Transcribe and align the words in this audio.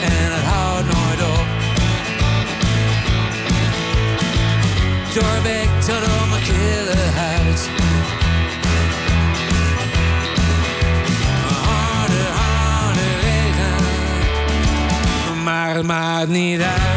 En 0.00 0.32
het 0.34 0.44
houdt 0.44 0.86
nooit 0.92 1.22
op. 1.38 1.46
Doorwekt 5.14 5.86
tot 5.86 6.02
op 6.20 6.28
mijn 6.28 6.42
kille 6.42 6.96
huid. 7.14 7.68
Harde, 11.64 12.22
harde 12.40 13.08
regen. 13.22 13.74
Maar 15.44 15.74
het 15.74 15.86
maakt 15.86 16.28
niet 16.28 16.60
uit. 16.60 16.95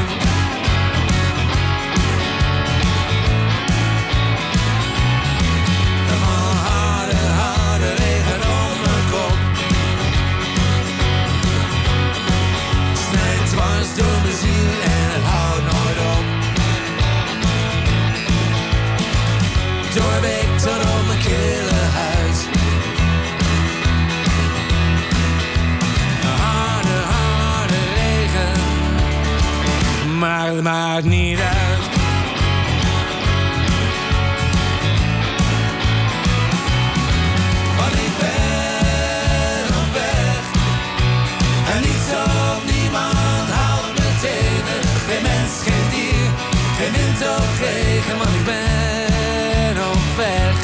Wind 46.91 47.29
of 47.29 47.59
regen. 47.59 48.17
Want 48.17 48.29
ik 48.29 48.45
ben 48.45 49.84
op 49.91 50.15
weg. 50.17 50.55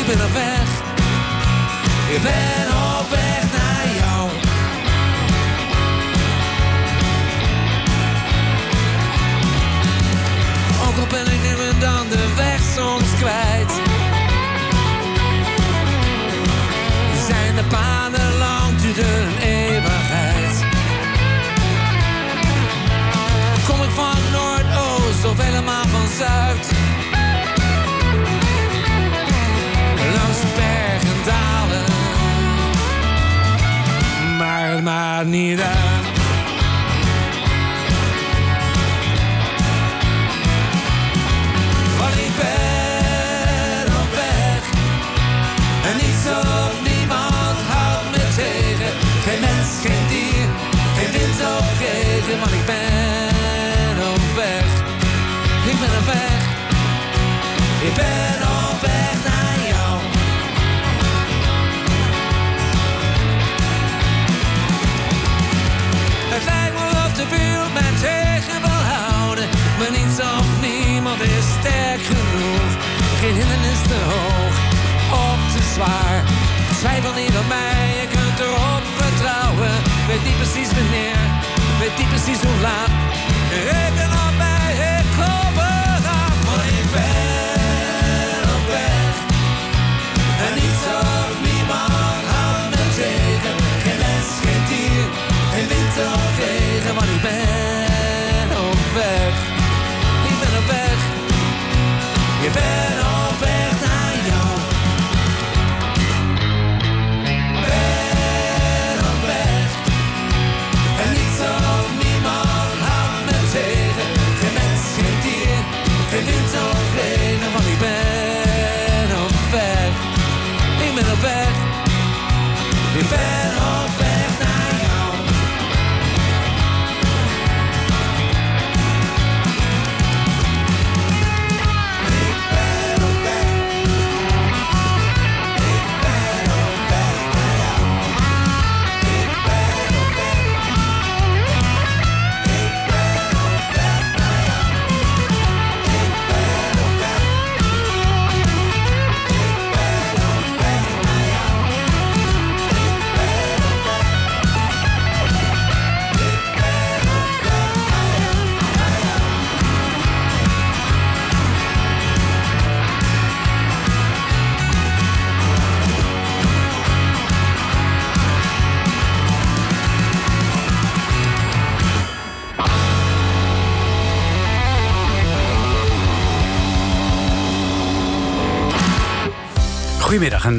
Ik 0.00 0.06
ben 0.06 0.24
op 0.24 0.32
weg. 0.32 0.68
Ik 2.14 2.22
ben 2.22 2.66
op 2.66 2.72
weg 2.72 2.77
kwijt. 13.18 13.72
zijn 17.26 17.54
de 17.54 17.64
paden 17.68 18.38
lang, 18.38 18.80
duurt 18.80 18.98
een 18.98 19.38
eeuwigheid. 19.38 20.64
Kom 23.66 23.82
ik 23.82 23.90
van 23.90 24.18
Noordoost 24.32 25.24
of 25.24 25.42
helemaal 25.42 25.84
van 25.86 26.06
Zuid? 26.18 26.70
Langs 30.14 30.40
berg 30.56 31.02
en 31.02 31.24
dalen, 31.24 31.84
maar 34.38 34.70
het 34.70 34.84
maakt 34.84 35.26
niet 35.26 35.60
uit. 35.60 35.97
Want 52.36 52.52
ik 52.52 52.66
ben 52.66 53.96
op 54.14 54.34
weg. 54.36 54.68
Ik 55.70 55.78
ben 55.80 55.92
op 55.98 56.06
weg. 56.06 56.40
Ik 57.88 57.94
ben 57.94 58.38
op 58.58 58.80
weg 58.80 59.16
naar 59.28 59.58
jou. 59.72 60.00
Het 66.34 66.44
lijkt 66.44 66.74
wel 66.80 67.04
of 67.04 67.12
de 67.12 67.26
wereld 67.36 67.72
mij 67.72 67.92
tegen 68.00 68.60
wil 68.60 68.82
houden. 68.94 69.48
Maar 69.78 69.90
niets 69.90 70.18
of 70.20 70.46
niemand 70.60 71.20
is 71.20 71.46
sterk 71.58 72.02
genoeg. 72.10 72.70
Geen 73.20 73.34
hindernis 73.40 73.82
te 73.90 74.00
hoog 74.12 74.54
of 75.28 75.40
te 75.54 75.62
zwaar. 75.74 76.22
Twijfel 76.78 77.14
niet 77.22 77.36
op 77.42 77.48
mij, 77.48 77.86
je 78.00 78.06
kunt 78.16 78.38
erop 78.46 78.84
vertrouwen. 79.00 79.74
Weet 80.08 80.24
niet 80.24 80.36
precies 80.42 80.70
wanneer, 80.78 81.20
weet 81.78 81.98
niet 81.98 82.08
precies 82.08 82.40
hoe 82.42 82.60
laat. 82.60 82.90
Reken 83.50 84.10
op 84.26 84.34
mij, 84.36 84.70
ik 84.98 85.06
klop 85.16 85.56
eraan. 85.56 86.36
Maar 86.46 86.64
ik 86.80 86.88
ben 86.96 88.44
op 88.56 88.66
weg. 88.74 89.14
En 90.46 90.52
niets 90.54 90.82
of 91.00 91.32
niemand 91.48 92.22
houdt 92.32 92.70
me 92.70 92.84
tegen. 93.00 93.54
Geen 93.84 93.98
mens, 94.04 94.28
geen 94.42 94.62
dier, 94.68 95.04
geen 95.52 95.68
wind 95.68 95.96
of 96.14 96.38
regen. 96.38 96.94
Want 96.94 97.08
ik 97.16 97.22
ben 97.22 97.77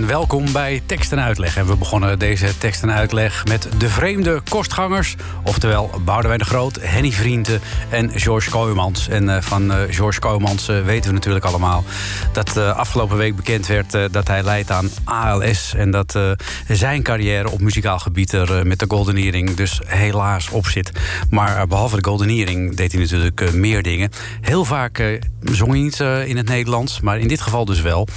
welkom 0.09 0.51
bij 0.51 0.81
Tekst 0.85 1.11
en 1.11 1.19
Uitleg. 1.19 1.57
En 1.57 1.65
we 1.65 1.75
begonnen 1.75 2.19
deze 2.19 2.57
tekst 2.57 2.83
en 2.83 2.91
uitleg 2.91 3.45
met 3.45 3.69
de 3.77 3.89
vreemde 3.89 4.41
kostgangers. 4.49 5.15
Oftewel 5.43 5.91
Boudewijn 6.05 6.39
de 6.39 6.45
Groot, 6.45 6.77
Henny 6.81 7.11
Vrienden 7.11 7.61
en 7.89 8.19
George 8.19 8.49
Kooijmans. 8.49 9.07
En 9.07 9.23
uh, 9.23 9.41
van 9.41 9.71
uh, 9.71 9.77
George 9.89 10.19
Kooijmans 10.19 10.69
uh, 10.69 10.81
weten 10.81 11.09
we 11.09 11.15
natuurlijk 11.15 11.45
allemaal... 11.45 11.83
dat 12.31 12.57
afgelopen 12.57 13.17
week 13.17 13.35
bekend 13.35 13.67
werd 13.67 13.91
dat 14.11 14.27
hij 14.27 14.43
leidt 14.43 14.71
aan 14.71 14.89
ALS... 15.03 15.73
en 15.75 15.91
dat 15.91 16.19
zijn 16.67 17.03
carrière 17.03 17.49
op 17.49 17.61
muzikaal 17.61 17.99
gebied 17.99 18.31
er 18.31 18.67
met 18.67 18.79
de 18.79 18.85
Golden 18.87 19.17
Earring 19.17 19.53
dus 19.55 19.81
helaas 19.85 20.49
op 20.49 20.67
zit. 20.67 20.91
Maar 21.29 21.67
behalve 21.67 21.95
de 21.95 22.07
Golden 22.07 22.29
Earring 22.29 22.75
deed 22.75 22.91
hij 22.91 23.01
natuurlijk 23.01 23.53
meer 23.53 23.83
dingen. 23.83 24.11
Heel 24.41 24.65
vaak 24.65 25.19
zong 25.41 25.71
hij 25.71 25.79
niet 25.79 25.99
in 26.29 26.37
het 26.37 26.47
Nederlands, 26.47 26.99
maar 26.99 27.19
in 27.19 27.27
dit 27.27 27.41
geval 27.41 27.65
dus 27.65 27.81
wel. 27.81 28.07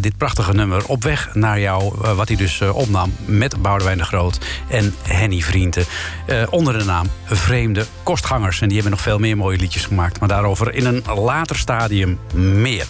dit 0.00 0.16
prachtige 0.16 0.52
nummer 0.52 0.86
op 0.86 1.02
weg 1.02 1.31
naar 1.32 1.60
jou, 1.60 1.94
uh, 2.02 2.12
wat 2.12 2.28
hij 2.28 2.36
dus 2.36 2.60
uh, 2.60 2.76
opnam 2.76 3.14
met 3.24 3.62
Boudewijn 3.62 3.98
de 3.98 4.04
Groot 4.04 4.38
en 4.68 4.94
Henny 5.02 5.40
Vrienden. 5.40 5.84
Uh, 6.26 6.42
onder 6.50 6.78
de 6.78 6.84
naam 6.84 7.10
Vreemde 7.24 7.86
Kostgangers. 8.02 8.60
En 8.60 8.66
die 8.66 8.76
hebben 8.76 8.92
nog 8.96 9.02
veel 9.02 9.18
meer 9.18 9.36
mooie 9.36 9.58
liedjes 9.58 9.84
gemaakt, 9.84 10.20
maar 10.20 10.28
daarover 10.28 10.74
in 10.74 10.86
een 10.86 11.02
later 11.14 11.56
stadium 11.56 12.18
meer. 12.34 12.86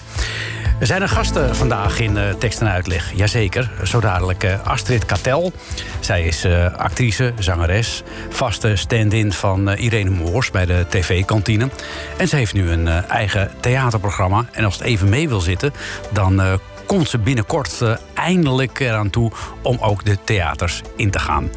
Er 0.81 0.87
zijn 0.87 1.03
er 1.03 1.09
gasten 1.09 1.57
vandaag 1.57 2.01
in 2.01 2.19
tekst 2.39 2.61
en 2.61 2.69
uitleg. 2.69 3.13
Jazeker, 3.15 3.71
zo 3.85 4.01
dadelijk 4.01 4.59
Astrid 4.65 5.07
Katel. 5.07 5.53
Zij 6.01 6.23
is 6.23 6.47
actrice, 6.77 7.33
zangeres, 7.39 8.03
vaste 8.29 8.77
stand-in 8.77 9.33
van 9.33 9.71
Irene 9.71 10.11
Moors 10.11 10.51
bij 10.51 10.67
de 10.67 10.87
tv-kantine. 10.89 11.69
En 12.17 12.29
ze 12.29 12.37
heeft 12.37 12.55
nu 12.55 12.71
een 12.71 12.89
eigen 12.89 13.51
theaterprogramma. 13.61 14.45
En 14.53 14.65
als 14.65 14.75
het 14.75 14.83
even 14.83 15.09
mee 15.09 15.29
wil 15.29 15.41
zitten, 15.41 15.73
dan 16.13 16.59
komt 16.93 17.09
ze 17.09 17.19
binnenkort 17.19 17.81
uh, 17.83 17.97
eindelijk 18.15 18.81
eraan 18.81 19.11
toe 19.11 19.31
om 19.63 19.79
ook 19.81 20.05
de 20.05 20.19
theaters 20.25 20.83
in 20.97 21.11
te 21.11 21.19
gaan. 21.19 21.51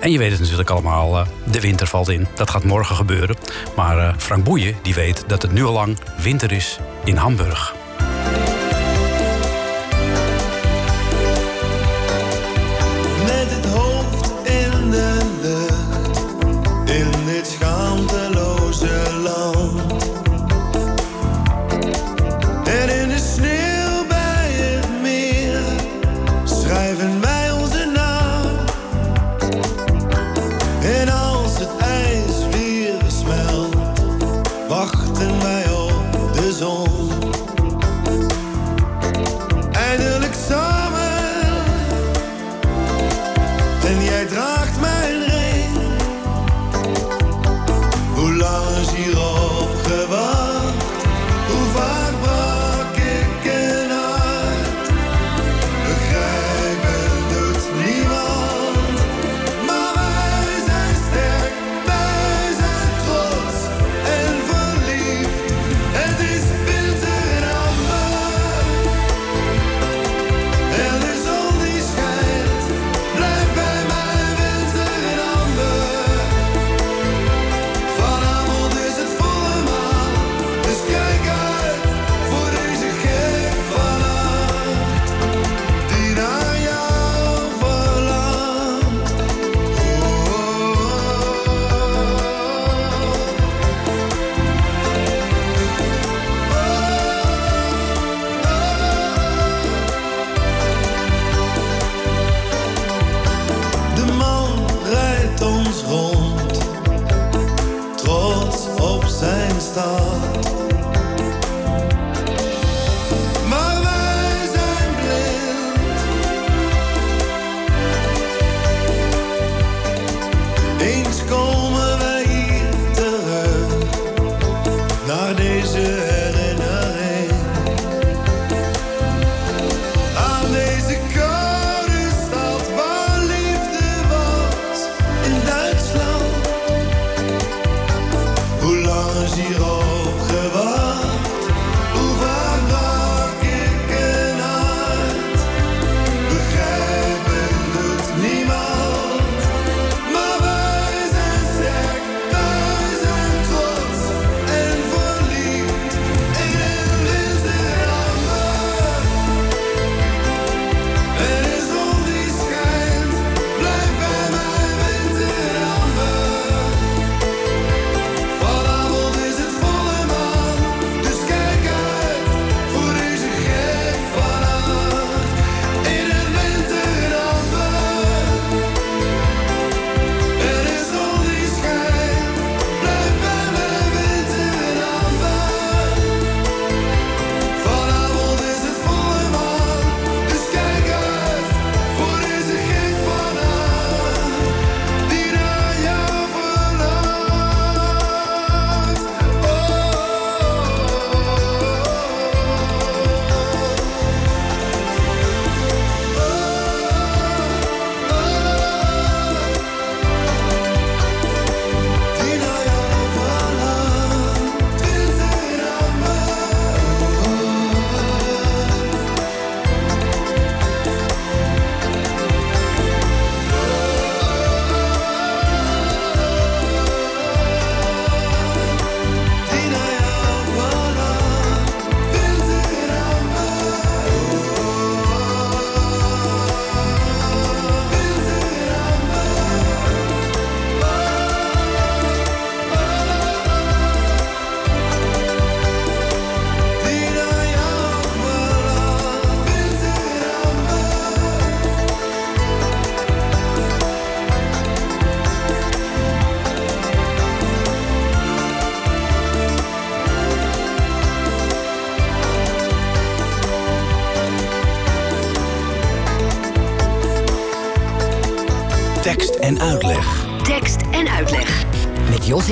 En 0.00 0.10
je 0.10 0.18
weet 0.18 0.30
het 0.30 0.40
natuurlijk 0.40 0.70
allemaal, 0.70 1.18
uh, 1.18 1.26
de 1.50 1.60
winter 1.60 1.86
valt 1.86 2.08
in. 2.08 2.26
Dat 2.34 2.50
gaat 2.50 2.64
morgen 2.64 2.96
gebeuren. 2.96 3.36
Maar 3.76 3.96
uh, 3.96 4.14
Frank 4.16 4.44
Boeien 4.44 4.76
die 4.82 4.94
weet 4.94 5.24
dat 5.26 5.42
het 5.42 5.52
nu 5.52 5.64
al 5.64 5.72
lang 5.72 5.98
winter 6.22 6.52
is 6.52 6.78
in 7.04 7.16
Hamburg. 7.16 7.81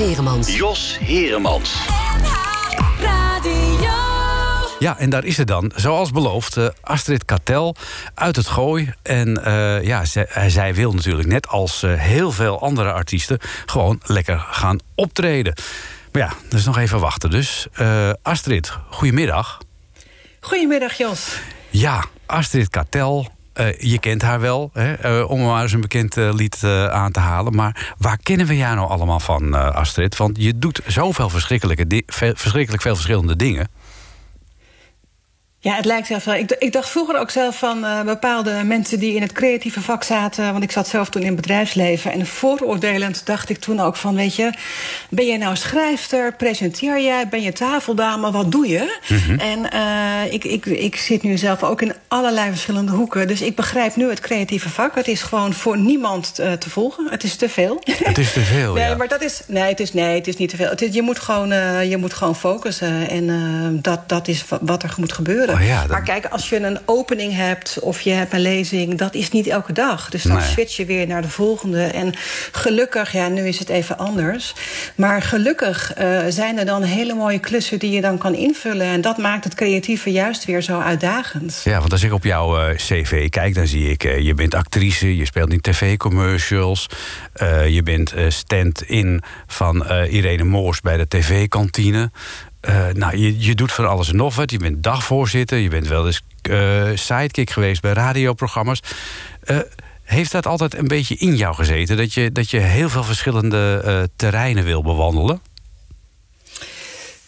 Jos 0.01 0.09
Heremans. 0.09 0.55
Jos 0.55 0.97
Heremans. 0.99 1.75
Ja, 4.79 4.97
en 4.97 5.09
daar 5.09 5.23
is 5.23 5.35
ze 5.35 5.43
dan, 5.43 5.71
zoals 5.75 6.11
beloofd, 6.11 6.57
eh, 6.57 6.67
Astrid 6.81 7.25
Katel 7.25 7.75
uit 8.13 8.35
het 8.35 8.47
Gooi. 8.47 8.93
En 9.01 9.43
eh, 9.43 9.83
ja, 9.83 10.05
zij, 10.05 10.25
eh, 10.25 10.45
zij 10.47 10.73
wil 10.73 10.91
natuurlijk, 10.91 11.27
net 11.27 11.47
als 11.47 11.83
eh, 11.83 11.93
heel 11.93 12.31
veel 12.31 12.61
andere 12.61 12.91
artiesten... 12.91 13.39
gewoon 13.65 13.99
lekker 14.03 14.45
gaan 14.49 14.79
optreden. 14.95 15.53
Maar 16.11 16.21
ja, 16.21 16.33
dus 16.49 16.65
nog 16.65 16.77
even 16.77 16.99
wachten. 16.99 17.29
Dus 17.29 17.67
eh, 17.73 18.09
Astrid, 18.21 18.71
goedemiddag. 18.89 19.57
Goedemiddag, 20.39 20.93
Jos. 20.93 21.37
Ja, 21.69 22.05
Astrid 22.25 22.69
Katel, 22.69 23.27
eh, 23.53 23.79
je 23.79 23.99
kent 23.99 24.21
haar 24.21 24.39
wel, 24.39 24.69
hè, 24.73 24.93
eh, 24.93 25.29
om 25.29 25.41
maar 25.41 25.61
eens 25.61 25.73
een 25.73 25.81
bekend 25.81 26.17
eh, 26.17 26.33
lied 26.33 26.63
aan 26.89 27.11
te 27.11 27.19
halen. 27.19 27.55
Maar 27.55 27.93
waar 27.97 28.17
kennen 28.17 28.47
we 28.47 28.57
jou 28.57 28.75
nou 28.75 28.89
allemaal 28.89 29.19
van, 29.19 29.73
Astrid? 29.73 30.17
Want 30.17 30.37
je 30.41 30.57
doet 30.57 30.81
zoveel 30.87 31.29
verschrikkelijke 31.29 32.03
verschrikkelijk 32.35 32.81
veel 32.81 32.95
verschillende 32.95 33.35
dingen. 33.35 33.69
Ja, 35.63 35.75
het 35.75 35.85
lijkt 35.85 36.07
zelf 36.07 36.23
wel. 36.23 36.35
Ik, 36.35 36.55
ik 36.59 36.71
dacht 36.71 36.89
vroeger 36.89 37.19
ook 37.19 37.29
zelf 37.29 37.57
van 37.57 37.85
eh, 37.85 38.01
bepaalde 38.01 38.63
mensen 38.63 38.99
die 38.99 39.15
in 39.15 39.21
het 39.21 39.31
creatieve 39.31 39.81
vak 39.81 40.03
zaten. 40.03 40.51
Want 40.51 40.63
ik 40.63 40.71
zat 40.71 40.87
zelf 40.87 41.09
toen 41.09 41.21
in 41.21 41.27
het 41.27 41.35
bedrijfsleven. 41.35 42.11
En 42.11 42.25
vooroordelend 42.25 43.25
dacht 43.25 43.49
ik 43.49 43.57
toen 43.59 43.79
ook 43.79 43.95
van: 43.95 44.15
Weet 44.15 44.35
je, 44.35 44.53
ben 45.09 45.25
je 45.25 45.37
nou 45.37 45.55
schrijfster? 45.55 46.33
Presenteer 46.35 47.01
jij? 47.01 47.27
Ben 47.27 47.41
je 47.41 47.51
tafeldame? 47.53 48.31
Wat 48.31 48.51
doe 48.51 48.67
je? 48.67 48.99
En 49.37 49.71
eh, 49.71 50.33
ik, 50.33 50.43
ik, 50.43 50.65
ik 50.65 50.95
zit 50.95 51.23
nu 51.23 51.37
zelf 51.37 51.63
ook 51.63 51.81
in 51.81 51.93
allerlei 52.07 52.49
verschillende 52.49 52.91
hoeken. 52.91 53.27
Dus 53.27 53.41
ik 53.41 53.55
begrijp 53.55 53.95
nu 53.95 54.09
het 54.09 54.19
creatieve 54.19 54.69
vak. 54.69 54.95
Het 54.95 55.07
is 55.07 55.21
gewoon 55.21 55.53
voor 55.53 55.77
niemand 55.77 56.39
eh, 56.39 56.51
te 56.51 56.69
volgen. 56.69 57.07
Het 57.09 57.23
is 57.23 57.35
te 57.35 57.49
veel. 57.49 57.81
Het 58.03 58.17
is 58.17 58.33
te 58.33 58.39
veel, 58.41 58.73
Nee, 58.81 58.89
ja. 58.89 58.95
maar 58.95 59.07
dat 59.07 59.21
is, 59.23 59.41
nee, 59.47 59.63
het 59.63 59.79
is, 59.79 59.93
nee, 59.93 60.15
het 60.15 60.27
is 60.27 60.37
niet 60.37 60.49
te 60.49 60.55
veel. 60.55 60.69
Het 60.69 60.81
is, 60.81 60.93
je, 60.93 61.01
moet 61.01 61.19
gewoon, 61.19 61.49
je 61.87 61.97
moet 61.97 62.13
gewoon 62.13 62.35
focussen. 62.35 63.09
En 63.09 63.79
dat, 63.81 64.09
dat 64.09 64.27
is 64.27 64.45
wa- 64.47 64.59
wat 64.61 64.83
er 64.83 64.93
moet 64.97 65.13
gebeuren. 65.13 65.49
Oh 65.51 65.65
ja, 65.65 65.85
Maar 65.89 66.03
kijk, 66.03 66.25
als 66.25 66.49
je 66.49 66.59
een 66.59 66.79
opening 66.85 67.35
hebt 67.35 67.79
of 67.81 68.01
je 68.01 68.09
hebt 68.11 68.33
een 68.33 68.39
lezing... 68.41 68.97
dat 68.97 69.13
is 69.15 69.29
niet 69.29 69.47
elke 69.47 69.73
dag. 69.73 70.09
Dus 70.09 70.23
dan 70.23 70.37
Nee. 70.37 70.47
switch 70.47 70.75
je 70.77 70.85
weer 70.85 71.07
naar 71.07 71.21
de 71.21 71.29
volgende. 71.29 71.83
En 71.83 72.13
gelukkig, 72.51 73.11
ja, 73.11 73.27
nu 73.27 73.47
is 73.47 73.59
het 73.59 73.69
even 73.69 73.97
anders. 73.97 74.53
Maar 74.95 75.21
gelukkig 75.21 75.93
eh, 75.93 76.19
zijn 76.29 76.57
er 76.59 76.65
dan 76.65 76.83
hele 76.83 77.13
mooie 77.13 77.39
klussen... 77.39 77.79
die 77.79 77.91
je 77.91 78.01
dan 78.01 78.17
kan 78.17 78.35
invullen. 78.35 78.87
En 78.87 79.01
dat 79.01 79.17
maakt 79.17 79.43
het 79.43 79.53
creatieve 79.53 80.11
juist 80.11 80.45
weer 80.45 80.61
zo 80.61 80.79
uitdagend. 80.79 81.61
Ja, 81.63 81.79
want 81.79 81.91
als 81.91 82.03
ik 82.03 82.13
op 82.13 82.23
jouw 82.23 82.59
eh, 82.59 82.75
cv 82.75 83.29
kijk, 83.29 83.55
dan 83.55 83.67
zie 83.67 83.89
ik... 83.89 84.03
eh, 84.03 84.19
je 84.19 84.33
bent 84.33 84.55
actrice, 84.55 85.17
je 85.17 85.25
speelt 85.25 85.51
in 85.53 85.61
tv-commercials... 85.61 86.87
je 87.67 87.81
bent 87.83 88.13
stand-in 88.27 89.21
van 89.47 89.85
Irene 90.09 90.43
Moors 90.43 90.81
bij 90.81 90.97
de 90.97 91.07
tv-kantine... 91.07 92.11
Eh, 92.61 92.87
nou, 92.93 93.17
je, 93.17 93.39
je 93.39 93.55
doet 93.55 93.71
van 93.71 93.89
alles 93.89 94.09
en 94.09 94.15
nog 94.15 94.35
wat. 94.35 94.51
Je 94.51 94.57
bent 94.57 94.83
dagvoorzitter, 94.83 95.57
je 95.57 95.69
bent 95.69 95.87
wel 95.87 96.05
eens 96.05 96.21
eh, 96.41 96.83
sidekick 96.93 97.49
geweest 97.49 97.81
bij 97.81 97.93
radioprogramma's. 97.93 98.81
Eh, 99.43 99.57
heeft 100.03 100.31
dat 100.31 100.45
altijd 100.45 100.77
een 100.77 100.87
beetje 100.87 101.15
in 101.15 101.35
jou 101.35 101.55
gezeten? 101.55 101.97
Dat 101.97 102.13
je, 102.13 102.31
dat 102.31 102.49
je 102.49 102.57
heel 102.57 102.89
veel 102.89 103.03
verschillende 103.03 104.09
terreinen 104.15 104.63
wil 104.63 104.81
bewandelen? 104.81 105.41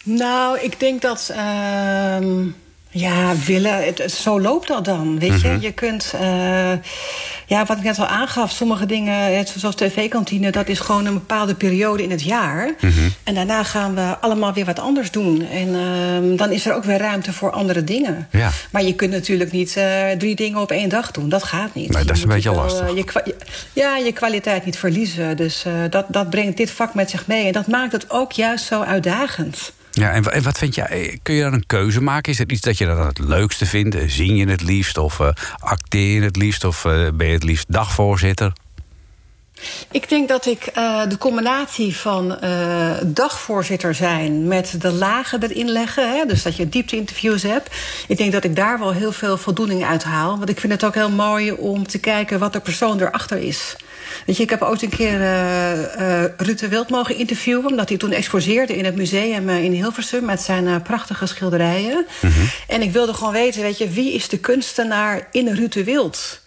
Nou, 0.02 0.58
ik 0.60 0.80
denk 0.80 1.02
dat. 1.02 1.30
ehm, 1.34 2.46
ja, 2.90 3.36
willen. 3.46 3.84
Het, 3.84 4.12
zo 4.12 4.40
loopt 4.40 4.68
dat 4.68 4.84
dan. 4.84 5.18
Weet 5.18 5.40
je, 5.40 5.56
je 5.60 5.72
kunt. 5.72 6.14
Ja, 7.46 7.64
wat 7.64 7.76
ik 7.78 7.82
net 7.82 7.98
al 7.98 8.06
aangaf, 8.06 8.50
sommige 8.50 8.86
dingen, 8.86 9.46
zoals 9.58 9.74
tv-kantine, 9.74 10.50
dat 10.50 10.68
is 10.68 10.78
gewoon 10.78 11.06
een 11.06 11.14
bepaalde 11.14 11.54
periode 11.54 12.02
in 12.02 12.10
het 12.10 12.22
jaar. 12.22 12.74
En 13.24 13.34
daarna 13.34 13.62
gaan 13.62 13.94
we 13.94 14.16
allemaal 14.20 14.52
weer 14.52 14.64
wat 14.64 14.78
anders 14.78 15.10
doen. 15.10 15.46
En 15.50 15.74
ehm, 15.74 16.36
dan 16.36 16.50
is 16.50 16.66
er 16.66 16.74
ook 16.74 16.84
weer 16.84 16.98
ruimte 16.98 17.32
voor 17.32 17.50
andere 17.50 17.84
dingen. 17.84 18.28
Ja. 18.30 18.50
Maar 18.72 18.82
je 18.82 18.94
kunt 18.94 19.10
natuurlijk 19.10 19.52
niet 19.52 19.76
eh, 19.76 20.10
drie 20.18 20.34
dingen 20.34 20.60
op 20.60 20.70
één 20.70 20.88
dag 20.88 21.10
doen. 21.10 21.28
Dat 21.28 21.42
gaat 21.42 21.74
niet. 21.74 21.90
Nee, 21.92 22.04
dat 22.04 22.16
is 22.16 22.22
een 22.22 22.28
beetje 22.28 22.50
wel, 22.54 22.62
lastig. 22.62 22.88
eh, 22.88 22.96
je- 22.96 23.34
ja, 23.72 23.96
je 23.96 24.12
kwaliteit 24.12 24.64
niet 24.64 24.78
verliezen. 24.78 25.36
Dus 25.36 25.64
eh, 25.64 25.72
dat, 25.90 26.04
dat 26.08 26.30
brengt 26.30 26.56
dit 26.56 26.70
vak 26.70 26.94
met 26.94 27.10
zich 27.10 27.26
mee. 27.26 27.46
En 27.46 27.52
dat 27.52 27.66
maakt 27.66 27.92
het 27.92 28.10
ook 28.10 28.32
juist 28.32 28.64
zo 28.64 28.80
uitdagend. 28.82 29.72
Ja, 29.94 30.10
en, 30.12 30.22
wa- 30.22 30.30
en 30.30 30.42
wat 30.42 30.58
vind 30.58 30.74
jij? 30.74 31.18
Kun 31.22 31.34
je 31.34 31.42
dan 31.42 31.52
een 31.52 31.66
keuze 31.66 32.00
maken? 32.02 32.32
Is 32.32 32.38
er 32.38 32.50
iets 32.50 32.60
dat 32.60 32.78
je 32.78 32.86
dan 32.86 33.06
het 33.06 33.18
leukste 33.18 33.66
vindt? 33.66 33.94
Eh, 33.94 34.08
Zing 34.08 34.38
je 34.38 34.46
het 34.48 34.62
liefst? 34.62 34.98
Of 34.98 35.20
eh, 35.20 35.28
acteer 35.58 36.14
je 36.14 36.22
het 36.22 36.36
liefst? 36.36 36.64
Of 36.64 36.84
eh, 36.84 37.08
ben 37.14 37.26
je 37.26 37.32
het 37.32 37.44
liefst 37.44 37.64
dagvoorzitter? 37.68 38.52
Ik 39.90 40.08
denk 40.08 40.28
dat 40.28 40.46
ik 40.46 40.62
eh, 40.66 41.02
de 41.08 41.18
combinatie 41.18 41.96
van 41.96 42.38
eh, 42.40 42.90
dagvoorzitter 43.06 43.94
zijn 43.94 44.48
met 44.48 44.80
de 44.80 44.92
lagen 44.92 45.42
erin 45.42 45.68
leggen, 45.70 46.16
hè, 46.16 46.24
dus 46.26 46.42
dat 46.42 46.56
je 46.56 46.68
diepte-interviews 46.68 47.42
hebt, 47.42 47.76
ik 48.08 48.16
denk 48.16 48.32
dat 48.32 48.44
ik 48.44 48.56
daar 48.56 48.78
wel 48.78 48.92
heel 48.92 49.12
veel 49.12 49.36
voldoening 49.36 49.84
uit 49.84 50.04
haal. 50.04 50.36
Want 50.38 50.48
ik 50.48 50.60
vind 50.60 50.72
het 50.72 50.84
ook 50.84 50.94
heel 50.94 51.10
mooi 51.10 51.52
om 51.52 51.86
te 51.86 51.98
kijken 51.98 52.38
wat 52.38 52.52
de 52.52 52.60
persoon 52.60 53.00
erachter 53.00 53.38
is. 53.38 53.76
Weet 54.26 54.36
je, 54.36 54.42
ik 54.42 54.50
heb 54.50 54.62
ooit 54.62 54.82
een 54.82 54.88
keer 54.88 55.20
eh 55.22 56.24
Ruud 56.36 56.58
de 56.58 56.68
Wild 56.68 56.90
mogen 56.90 57.16
interviewen, 57.16 57.66
omdat 57.66 57.88
hij 57.88 57.98
toen 57.98 58.12
exposeerde 58.12 58.76
in 58.76 58.84
het 58.84 58.96
museum 58.96 59.48
eh, 59.48 59.64
in 59.64 59.72
Hilversum 59.72 60.24
met 60.24 60.40
zijn 60.40 60.82
prachtige 60.82 61.26
schilderijen. 61.26 62.06
En 62.68 62.82
ik 62.82 62.92
wilde 62.92 63.14
gewoon 63.14 63.32
weten, 63.32 63.62
weet 63.62 63.78
je, 63.78 63.88
wie 63.88 64.12
is 64.12 64.28
de 64.28 64.38
kunstenaar 64.38 65.28
in 65.30 65.48
Ruud 65.48 65.72
de 65.72 65.84
Wild? 65.84 66.42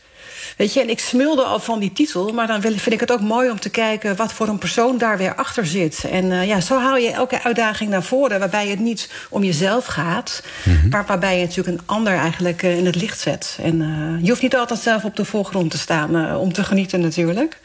Weet 0.57 0.73
je, 0.73 0.81
en 0.81 0.89
ik 0.89 0.99
smulde 0.99 1.43
al 1.43 1.59
van 1.59 1.79
die 1.79 1.91
titel, 1.93 2.33
maar 2.33 2.47
dan 2.47 2.61
vind 2.61 2.91
ik 2.91 2.99
het 2.99 3.11
ook 3.11 3.21
mooi 3.21 3.49
om 3.49 3.59
te 3.59 3.69
kijken 3.69 4.15
wat 4.15 4.33
voor 4.33 4.47
een 4.47 4.57
persoon 4.57 4.97
daar 4.97 5.17
weer 5.17 5.35
achter 5.35 5.65
zit. 5.65 6.03
En 6.11 6.31
eh, 6.31 6.47
ja, 6.47 6.61
zo 6.61 6.79
haal 6.79 6.97
je 6.97 7.11
elke 7.11 7.43
uitdaging 7.43 7.89
naar 7.89 8.03
voren, 8.03 8.39
waarbij 8.39 8.67
het 8.67 8.79
niet 8.79 9.11
om 9.29 9.43
jezelf 9.43 9.85
gaat, 9.85 10.43
maar 10.89 11.05
waarbij 11.05 11.39
je 11.39 11.45
natuurlijk 11.45 11.77
een 11.77 11.85
ander 11.85 12.13
eigenlijk 12.13 12.63
eh, 12.63 12.77
in 12.77 12.85
het 12.85 12.95
licht 12.95 13.19
zet. 13.19 13.57
En 13.61 13.81
eh, 13.81 14.23
je 14.23 14.29
hoeft 14.29 14.41
niet 14.41 14.55
altijd 14.55 14.79
zelf 14.79 15.03
op 15.03 15.15
de 15.15 15.25
voorgrond 15.25 15.71
te 15.71 15.77
staan 15.77 16.35
om 16.35 16.53
te 16.53 16.63
genieten, 16.63 17.01
natuurlijk. 17.01 17.59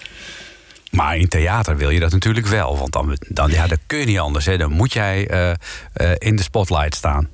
Maar 0.91 1.17
in 1.17 1.29
theater 1.29 1.77
wil 1.77 1.91
je 1.91 2.01
dat 2.01 2.13
natuurlijk 2.13 2.47
wel. 2.47 2.79
Want 2.79 2.93
dan, 2.93 3.17
dan, 3.29 3.51
ja, 3.51 3.67
dat 3.67 3.79
kun 3.87 3.99
je 3.99 4.07
niet 4.07 4.19
anders. 4.19 4.47
Hè. 4.47 4.57
Dan 4.57 4.73
moet 4.73 4.93
jij 4.93 5.21
in 6.19 6.37
de 6.37 6.43
spotlight 6.43 6.95
staan. 6.95 7.29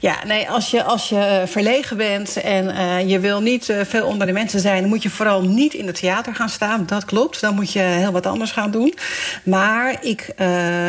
Ja, 0.00 0.16
nee, 0.26 0.50
als 0.50 0.70
je, 0.70 0.82
als 0.82 1.08
je 1.08 1.18
eh, 1.18 1.46
verlegen 1.46 1.96
bent 1.96 2.36
en 2.36 2.70
eh, 2.70 3.08
je 3.08 3.18
wil 3.18 3.40
niet 3.40 3.68
eh, 3.68 3.80
veel 3.84 4.06
onder 4.06 4.26
de 4.26 4.32
mensen 4.32 4.60
zijn, 4.60 4.80
dan 4.80 4.88
moet 4.88 5.02
je 5.02 5.10
vooral 5.10 5.42
niet 5.42 5.74
in 5.74 5.86
het 5.86 6.00
theater 6.00 6.34
gaan 6.34 6.48
staan. 6.48 6.86
Dat 6.86 7.04
klopt. 7.04 7.40
Dan 7.40 7.54
moet 7.54 7.72
je 7.72 7.80
heel 7.80 8.12
wat 8.12 8.26
anders 8.26 8.52
gaan 8.52 8.70
doen. 8.70 8.94
Maar 9.42 9.96
ik 10.00 10.32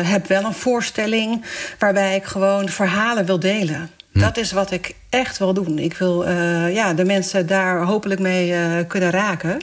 heb 0.04 0.26
wel 0.26 0.44
een 0.44 0.52
voorstelling 0.52 1.44
waarbij 1.78 2.16
ik 2.16 2.24
gewoon 2.24 2.68
verhalen 2.68 3.24
wil 3.24 3.38
delen. 3.38 3.90
Dat 4.12 4.36
is 4.36 4.52
wat 4.52 4.70
ik 4.70 4.94
echt 5.10 5.38
wil 5.38 5.54
doen. 5.54 5.78
Ik 5.78 5.94
wil 5.94 6.28
ja, 6.68 6.94
de 6.94 7.04
mensen 7.04 7.46
daar 7.46 7.82
hopelijk 7.82 8.20
mee 8.20 8.54
kunnen 8.86 9.10
raken. 9.10 9.60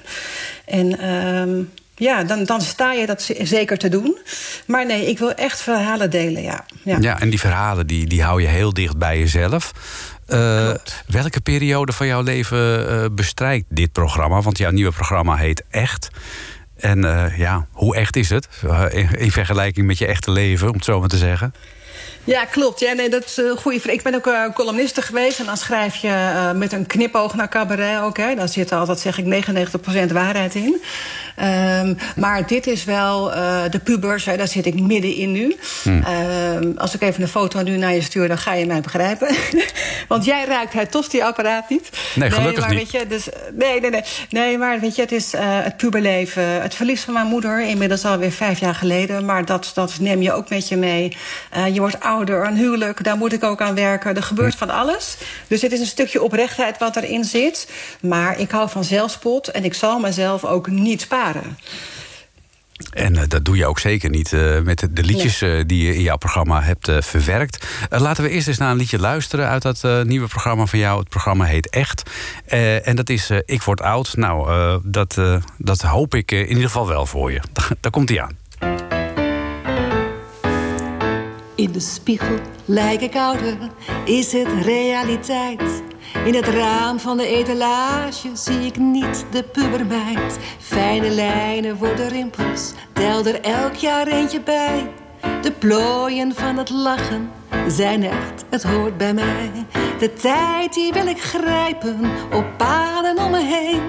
En 0.65 1.00
ehm, 1.00 1.63
ja, 1.98 2.24
dan, 2.24 2.44
dan 2.44 2.62
sta 2.62 2.94
je 2.94 3.06
dat 3.06 3.30
zeker 3.42 3.77
te 3.77 3.89
doen. 3.89 4.18
Maar 4.66 4.86
nee, 4.86 5.06
ik 5.06 5.20
wil 5.20 5.32
echt 5.32 5.62
verhalen 5.62 6.10
delen, 6.10 6.42
ja. 6.42 6.66
ja. 6.84 6.98
Ja, 7.00 7.20
en 7.20 7.30
die 7.30 7.39
verhalen 7.39 7.88
die, 7.88 8.08
die 8.08 8.24
hou 8.24 8.42
je 8.42 8.48
heel 8.48 8.74
dicht 8.74 8.98
bij 8.98 9.20
jezelf. 9.20 9.72
Klopt. 10.25 11.04
welke 11.08 11.42
periode 11.42 11.92
van 11.92 12.08
jouw 12.08 12.22
leven 12.22 12.89
eh, 12.89 13.06
bestrijkt 13.12 13.66
dit 13.70 13.92
programma? 13.92 14.42
Want 14.42 14.58
jouw 14.58 14.72
nieuwe 14.72 14.92
programma 14.92 15.36
heet 15.36 15.63
Echt. 15.70 16.10
En 16.77 17.04
eh, 17.04 17.38
ja, 17.38 17.66
hoe 17.72 17.96
echt 17.96 18.16
is 18.16 18.30
het? 18.30 18.48
In, 18.89 19.10
in 19.12 19.32
vergelijking 19.32 19.88
met 19.88 19.98
je 19.98 20.06
echte 20.06 20.32
leven, 20.32 20.68
om 20.68 20.74
het 20.74 20.86
zo 20.86 21.00
maar 21.00 21.10
te 21.10 21.18
zeggen. 21.18 21.54
Ja, 22.27 22.46
klopt. 22.46 22.80
Ja, 22.80 22.94
nee, 22.94 23.10
dat 23.10 23.25
is 23.25 23.38
een 23.38 23.58
goede 23.58 23.80
vraag. 23.80 23.94
Ik 23.94 24.04
ben 24.04 24.16
ook 24.16 24.27
uh, 24.27 24.54
columniste 24.54 25.01
geweest. 25.01 25.39
En 25.39 25.46
dan 25.46 25.58
schrijf 25.58 25.96
je 25.96 26.08
uh, 26.08 26.51
met 26.51 26.74
een 26.74 26.86
knipoog 26.86 27.36
naar 27.36 27.50
cabaret 27.50 28.01
ook. 28.01 28.18
Hè. 28.18 28.36
Daar 28.36 28.50
zit 28.50 28.72
altijd, 28.72 29.00
zeg 29.00 29.18
ik, 29.18 29.46
99% 30.10 30.12
waarheid 30.12 30.56
in. 30.56 30.82
Um, 31.41 31.98
maar 32.15 32.48
dit 32.48 32.67
is 32.67 32.84
wel 32.84 33.36
uh, 33.36 33.62
de 33.70 33.79
pubers. 33.79 34.25
Hè, 34.25 34.38
daar 34.38 34.48
zit 34.48 34.65
ik 34.65 34.79
middenin 34.79 35.32
nu. 35.32 35.56
Hmm. 35.84 36.03
Um, 36.06 36.77
als 36.77 36.96
ik 36.96 37.01
even 37.01 37.22
een 37.22 37.27
foto 37.27 37.62
nu 37.62 37.77
naar 37.77 37.94
je 37.94 38.01
stuur, 38.01 38.27
dan 38.27 38.38
ga 38.38 38.53
je 38.53 38.65
mij 38.65 38.82
begrijpen. 38.82 39.36
Want 40.08 40.25
jij 40.25 40.46
ruikt 40.46 40.74
het 40.74 40.91
tosti-apparaat 40.91 41.70
niet. 41.70 41.89
Nee, 42.15 42.32
gelukkig 42.32 42.67
nee, 42.67 42.67
maar 42.67 42.84
niet. 42.84 42.91
Weet 42.91 43.01
je, 43.01 43.08
dus, 43.08 43.27
nee, 43.53 43.79
nee, 43.82 43.89
nee. 43.89 44.03
Nee, 44.29 44.58
maar 44.58 44.79
weet 44.79 44.96
je, 44.96 45.01
het 45.01 45.12
is 45.12 45.34
uh, 45.34 45.41
het 45.44 45.77
puberleven. 45.77 46.62
Het 46.62 46.75
verlies 46.75 47.01
van 47.01 47.13
mijn 47.13 47.27
moeder, 47.27 47.62
inmiddels 47.62 48.06
alweer 48.06 48.32
vijf 48.32 48.60
jaar 48.60 48.75
geleden. 48.75 49.25
Maar 49.25 49.46
dat, 49.46 49.72
dat 49.74 50.00
neem 50.00 50.22
je 50.22 50.34
ook 50.34 50.50
met 50.50 50.67
je 50.67 50.77
mee. 50.77 51.17
Uh, 51.58 51.74
je 51.74 51.79
wordt 51.79 52.00
ouder, 52.00 52.46
een 52.46 52.56
huwelijk, 52.56 53.03
daar 53.03 53.17
moet 53.17 53.34
ik 53.34 53.44
ook 53.44 53.62
aan 53.62 53.75
werken. 53.75 54.15
Er 54.15 54.24
gebeurt 54.24 54.56
van 54.56 54.70
alles. 54.70 55.17
Dus 55.48 55.62
het 55.62 55.72
is 55.72 55.79
een 55.79 55.86
stukje 55.86 56.24
oprechtheid 56.24 56.77
wat 56.77 56.96
erin 56.96 57.24
zit. 57.24 57.72
Maar 58.00 58.39
ik 58.39 58.51
hou 58.51 58.70
van 58.70 58.84
zelfspot 58.84 59.48
en 59.48 59.63
ik 59.63 59.74
zal 59.74 60.00
mezelf 60.00 60.46
ook 60.46 60.67
niet 60.67 61.01
sparen. 61.01 61.26
En 62.91 63.13
uh, 63.13 63.22
dat 63.27 63.46
doe 63.46 63.57
je 63.57 63.65
ook 63.65 63.79
zeker 63.79 64.10
niet 64.10 64.31
uh, 64.31 64.62
met 64.62 64.88
de 64.91 65.03
liedjes 65.03 65.41
uh, 65.41 65.63
die 65.65 65.86
je 65.86 65.96
in 65.96 66.01
jouw 66.01 66.17
programma 66.17 66.62
hebt 66.62 66.91
verwerkt. 67.00 67.67
laten 67.89 68.24
we 68.24 68.29
eerst 68.29 68.48
eens 68.48 68.57
naar 68.57 68.72
een 68.72 68.77
liedje 68.77 69.00
luisteren 69.00 69.48
uit 69.48 69.62
dat 69.62 70.03
nieuwe 70.03 70.27
programma 70.27 70.65
van 70.65 70.79
jou. 70.79 71.00
Het 71.00 71.10
programma 71.10 71.46
heet 71.46 71.69
Echt. 71.69 72.03
en 72.84 72.96
dat 72.96 73.10
is 73.10 73.31
Ik 73.46 73.62
Word 73.62 73.81
Oud. 73.81 74.15
Nou, 74.15 74.79
dat, 74.84 75.22
dat 75.57 75.81
hoop 75.81 76.15
ik 76.15 76.31
in 76.31 76.48
ieder 76.48 76.63
geval 76.63 76.88
wel 76.88 77.05
voor 77.05 77.31
je. 77.31 77.41
Daar 77.81 77.91
komt 77.91 78.10
hij 78.10 78.22
aan. 78.22 78.97
In 81.57 81.71
de 81.71 81.79
spiegel 81.79 82.39
lijk 82.65 83.01
ik 83.01 83.15
ouder, 83.15 83.57
is 84.05 84.31
het 84.31 84.47
realiteit? 84.63 85.83
In 86.25 86.35
het 86.35 86.47
raam 86.47 86.99
van 86.99 87.17
de 87.17 87.27
etalage 87.27 88.29
zie 88.33 88.59
ik 88.59 88.77
niet 88.77 89.25
de 89.31 89.43
pubermeid. 89.43 90.37
Fijne 90.59 91.09
lijnen 91.09 91.77
worden 91.77 92.07
rimpels, 92.09 92.73
tel 92.93 93.25
er 93.25 93.41
elk 93.41 93.73
jaar 93.73 94.07
eentje 94.07 94.41
bij. 94.41 94.91
De 95.41 95.51
plooien 95.51 96.35
van 96.35 96.57
het 96.57 96.69
lachen 96.69 97.31
zijn 97.67 98.03
echt, 98.03 98.45
het 98.49 98.63
hoort 98.63 98.97
bij 98.97 99.13
mij. 99.13 99.51
De 99.99 100.13
tijd 100.13 100.73
die 100.73 100.93
wil 100.93 101.07
ik 101.07 101.21
grijpen 101.21 101.99
op 102.33 102.45
paden 102.57 103.17
om 103.17 103.31
me 103.31 103.43
heen. 103.43 103.81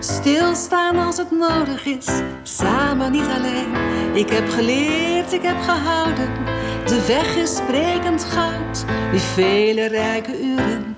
Stilstaan 0.00 0.96
als 0.96 1.16
het 1.16 1.30
nodig 1.30 1.84
is, 1.84 2.06
samen 2.42 3.12
niet 3.12 3.28
alleen. 3.36 3.74
Ik 4.14 4.30
heb 4.30 4.48
geleerd, 4.48 5.32
ik 5.32 5.42
heb 5.42 5.60
gehouden. 5.60 6.55
De 6.86 7.06
weg 7.06 7.36
is 7.36 7.56
sprekend 7.56 8.24
goud, 8.24 8.84
die 9.10 9.20
vele 9.20 9.86
rijke 9.86 10.42
uren. 10.42 10.96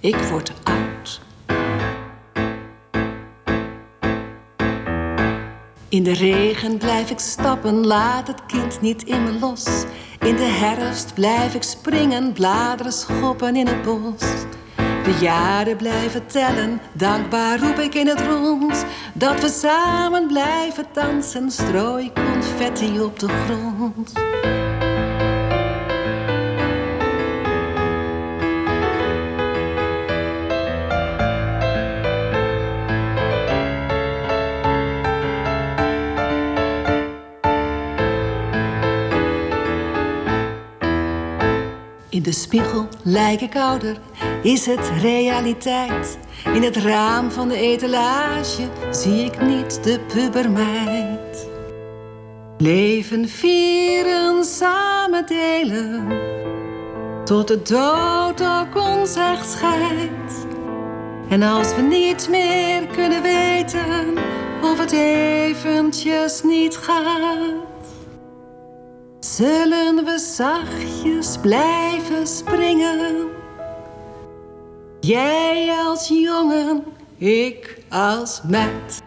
Ik 0.00 0.16
word 0.16 0.52
oud. 0.62 1.20
In 5.88 6.02
de 6.02 6.12
regen 6.12 6.78
blijf 6.78 7.10
ik 7.10 7.18
stappen, 7.18 7.86
laat 7.86 8.26
het 8.26 8.46
kind 8.46 8.80
niet 8.80 9.02
in 9.04 9.24
me 9.24 9.32
los. 9.32 9.84
In 10.20 10.36
de 10.36 10.42
herfst 10.42 11.14
blijf 11.14 11.54
ik 11.54 11.62
springen, 11.62 12.32
bladeren 12.32 12.92
schoppen 12.92 13.56
in 13.56 13.66
het 13.66 13.82
bos. 13.82 14.22
De 15.04 15.18
jaren 15.20 15.76
blijven 15.76 16.26
tellen, 16.26 16.80
dankbaar 16.92 17.58
roep 17.58 17.78
ik 17.78 17.94
in 17.94 18.06
het 18.06 18.20
rond. 18.20 18.84
Dat 19.14 19.40
we 19.40 19.48
samen 19.48 20.26
blijven 20.26 20.86
dansen, 20.92 21.50
strooi 21.50 22.12
confetti 22.12 23.00
op 23.00 23.18
de 23.18 23.28
grond. 23.28 24.12
In 42.20 42.26
de 42.26 42.32
spiegel 42.32 42.88
lijk 43.02 43.40
ik 43.40 43.56
ouder, 43.56 44.00
is 44.42 44.66
het 44.66 44.90
realiteit. 45.00 46.18
In 46.54 46.62
het 46.62 46.76
raam 46.76 47.30
van 47.30 47.48
de 47.48 47.56
etalage 47.56 48.68
zie 48.90 49.24
ik 49.24 49.40
niet 49.42 49.84
de 49.84 50.00
pubermeid. 50.12 51.48
Leven 52.58 53.28
vieren, 53.28 54.44
samen 54.44 55.26
delen, 55.26 56.08
tot 57.24 57.48
de 57.48 57.62
dood 57.62 58.42
ook 58.42 58.84
ons 58.86 59.14
echt 59.14 59.50
scheidt. 59.50 60.46
En 61.28 61.42
als 61.42 61.74
we 61.74 61.82
niet 61.82 62.28
meer 62.30 62.86
kunnen 62.86 63.22
weten 63.22 64.14
of 64.62 64.78
het 64.78 64.92
eventjes 64.92 66.42
niet 66.42 66.76
gaat 66.76 67.69
zullen 69.20 70.04
we 70.04 70.18
zachtjes 70.18 71.38
blijven 71.40 72.26
springen. 72.26 73.28
Jij 75.00 75.70
als 75.84 76.08
jongen, 76.08 76.84
ik 77.16 77.78
als 77.88 78.40
meid. 78.48 79.02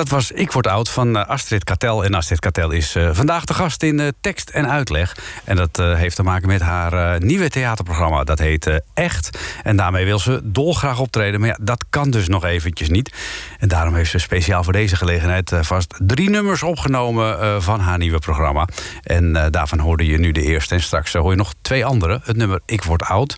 Dat 0.00 0.08
was 0.08 0.30
Ik 0.30 0.52
Word 0.52 0.66
Oud 0.66 0.88
van 0.88 1.16
eh, 1.16 1.28
Astrid 1.28 1.64
Katel. 1.64 2.04
En 2.04 2.14
Astrid 2.14 2.40
Katel 2.40 2.70
is 2.70 2.96
uh, 2.96 3.10
vandaag 3.12 3.44
de 3.44 3.54
gast 3.54 3.82
in 3.82 4.00
uh, 4.00 4.08
tekst 4.20 4.48
en 4.48 4.70
uitleg. 4.70 5.16
En 5.44 5.56
dat 5.56 5.76
heeft 5.76 6.16
te 6.16 6.22
maken 6.22 6.48
met 6.48 6.60
haar 6.60 7.24
nieuwe 7.24 7.48
theaterprogramma. 7.48 8.24
Dat 8.24 8.38
heet 8.38 8.82
Echt. 8.94 9.38
En 9.62 9.76
daarmee 9.76 10.04
wil 10.04 10.18
ze 10.18 10.40
dolgraag 10.42 10.98
optreden. 10.98 11.40
Maar 11.40 11.48
ja, 11.48 11.58
dat 11.60 11.84
kan 11.90 12.10
dus 12.10 12.28
nog 12.28 12.44
eventjes 12.44 12.88
niet. 12.88 13.14
En 13.58 13.68
daarom 13.68 13.94
heeft 13.94 14.10
ze 14.10 14.18
speciaal 14.18 14.64
voor 14.64 14.72
deze 14.72 14.96
gelegenheid 14.96 15.52
vast 15.60 15.94
drie 15.98 16.30
nummers 16.30 16.62
opgenomen 16.62 17.62
van 17.62 17.80
haar 17.80 17.98
nieuwe 17.98 18.18
programma. 18.18 18.68
En 19.02 19.48
daarvan 19.50 19.78
hoorde 19.78 20.06
je 20.06 20.18
nu 20.18 20.32
de 20.32 20.42
eerste. 20.42 20.74
En 20.74 20.82
straks 20.82 21.12
hoor 21.12 21.30
je 21.30 21.36
nog 21.36 21.54
twee 21.62 21.84
andere. 21.84 22.20
Het 22.24 22.36
nummer 22.36 22.60
Ik 22.66 22.84
Word 22.84 23.02
Oud. 23.02 23.36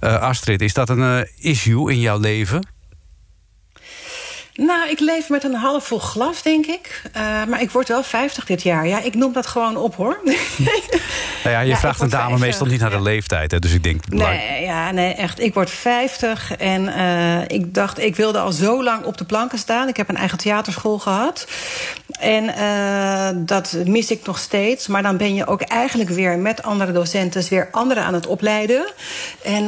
Astrid, 0.00 0.60
is 0.60 0.74
dat 0.74 0.88
een 0.88 1.28
issue 1.38 1.92
in 1.92 2.00
jouw 2.00 2.18
leven? 2.18 2.77
Nou, 4.60 4.90
ik 4.90 5.00
leef 5.00 5.28
met 5.28 5.44
een 5.44 5.54
half 5.54 5.86
vol 5.86 5.98
glas, 5.98 6.42
denk 6.42 6.66
ik. 6.66 7.02
Uh, 7.16 7.22
maar 7.48 7.60
ik 7.60 7.70
word 7.70 7.88
wel 7.88 8.02
50 8.02 8.44
dit 8.44 8.62
jaar. 8.62 8.86
Ja, 8.86 9.02
ik 9.02 9.14
noem 9.14 9.32
dat 9.32 9.46
gewoon 9.46 9.76
op, 9.76 9.94
hoor. 9.94 10.20
nou 11.44 11.56
ja, 11.56 11.60
je 11.60 11.76
vraagt 11.76 12.00
een 12.00 12.08
dame 12.08 12.38
meestal 12.38 12.66
niet 12.66 12.80
naar 12.80 12.90
de 12.90 13.02
leeftijd, 13.02 13.50
hè, 13.50 13.58
dus 13.58 13.72
ik 13.72 13.82
denk... 13.82 14.08
Nee, 14.08 14.62
ja, 14.62 14.90
nee, 14.90 15.14
echt. 15.14 15.40
Ik 15.40 15.54
word 15.54 15.70
50 15.70 16.56
en 16.56 16.82
uh, 16.84 17.42
ik 17.46 17.74
dacht, 17.74 17.98
ik 17.98 18.16
wilde 18.16 18.38
al 18.38 18.52
zo 18.52 18.82
lang 18.82 19.04
op 19.04 19.18
de 19.18 19.24
planken 19.24 19.58
staan. 19.58 19.88
Ik 19.88 19.96
heb 19.96 20.08
een 20.08 20.16
eigen 20.16 20.38
theaterschool 20.38 20.98
gehad. 20.98 21.48
En 22.20 22.44
uh, 22.44 23.28
dat 23.46 23.76
mis 23.84 24.10
ik 24.10 24.26
nog 24.26 24.38
steeds. 24.38 24.86
Maar 24.86 25.02
dan 25.02 25.16
ben 25.16 25.34
je 25.34 25.46
ook 25.46 25.60
eigenlijk 25.60 26.10
weer 26.10 26.38
met 26.38 26.62
andere 26.62 26.92
docenten... 26.92 27.44
weer 27.50 27.68
anderen 27.70 28.04
aan 28.04 28.14
het 28.14 28.26
opleiden. 28.26 28.92
En 29.42 29.64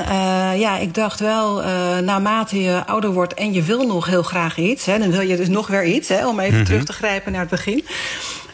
ja, 0.59 0.77
ik 0.77 0.95
dacht 0.95 1.21
wel, 1.21 1.63
naarmate 2.03 2.63
je 2.63 2.83
ouder 2.87 3.13
wordt... 3.13 3.35
en 3.35 3.53
je 3.53 3.63
wil 3.63 3.87
nog 3.87 4.07
heel 4.07 4.23
graag 4.23 4.57
iets 4.57 4.80
Hè, 4.85 4.99
dan 4.99 5.11
wil 5.11 5.21
je 5.21 5.37
dus 5.37 5.49
nog 5.49 5.67
weer 5.67 5.85
iets, 5.85 6.09
hè, 6.09 6.27
om 6.27 6.41
even 6.41 6.57
mhm. 6.57 6.65
terug 6.65 6.85
te 6.85 6.93
grijpen 6.93 7.33
naar 7.33 7.41
het 7.41 7.51
begin. 7.51 7.85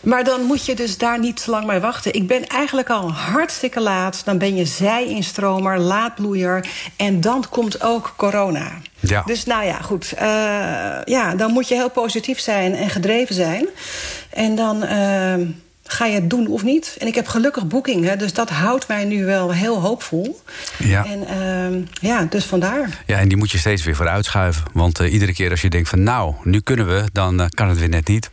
Maar 0.06 0.24
dan 0.24 0.42
moet 0.42 0.66
je 0.66 0.74
dus 0.74 0.98
daar 0.98 1.18
niet 1.18 1.44
te 1.44 1.50
lang 1.50 1.66
mee 1.66 1.80
wachten. 1.80 2.14
Ik 2.14 2.26
ben 2.26 2.46
eigenlijk 2.46 2.90
al 2.90 3.12
hartstikke 3.12 3.80
laat. 3.80 4.22
Dan 4.24 4.38
ben 4.38 4.56
je 4.56 4.64
zij-instromer, 4.64 5.78
laatbloeier. 5.78 6.66
En 6.96 7.20
dan 7.20 7.44
komt 7.50 7.82
ook 7.82 8.14
corona. 8.16 8.72
Ja. 9.00 9.22
Dus 9.22 9.44
nou 9.44 9.64
ja, 9.64 9.80
goed. 9.80 10.12
Uh, 10.14 10.22
ja, 11.04 11.34
dan 11.36 11.52
moet 11.52 11.68
je 11.68 11.74
heel 11.74 11.90
positief 11.90 12.38
zijn 12.38 12.74
en 12.74 12.90
gedreven 12.90 13.34
zijn. 13.34 13.68
En 14.30 14.54
dan... 14.54 14.82
Uh, 14.82 15.34
ga 15.86 16.06
je 16.06 16.14
het 16.14 16.30
doen 16.30 16.46
of 16.46 16.62
niet? 16.62 16.96
En 16.98 17.06
ik 17.06 17.14
heb 17.14 17.26
gelukkig 17.26 17.66
boekingen, 17.66 18.18
dus 18.18 18.32
dat 18.32 18.50
houdt 18.50 18.88
mij 18.88 19.04
nu 19.04 19.24
wel 19.24 19.52
heel 19.52 19.80
hoopvol. 19.80 20.40
Ja. 20.78 21.04
En 21.04 21.20
uh, 21.20 21.86
ja, 22.10 22.26
dus 22.30 22.44
vandaar. 22.44 23.02
Ja, 23.06 23.18
en 23.18 23.28
die 23.28 23.36
moet 23.36 23.50
je 23.50 23.58
steeds 23.58 23.84
weer 23.84 23.96
vooruitschuiven. 23.96 24.64
Want 24.72 25.00
uh, 25.00 25.12
iedere 25.12 25.32
keer 25.32 25.50
als 25.50 25.62
je 25.62 25.70
denkt 25.70 25.88
van 25.88 26.02
nou, 26.02 26.34
nu 26.42 26.60
kunnen 26.60 26.86
we, 26.86 27.04
dan 27.12 27.40
uh, 27.40 27.46
kan 27.48 27.68
het 27.68 27.78
weer 27.78 27.88
net 27.88 28.08
niet. 28.08 28.30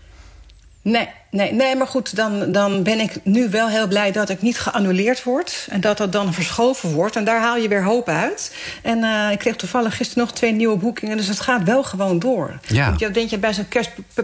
Nee, 0.82 1.08
nee, 1.34 1.54
nee, 1.54 1.76
maar 1.76 1.88
goed, 1.88 2.16
dan, 2.16 2.52
dan 2.52 2.84
ben 2.84 3.00
ik 3.00 3.16
nu 3.24 3.50
wel 3.50 3.68
heel 3.68 3.88
blij 3.88 4.12
dat 4.12 4.30
ik 4.30 4.42
niet 4.42 4.60
geannuleerd 4.60 5.24
word. 5.24 5.68
En 5.70 5.82
dat 5.82 5.98
dat 5.98 6.12
dan 6.12 6.34
verschoven 6.34 6.92
wordt. 6.92 7.16
En 7.16 7.24
daar 7.24 7.42
haal 7.42 7.58
je 7.58 7.68
weer 7.68 7.84
hoop 7.84 8.08
uit. 8.10 8.56
En 8.82 8.98
uh, 8.98 9.32
ik 9.32 9.40
kreeg 9.40 9.56
toevallig 9.56 9.98
gisteren 9.98 10.24
nog 10.24 10.34
twee 10.34 10.52
nieuwe 10.52 10.78
boekingen. 10.78 11.18
Dus 11.18 11.28
het 11.28 11.40
gaat 11.40 11.64
wel 11.64 11.84
gewoon 11.84 12.20
door. 12.20 12.60
Ja. 12.68 12.94
Je 12.98 13.12
denk 13.12 13.30
je 13.30 13.38
bij 13.38 13.54
zo'n 13.54 13.68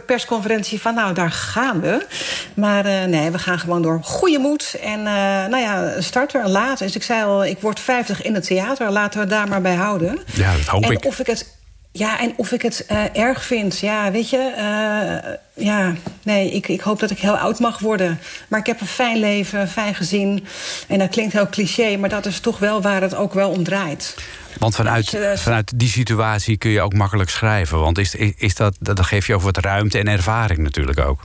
persconferentie 0.05 0.81
van 0.81 0.95
nou, 0.95 1.13
daar 1.13 1.31
gaan 1.31 1.81
we. 1.81 2.05
Maar 2.53 2.85
uh, 2.85 3.03
nee, 3.03 3.31
we 3.31 3.39
gaan 3.39 3.59
gewoon 3.59 3.81
door. 3.81 3.99
Goeie 4.03 4.39
moed. 4.39 4.75
En 4.83 4.99
uh, 4.99 5.05
nou 5.45 5.57
ja, 5.57 6.01
start 6.01 6.33
er 6.33 6.49
laat. 6.49 6.79
Dus 6.79 6.95
ik 6.95 7.03
zei 7.03 7.23
al, 7.23 7.45
ik 7.45 7.59
word 7.59 7.79
50 7.79 8.21
in 8.21 8.33
het 8.33 8.43
theater. 8.43 8.91
Laten 8.91 9.19
we 9.19 9.25
daar 9.25 9.47
maar 9.47 9.61
bij 9.61 9.75
houden. 9.75 10.19
Ja, 10.33 10.51
dat 10.51 10.65
hoop 10.65 10.83
en 10.83 10.91
ik. 10.91 11.05
Of 11.05 11.19
ik 11.19 11.27
het 11.27 11.57
ja, 11.99 12.19
en 12.19 12.33
of 12.35 12.51
ik 12.51 12.61
het 12.61 12.85
uh, 12.91 13.17
erg 13.17 13.43
vind, 13.43 13.79
ja, 13.79 14.11
weet 14.11 14.29
je... 14.29 14.53
Uh, 14.57 15.65
ja, 15.65 15.93
nee, 16.23 16.51
ik, 16.51 16.67
ik 16.67 16.81
hoop 16.81 16.99
dat 16.99 17.11
ik 17.11 17.19
heel 17.19 17.37
oud 17.37 17.59
mag 17.59 17.79
worden. 17.79 18.19
Maar 18.47 18.59
ik 18.59 18.65
heb 18.65 18.81
een 18.81 18.87
fijn 18.87 19.17
leven, 19.17 19.59
een 19.59 19.67
fijn 19.67 19.95
gezin. 19.95 20.45
En 20.87 20.99
dat 20.99 21.09
klinkt 21.09 21.33
heel 21.33 21.49
cliché, 21.49 21.97
maar 21.97 22.09
dat 22.09 22.25
is 22.25 22.39
toch 22.39 22.59
wel 22.59 22.81
waar 22.81 23.01
het 23.01 23.15
ook 23.15 23.33
wel 23.33 23.49
om 23.49 23.63
draait. 23.63 24.15
Want 24.57 24.75
vanuit, 24.75 25.11
dus, 25.11 25.41
vanuit 25.41 25.71
die 25.75 25.89
situatie 25.89 26.57
kun 26.57 26.71
je 26.71 26.81
ook 26.81 26.93
makkelijk 26.93 27.29
schrijven. 27.29 27.79
Want 27.79 27.97
is, 27.97 28.15
is 28.15 28.55
dat, 28.55 28.77
dat 28.79 29.05
geeft 29.05 29.27
je 29.27 29.35
ook 29.35 29.41
wat 29.41 29.57
ruimte 29.57 29.97
en 29.97 30.07
ervaring 30.07 30.59
natuurlijk 30.59 30.99
ook. 30.99 31.21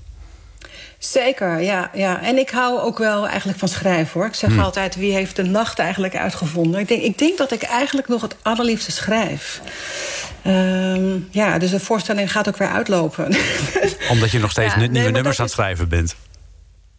Zeker, 1.11 1.61
ja, 1.61 1.91
ja. 1.95 2.23
En 2.23 2.39
ik 2.39 2.51
hou 2.51 2.81
ook 2.81 2.99
wel 2.99 3.29
eigenlijk 3.29 3.59
van 3.59 3.69
schrijven, 3.69 4.13
hoor. 4.13 4.29
Ik 4.29 4.35
zeg 4.35 4.51
hmm. 4.51 4.59
altijd, 4.59 4.97
wie 4.97 5.13
heeft 5.13 5.37
de 5.37 5.43
nacht 5.43 5.79
eigenlijk 5.79 6.17
uitgevonden? 6.17 6.81
Ik 6.81 6.89
denk, 6.89 7.03
ik 7.03 7.19
denk 7.19 7.39
dat 7.39 7.53
ik 7.53 7.63
eigenlijk 7.63 8.09
nog 8.09 8.23
het 8.23 8.37
allerliefste 8.43 8.93
schrijf. 8.93 9.61
Um, 10.47 11.29
ja, 11.31 11.59
dus 11.59 11.71
de 11.71 11.81
voorstelling 11.81 12.33
gaat 12.33 12.49
ook 12.49 12.57
weer 12.57 12.69
uitlopen. 12.69 13.25
Omdat 14.11 14.31
je 14.31 14.39
nog 14.39 14.51
steeds 14.51 14.77
nieuwe 14.77 15.11
nummers 15.11 15.39
aan 15.39 15.45
het 15.45 15.55
schrijven 15.55 15.89
bent. 15.89 16.15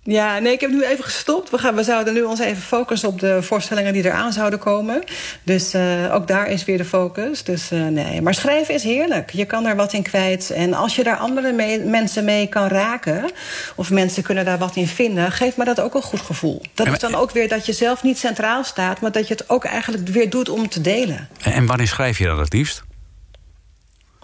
Ja, 0.07 0.39
nee, 0.39 0.53
ik 0.53 0.61
heb 0.61 0.69
nu 0.69 0.83
even 0.83 1.03
gestopt. 1.03 1.49
We, 1.49 1.57
gaan, 1.57 1.75
we 1.75 1.83
zouden 1.83 2.13
nu 2.13 2.23
ons 2.23 2.39
even 2.39 2.61
focussen 2.61 3.09
op 3.09 3.19
de 3.19 3.43
voorstellingen 3.43 3.93
die 3.93 4.05
eraan 4.05 4.33
zouden 4.33 4.59
komen. 4.59 5.03
Dus 5.43 5.73
uh, 5.73 6.13
ook 6.13 6.27
daar 6.27 6.49
is 6.49 6.65
weer 6.65 6.77
de 6.77 6.85
focus. 6.85 7.43
Dus 7.43 7.71
uh, 7.71 7.87
nee, 7.87 8.21
maar 8.21 8.33
schrijven 8.33 8.73
is 8.73 8.83
heerlijk. 8.83 9.31
Je 9.31 9.45
kan 9.45 9.63
daar 9.63 9.75
wat 9.75 9.93
in 9.93 10.03
kwijt. 10.03 10.49
En 10.49 10.73
als 10.73 10.95
je 10.95 11.03
daar 11.03 11.17
andere 11.17 11.51
mee, 11.51 11.79
mensen 11.79 12.25
mee 12.25 12.47
kan 12.47 12.67
raken... 12.67 13.31
of 13.75 13.89
mensen 13.89 14.23
kunnen 14.23 14.45
daar 14.45 14.57
wat 14.57 14.75
in 14.75 14.87
vinden... 14.87 15.31
geeft 15.31 15.57
me 15.57 15.65
dat 15.65 15.79
ook 15.79 15.93
een 15.93 16.01
goed 16.01 16.21
gevoel. 16.21 16.61
Dat 16.73 16.87
is 16.87 16.99
dan 16.99 17.15
ook 17.15 17.31
weer 17.31 17.47
dat 17.47 17.65
je 17.65 17.73
zelf 17.73 18.03
niet 18.03 18.17
centraal 18.17 18.63
staat... 18.63 19.01
maar 19.01 19.11
dat 19.11 19.27
je 19.27 19.33
het 19.33 19.49
ook 19.49 19.63
eigenlijk 19.63 20.07
weer 20.07 20.29
doet 20.29 20.49
om 20.49 20.69
te 20.69 20.81
delen. 20.81 21.29
En 21.41 21.65
wanneer 21.65 21.87
schrijf 21.87 22.17
je 22.17 22.25
dan 22.25 22.39
het 22.39 22.53
liefst? 22.53 22.83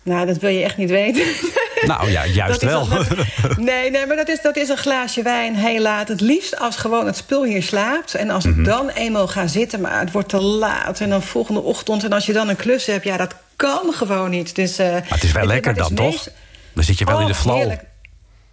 Nou, 0.04 0.26
dat 0.26 0.38
wil 0.38 0.50
je 0.50 0.64
echt 0.64 0.78
niet 0.78 0.90
weten. 0.90 1.24
Nou 1.88 2.10
ja, 2.10 2.26
juist 2.26 2.62
wel. 2.62 2.88
nee, 3.58 3.92
nee, 3.92 4.06
maar 4.06 4.16
dat 4.16 4.30
is, 4.30 4.42
dat 4.42 4.58
is 4.58 4.70
een 4.70 4.78
glaasje 4.78 5.22
wijn 5.22 5.56
heel 5.56 5.82
laat. 5.82 6.08
Het 6.08 6.22
liefst 6.22 6.60
als 6.60 6.76
gewoon 6.76 7.06
het 7.06 7.18
spul 7.18 7.44
hier 7.44 7.64
slaapt. 7.64 8.16
En 8.16 8.30
als 8.30 8.46
ik 8.46 8.56
mm 8.56 8.60
dan 8.62 8.90
eenmaal 8.90 9.28
ga 9.28 9.48
zitten, 9.48 9.82
maar 9.82 10.00
het 10.00 10.12
wordt 10.12 10.30
te 10.30 10.42
laat. 10.42 11.00
En 11.00 11.10
dan 11.10 11.22
volgende 11.22 11.62
ochtend. 11.62 12.04
En 12.04 12.14
als 12.14 12.26
je 12.26 12.34
dan 12.34 12.50
een 12.50 12.56
klus 12.56 12.86
hebt, 12.86 13.04
ja, 13.04 13.18
dat 13.18 13.36
kan 13.56 13.94
gewoon 13.94 14.30
niet. 14.30 14.56
Dus, 14.56 14.80
uh, 14.80 14.92
maar 14.92 15.04
het 15.08 15.24
is 15.24 15.32
wel 15.32 15.46
lekker 15.46 15.74
dan, 15.74 15.94
toch? 15.94 16.28
Dan 16.74 16.84
zit 16.84 16.98
je 16.98 17.06
wel 17.06 17.20
in 17.20 17.26
de 17.26 17.32
oh, 17.32 17.40
flow. 17.40 17.56
Heerlijk. 17.56 17.84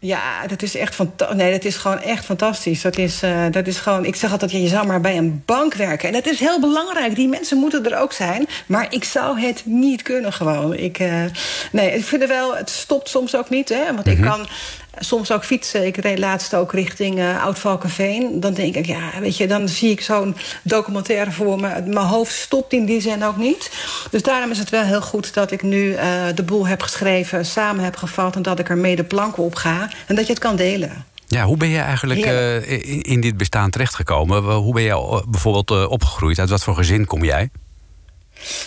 Ja, 0.00 0.46
dat 0.46 0.62
is 0.62 0.76
echt 0.76 0.94
fantastisch. 0.94 1.36
Nee, 1.36 1.52
dat 1.52 1.64
is 1.64 1.76
gewoon 1.76 2.00
echt 2.00 2.24
fantastisch. 2.24 2.82
Dat 2.82 2.98
is, 2.98 3.22
uh, 3.22 3.44
dat 3.50 3.66
is 3.66 3.78
gewoon. 3.78 4.04
Ik 4.04 4.16
zeg 4.16 4.32
altijd, 4.32 4.50
je 4.50 4.68
zou 4.68 4.86
maar 4.86 5.00
bij 5.00 5.16
een 5.16 5.42
bank 5.44 5.74
werken. 5.74 6.08
En 6.08 6.14
dat 6.14 6.26
is 6.26 6.40
heel 6.40 6.60
belangrijk. 6.60 7.14
Die 7.14 7.28
mensen 7.28 7.58
moeten 7.58 7.90
er 7.90 7.98
ook 7.98 8.12
zijn. 8.12 8.46
Maar 8.66 8.86
ik 8.90 9.04
zou 9.04 9.40
het 9.40 9.62
niet 9.64 10.02
kunnen 10.02 10.32
gewoon. 10.32 10.74
Ik, 10.74 10.98
uh, 10.98 11.24
nee, 11.72 11.94
ik 11.94 12.04
vind 12.04 12.22
het 12.22 12.30
wel. 12.30 12.56
Het 12.56 12.70
stopt 12.70 13.08
soms 13.08 13.36
ook 13.36 13.50
niet. 13.50 13.68
Hè, 13.68 13.94
want 13.94 14.06
ik 14.06 14.18
mhm. 14.18 14.28
kan 14.28 14.48
soms 14.98 15.32
ook 15.32 15.44
fietsen. 15.44 15.86
Ik 15.86 15.96
reed 15.96 16.18
laatst 16.18 16.54
ook 16.54 16.72
richting 16.72 17.18
uh, 17.18 17.44
Oud-Valkenveen. 17.44 18.40
Dan 18.40 18.54
denk 18.54 18.74
ik, 18.74 18.86
ja, 18.86 19.10
weet 19.20 19.36
je, 19.36 19.46
dan 19.46 19.68
zie 19.68 19.90
ik 19.90 20.00
zo'n 20.00 20.36
documentaire 20.62 21.30
voor 21.30 21.60
me. 21.60 21.82
Mijn 21.86 22.06
hoofd 22.06 22.34
stopt 22.34 22.72
in 22.72 22.84
die 22.84 23.00
zin 23.00 23.24
ook 23.24 23.36
niet. 23.36 23.70
Dus 24.10 24.22
daarom 24.22 24.50
is 24.50 24.58
het 24.58 24.70
wel 24.70 24.82
heel 24.82 25.00
goed 25.00 25.34
dat 25.34 25.50
ik 25.50 25.62
nu 25.62 25.92
uh, 25.92 26.00
de 26.34 26.42
boel 26.42 26.66
heb 26.66 26.82
geschreven... 26.82 27.46
samen 27.46 27.84
heb 27.84 27.96
gevat 27.96 28.36
en 28.36 28.42
dat 28.42 28.58
ik 28.58 28.68
er 28.68 28.78
mee 28.78 28.96
de 28.96 29.04
planken 29.04 29.42
op 29.42 29.54
ga. 29.54 29.90
En 30.06 30.14
dat 30.14 30.26
je 30.26 30.32
het 30.32 30.42
kan 30.42 30.56
delen. 30.56 31.04
Ja, 31.26 31.44
hoe 31.44 31.56
ben 31.56 31.68
je 31.68 31.78
eigenlijk 31.78 32.26
uh, 32.26 33.02
in, 33.02 33.20
dit 33.20 33.36
bestaan 33.36 33.70
terechtgekomen? 33.70 34.42
Hoe 34.42 34.74
ben 34.74 34.82
je 34.82 35.24
bijvoorbeeld 35.28 35.88
opgegroeid? 35.88 36.38
Uit 36.38 36.50
wat 36.50 36.64
voor 36.64 36.74
gezin 36.74 37.04
kom 37.04 37.24
jij? 37.24 37.50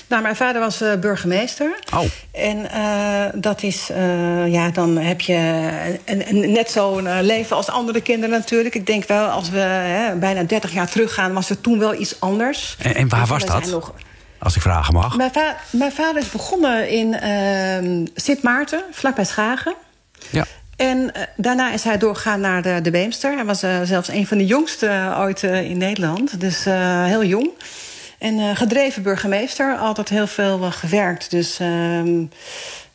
Nou, 0.08 0.22
mijn 0.22 0.36
vader 0.36 0.62
was 0.62 0.82
uh, 0.82 0.96
burgemeester. 0.96 1.80
Oh. 1.94 2.04
En 2.32 2.58
uh, 2.58 3.42
dat 3.42 3.64
is, 3.64 3.90
uh, 3.92 4.48
ja, 4.48 4.70
dan 4.70 4.98
heb 4.98 5.22
je 5.22 5.70
een, 6.06 6.30
een, 6.30 6.52
net 6.52 6.72
zo'n 6.72 7.22
leven 7.22 7.56
als 7.56 7.70
andere 7.70 8.02
kinderen 8.02 8.38
natuurlijk. 8.38 8.76
Ik 8.76 8.86
denk 8.86 9.08
wel, 9.08 9.28
als 9.28 9.50
we 9.50 9.60
hè, 9.60 10.16
bijna 10.16 10.44
30 10.44 10.74
jaar 10.74 10.90
teruggaan, 10.90 11.34
was 11.34 11.50
er 11.50 11.62
toen 11.62 11.80
wel 11.80 12.00
iets 12.00 12.20
anders. 12.20 12.76
En, 12.80 12.96
en 12.96 13.10
waar 13.10 13.20
dus 13.20 13.30
was 13.30 13.46
dat? 13.46 13.66
Nog... 13.66 13.94
Als 14.40 14.56
ik 14.56 14.62
vragen 14.62 14.94
mag. 14.94 15.18
Mijn, 15.18 15.32
va 15.32 15.56
mijn 15.70 15.92
vader 15.92 16.22
is 16.22 16.30
begonnen 16.30 16.90
in 16.90 17.14
ehm, 17.14 18.06
Sint 18.16 18.42
Maarten, 18.44 18.84
vlakbij 18.92 19.26
Schagen. 19.26 19.76
Ja. 20.30 20.46
En 20.76 21.12
daarna 21.36 21.72
is 21.72 21.84
hij 21.84 21.98
doorgegaan 21.98 22.40
naar 22.40 22.62
de, 22.62 22.80
de 22.82 22.92
Beemster. 22.92 23.36
Hij 23.36 23.46
was 23.46 23.60
zelfs 23.84 24.08
een 24.08 24.28
van 24.28 24.38
de 24.38 24.46
jongste 24.46 25.16
ooit 25.18 25.44
in 25.44 25.78
Nederland. 25.78 26.40
Dus 26.40 26.64
heel 27.06 27.24
jong. 27.24 27.50
En 28.22 28.38
uh, 28.38 28.56
gedreven 28.56 29.04
burgemeester, 29.04 29.78
altijd 29.78 30.10
heel 30.10 30.28
veel 30.28 30.60
uh, 30.64 30.72
gewerkt. 30.72 31.32
Dus 31.32 31.60
uh, 31.60 32.28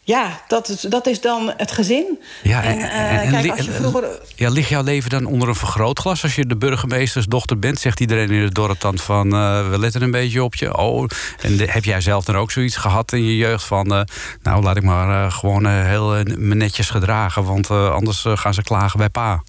ja, 0.01 0.41
dat 0.49 0.69
is, 0.69 0.81
dat 0.81 1.07
is 1.07 1.21
dan 1.21 1.53
het 1.57 1.73
gezin. 1.73 2.21
Ja, 2.43 2.63
en, 2.63 2.79
en, 2.79 3.21
en 3.21 3.31
kijk, 3.31 3.51
als 3.51 3.67
je 3.67 3.73
vroeger... 3.73 4.21
ja, 4.35 4.51
ligt 4.51 4.69
jouw 4.69 4.83
leven 4.83 5.11
dan 5.11 5.25
onder 5.25 5.49
een 5.49 5.55
vergrootglas? 5.55 6.23
Als 6.23 6.35
je 6.35 6.47
de 6.47 6.57
burgemeestersdochter 6.57 7.59
bent, 7.59 7.79
zegt 7.79 8.01
iedereen 8.01 8.31
in 8.31 8.43
het 8.43 8.55
dorp 8.55 8.81
dan 8.81 8.99
van... 8.99 9.31
we 9.71 9.77
letten 9.79 10.03
een 10.03 10.11
beetje 10.11 10.45
op 10.45 10.55
je. 10.55 10.77
Oh, 10.77 11.09
en 11.41 11.71
heb 11.71 11.85
jij 11.85 12.01
zelf 12.01 12.25
dan 12.25 12.37
ook 12.37 12.51
zoiets 12.51 12.77
gehad 12.77 13.13
in 13.13 13.25
je 13.25 13.37
jeugd 13.37 13.65
van... 13.65 14.07
nou, 14.43 14.63
laat 14.63 14.77
ik 14.77 14.83
maar 14.83 15.33
gewoon 15.33 15.67
heel 15.67 16.23
me 16.25 16.55
netjes 16.55 16.91
gedragen... 16.91 17.45
want 17.45 17.71
anders 17.71 18.25
gaan 18.29 18.55
ze 18.55 18.63
klagen 18.63 18.99
bij 18.99 19.09
pa. 19.09 19.43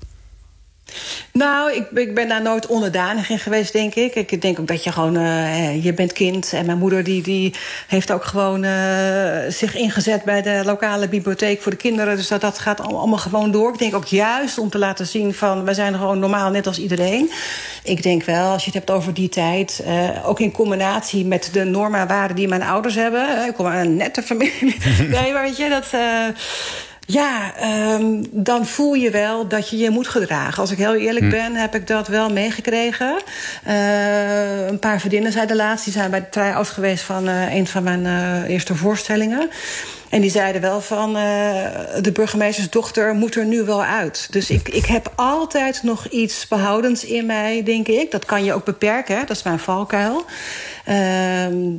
Nou, 1.32 1.74
ik, 1.74 1.92
ik, 1.94 2.16
ben 2.16 2.28
daar 2.28 2.42
nooit 2.42 2.68
onderdanig 2.68 3.30
in 3.30 3.40
geweest, 3.40 3.74
denk 3.74 3.96
ik. 3.96 4.16
Ik 4.16 4.42
denk 4.42 4.60
ook 4.60 4.68
dat 4.68 4.84
je 4.84 4.92
gewoon... 4.92 5.18
Uh, 5.18 5.84
je 5.84 5.94
bent 5.94 6.14
kind. 6.14 6.54
En 6.54 6.66
mijn 6.66 6.78
moeder 6.78 7.04
die, 7.04 7.22
die 7.22 7.54
heeft 7.88 8.12
ook 8.12 8.24
gewoon 8.24 8.64
uh, 8.64 8.72
zich 9.48 9.76
ingezet... 9.76 10.24
bij 10.24 10.42
de 10.42 10.62
lokale 10.66 11.08
bibliotheek 11.08 11.62
voor 11.62 11.72
de 11.72 11.78
kinderen. 11.78 12.16
Dus 12.16 12.28
dat, 12.28 12.42
dat 12.42 12.60
gaat 12.60 12.82
allemaal 12.82 13.18
gewoon 13.18 13.52
door. 13.52 13.74
Ik 13.74 13.80
denk 13.80 13.96
ook 13.96 14.06
juist 14.06 14.58
om 14.58 14.70
te 14.70 14.78
laten 14.78 15.08
zien 15.08 15.34
van... 15.34 15.64
we 15.64 15.74
zijn 15.74 15.94
gewoon 15.94 16.20
normaal, 16.20 16.52
net 16.52 16.68
als 16.68 16.80
iedereen. 16.80 17.32
Ik 17.84 18.04
denk 18.04 18.24
wel, 18.24 18.52
als 18.52 18.66
je 18.66 18.72
het 18.72 18.86
hebt 18.86 18.92
over 19.00 19.14
die 19.14 19.30
tijd... 19.30 19.84
Uh, 19.88 20.28
ook 20.28 20.40
in 20.40 20.52
combinatie 20.52 21.26
met 21.26 21.50
de 21.54 21.64
normen 21.64 22.00
en 22.00 22.08
waarden 22.08 22.36
die 22.36 22.48
mijn 22.48 22.64
ouders 22.64 22.96
hebben... 22.96 23.48
ik 23.48 23.54
kom 23.54 23.66
uit 23.66 23.86
een 23.86 23.96
nette 23.96 24.22
familie. 24.22 24.78
nee, 25.10 25.34
maar 25.34 25.42
weet 25.42 25.58
je, 25.58 25.70
dat... 25.70 25.88
Ja, 27.10 27.54
um, 27.94 28.26
dan 28.32 28.66
voel 28.66 28.94
je 28.94 29.10
wel 29.10 29.48
dat 29.48 29.70
je 29.70 29.78
je 29.78 29.90
moet 29.90 30.08
gedragen. 30.08 30.62
Als 30.62 30.72
ik 30.72 30.78
heel 30.78 30.96
eerlijk 30.96 31.26
hm. 31.26 31.32
ben, 31.32 31.56
heb 31.56 31.76
ik 31.76 31.88
dat 31.88 32.08
wel 32.08 32.30
meegekregen. 32.30 33.22
Uh, 33.68 34.68
een 34.68 34.80
paar 34.80 35.00
vriendinnen 35.00 35.32
zeiden 35.32 35.56
laatst... 35.56 35.84
die 35.84 35.94
zijn 35.94 36.12
bij 36.12 36.20
de 36.20 36.30
try-out 36.30 36.70
geweest 36.70 37.04
van 37.04 37.30
uh, 37.30 37.54
een 37.54 37.68
van 37.68 37.84
mijn 37.84 38.06
uh, 38.06 38.50
eerste 38.50 38.76
voorstellingen. 38.76 39.50
En 40.10 40.22
die 40.22 40.30
zeiden 40.30 40.62
wel 40.62 40.82
van, 40.82 41.14
de 41.14 42.12
burgemeestersdochter 42.14 43.14
moet 43.14 43.36
er 43.36 43.46
nu 43.46 43.64
wel 43.64 43.84
uit. 43.84 44.28
Dus 44.32 44.50
ik, 44.50 44.70
ik 44.70 44.86
heb 44.86 45.12
altijd 45.16 45.84
nog 45.84 46.08
iets 46.08 46.48
behoudends 46.48 47.06
in 47.06 47.26
mij, 47.26 47.64
denk 47.64 47.88
ik. 47.88 48.12
Dat 48.12 48.26
kan 48.26 48.44
je 48.44 48.54
ook 48.54 48.66
beperken, 48.66 49.16
hè? 49.16 49.22
dat 49.26 49.36
is 49.36 49.44
mijn 49.44 49.60
valkuil. 49.60 50.26
Uh, 50.90 50.96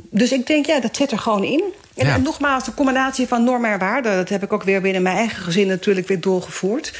dus 0.09 0.31
ik 0.31 0.47
denk, 0.47 0.65
ja, 0.65 0.79
dat 0.79 0.95
zit 0.95 1.11
er 1.11 1.19
gewoon 1.19 1.43
in. 1.43 1.63
En, 1.99 2.13
en, 2.13 2.21
nogmaals, 2.21 2.63
de 2.63 2.73
combinatie 2.73 3.27
van 3.27 3.43
normen 3.43 3.71
en 3.71 3.79
waarden... 3.79 4.15
dat 4.15 4.29
heb 4.29 4.43
ik 4.43 4.53
ook 4.53 4.63
weer 4.63 4.81
binnen 4.81 5.01
mijn 5.01 5.17
eigen 5.17 5.43
gezin 5.43 5.67
natuurlijk 5.67 6.07
weer 6.07 6.21
doorgevoerd. 6.21 6.93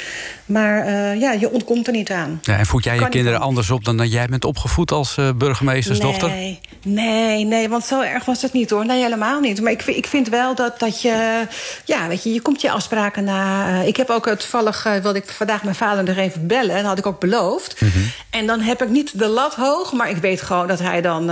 Maar 0.45 0.87
uh, 0.87 1.19
ja, 1.19 1.31
je 1.31 1.51
ontkomt 1.51 1.87
er 1.87 1.93
niet 1.93 2.11
aan. 2.11 2.39
Ja, 2.41 2.57
en 2.57 2.65
voed 2.65 2.83
jij 2.83 2.99
je 2.99 3.09
kinderen 3.09 3.39
anders 3.39 3.69
op 3.69 3.85
dan 3.85 3.97
dat 3.97 4.11
jij 4.11 4.27
bent 4.27 4.45
opgevoed 4.45 4.91
als 4.91 5.17
uh, 5.17 5.29
burgemeestersdochter? 5.35 6.29
Nee, 6.29 6.59
nee, 6.83 7.45
nee, 7.45 7.69
want 7.69 7.83
zo 7.83 8.01
erg 8.01 8.25
was 8.25 8.41
het 8.41 8.53
niet 8.53 8.69
hoor. 8.69 8.85
Nee, 8.85 9.01
helemaal 9.01 9.39
niet. 9.39 9.61
Maar 9.61 9.71
ik, 9.71 9.85
ik 9.85 10.07
vind 10.07 10.29
wel 10.29 10.55
dat, 10.55 10.79
dat 10.79 11.01
je... 11.01 11.47
Ja, 11.85 12.07
weet 12.07 12.23
je, 12.23 12.33
je 12.33 12.41
komt 12.41 12.61
je 12.61 12.71
afspraken 12.71 13.23
na... 13.23 13.69
Uh, 13.69 13.87
ik 13.87 13.97
heb 13.97 14.09
ook 14.09 14.29
toevallig, 14.29 14.83
wilde 14.83 15.19
ik 15.19 15.29
vandaag 15.29 15.63
mijn 15.63 15.75
vader 15.75 16.03
nog 16.03 16.17
even 16.17 16.47
bellen. 16.47 16.75
En 16.75 16.77
dat 16.77 16.85
had 16.85 16.97
ik 16.97 17.05
ook 17.05 17.19
beloofd. 17.19 17.81
Mm 17.81 17.89
-hmm. 17.89 18.11
En 18.29 18.47
dan 18.47 18.59
heb 18.59 18.81
ik 18.81 18.89
niet 18.89 19.19
de 19.19 19.27
lat 19.27 19.55
hoog, 19.55 19.93
maar 19.93 20.09
ik 20.09 20.17
weet 20.17 20.41
gewoon 20.41 20.67
dat 20.67 20.79
hij 20.79 21.01
dan... 21.01 21.25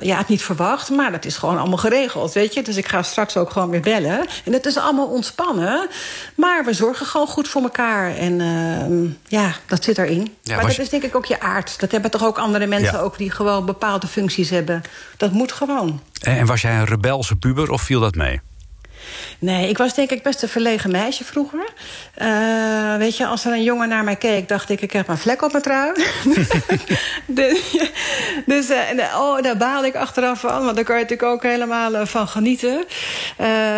ja, 0.00 0.18
het 0.18 0.28
niet 0.28 0.42
verwacht, 0.42 0.90
maar 0.90 1.12
dat 1.12 1.24
is 1.24 1.36
gewoon 1.36 1.58
allemaal 1.58 1.78
geregeld, 1.78 2.32
weet 2.32 2.54
je. 2.54 2.62
Dus 2.62 2.76
ik 2.76 2.88
ga 2.88 3.02
straks 3.12 3.36
ook 3.36 3.50
gewoon 3.50 3.70
weer 3.70 3.80
bellen. 3.80 4.26
En 4.44 4.52
het 4.52 4.66
is 4.66 4.76
allemaal 4.76 5.06
ontspannen. 5.06 5.88
Maar 6.34 6.64
we 6.64 6.72
zorgen 6.72 7.06
gewoon 7.06 7.26
goed 7.26 7.48
voor 7.48 7.62
elkaar. 7.62 8.16
En 8.16 8.40
uh, 8.40 9.10
ja, 9.26 9.54
dat 9.66 9.84
zit 9.84 9.98
erin. 9.98 10.34
Ja, 10.42 10.56
maar 10.56 10.66
dat 10.66 10.78
is 10.78 10.88
denk 10.88 11.02
ik 11.02 11.16
ook 11.16 11.26
je 11.26 11.40
aard. 11.40 11.80
Dat 11.80 11.90
hebben 11.90 12.10
toch 12.10 12.24
ook 12.24 12.38
andere 12.38 12.66
mensen 12.66 13.00
ook 13.00 13.18
die 13.18 13.30
gewoon 13.30 13.66
bepaalde 13.66 14.06
functies 14.06 14.50
hebben. 14.50 14.82
Dat 15.16 15.32
moet 15.32 15.52
gewoon. 15.52 16.00
En 16.20 16.46
was 16.46 16.62
jij 16.62 16.74
een 16.74 16.84
rebelse 16.84 17.36
puber 17.36 17.70
of 17.70 17.82
viel 17.82 18.00
dat 18.00 18.14
mee? 18.14 18.40
Nee, 19.38 19.68
ik 19.68 19.78
was 19.78 19.94
denk 19.94 20.10
ik 20.10 20.22
best 20.22 20.42
een 20.42 20.48
verlegen 20.48 20.90
meisje 20.90 21.24
vroeger. 21.24 21.68
Uh, 22.22 22.96
weet 22.96 23.16
je, 23.16 23.26
als 23.26 23.44
er 23.44 23.52
een 23.52 23.62
jongen 23.62 23.88
naar 23.88 24.04
mij 24.04 24.16
keek, 24.16 24.48
dacht 24.48 24.70
ik... 24.70 24.80
ik 24.80 24.92
heb 24.92 25.08
een 25.08 25.18
vlek 25.18 25.42
op 25.42 25.52
mijn 25.52 25.64
trui. 25.64 25.92
dus 27.26 27.76
dus 28.46 28.70
uh, 28.70 29.18
oh, 29.18 29.42
daar 29.42 29.56
baalde 29.56 29.86
ik 29.86 29.94
achteraf 29.94 30.40
van. 30.40 30.64
Want 30.64 30.76
daar 30.76 30.84
kan 30.84 30.96
je 30.96 31.02
natuurlijk 31.02 31.28
ook 31.28 31.42
helemaal 31.42 31.94
uh, 31.94 32.00
van 32.04 32.28
genieten. 32.28 32.84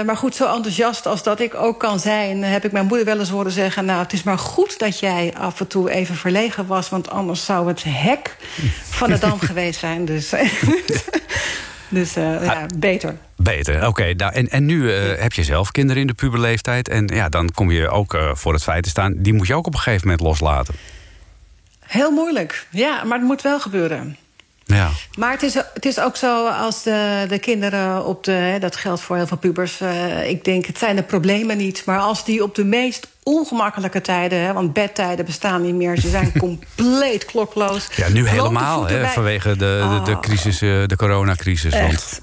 maar 0.06 0.16
goed, 0.16 0.34
zo 0.34 0.54
enthousiast 0.54 1.06
als 1.06 1.22
dat 1.22 1.40
ik 1.40 1.54
ook 1.54 1.80
kan 1.80 2.00
zijn... 2.00 2.44
heb 2.44 2.64
ik 2.64 2.72
mijn 2.72 2.86
moeder 2.86 3.06
wel 3.06 3.18
eens 3.18 3.30
horen 3.30 3.52
zeggen... 3.52 3.84
nou, 3.84 4.02
het 4.02 4.12
is 4.12 4.22
maar 4.22 4.38
goed 4.38 4.78
dat 4.78 4.98
jij 4.98 5.34
af 5.38 5.60
en 5.60 5.66
toe 5.66 5.90
even 5.90 6.14
verlegen 6.14 6.66
was... 6.66 6.88
want 6.88 7.10
anders 7.10 7.44
zou 7.44 7.68
het 7.68 7.82
hek 7.86 8.36
van 8.90 9.10
de 9.10 9.18
dam 9.18 9.40
geweest 9.50 9.80
zijn. 9.80 10.04
Dus... 10.04 10.32
Dus 11.88 12.16
uh, 12.16 12.44
ja, 12.44 12.66
beter. 12.78 13.16
Beter, 13.36 13.86
oké. 13.86 14.14
nou, 14.14 14.32
en, 14.32 14.48
en 14.48 14.64
nu 14.64 14.82
uh, 14.82 15.12
heb 15.16 15.32
je 15.32 15.42
zelf 15.42 15.70
kinderen 15.70 16.00
in 16.00 16.06
de 16.06 16.14
puberleeftijd. 16.14 16.88
En 16.88 17.06
ja, 17.06 17.28
dan 17.28 17.50
kom 17.54 17.70
je 17.70 17.88
ook 17.88 18.14
uh, 18.14 18.34
voor 18.34 18.52
het 18.52 18.62
feit 18.62 18.82
te 18.82 18.88
staan... 18.88 19.14
die 19.16 19.32
moet 19.32 19.46
je 19.46 19.54
ook 19.54 19.66
op 19.66 19.74
een 19.74 19.80
gegeven 19.80 20.06
moment 20.06 20.26
loslaten. 20.26 20.74
Heel 21.80 22.10
moeilijk, 22.10 22.66
ja, 22.70 23.04
maar 23.04 23.18
het 23.18 23.26
moet 23.26 23.42
wel 23.42 23.60
gebeuren. 23.60 24.16
Ja. 24.64 24.90
Maar 25.18 25.30
het 25.30 25.42
is, 25.42 25.54
het 25.54 25.84
is 25.84 26.00
ook 26.00 26.16
zo 26.16 26.48
als 26.48 26.82
de, 26.82 27.24
de 27.28 27.38
kinderen 27.38 28.06
op 28.06 28.24
de... 28.24 28.56
dat 28.60 28.76
geldt 28.76 29.00
voor 29.00 29.16
heel 29.16 29.26
veel 29.26 29.36
pubers. 29.36 29.80
Uh, 29.80 30.28
ik 30.28 30.44
denk, 30.44 30.66
het 30.66 30.78
zijn 30.78 30.96
de 30.96 31.02
problemen 31.02 31.56
niet. 31.56 31.82
Maar 31.86 31.98
als 31.98 32.24
die 32.24 32.42
op 32.42 32.54
de 32.54 32.64
meest 32.64 33.08
ongemakkelijke 33.22 34.00
tijden... 34.00 34.38
Hè, 34.38 34.52
want 34.52 34.72
bedtijden 34.72 35.24
bestaan 35.24 35.62
niet 35.62 35.74
meer. 35.74 35.98
Ze 35.98 36.08
zijn 36.08 36.32
compleet 36.38 37.24
klokloos. 37.24 37.88
Ja, 37.96 38.08
nu 38.08 38.28
helemaal, 38.28 38.86
hè, 38.86 39.06
vanwege 39.06 39.48
de, 39.48 39.56
de, 39.56 40.00
de, 40.04 40.16
oh. 40.16 40.20
crisis, 40.20 40.58
de 40.58 40.94
coronacrisis. 40.96 41.72
Echt. 41.72 41.82
Want 41.82 42.22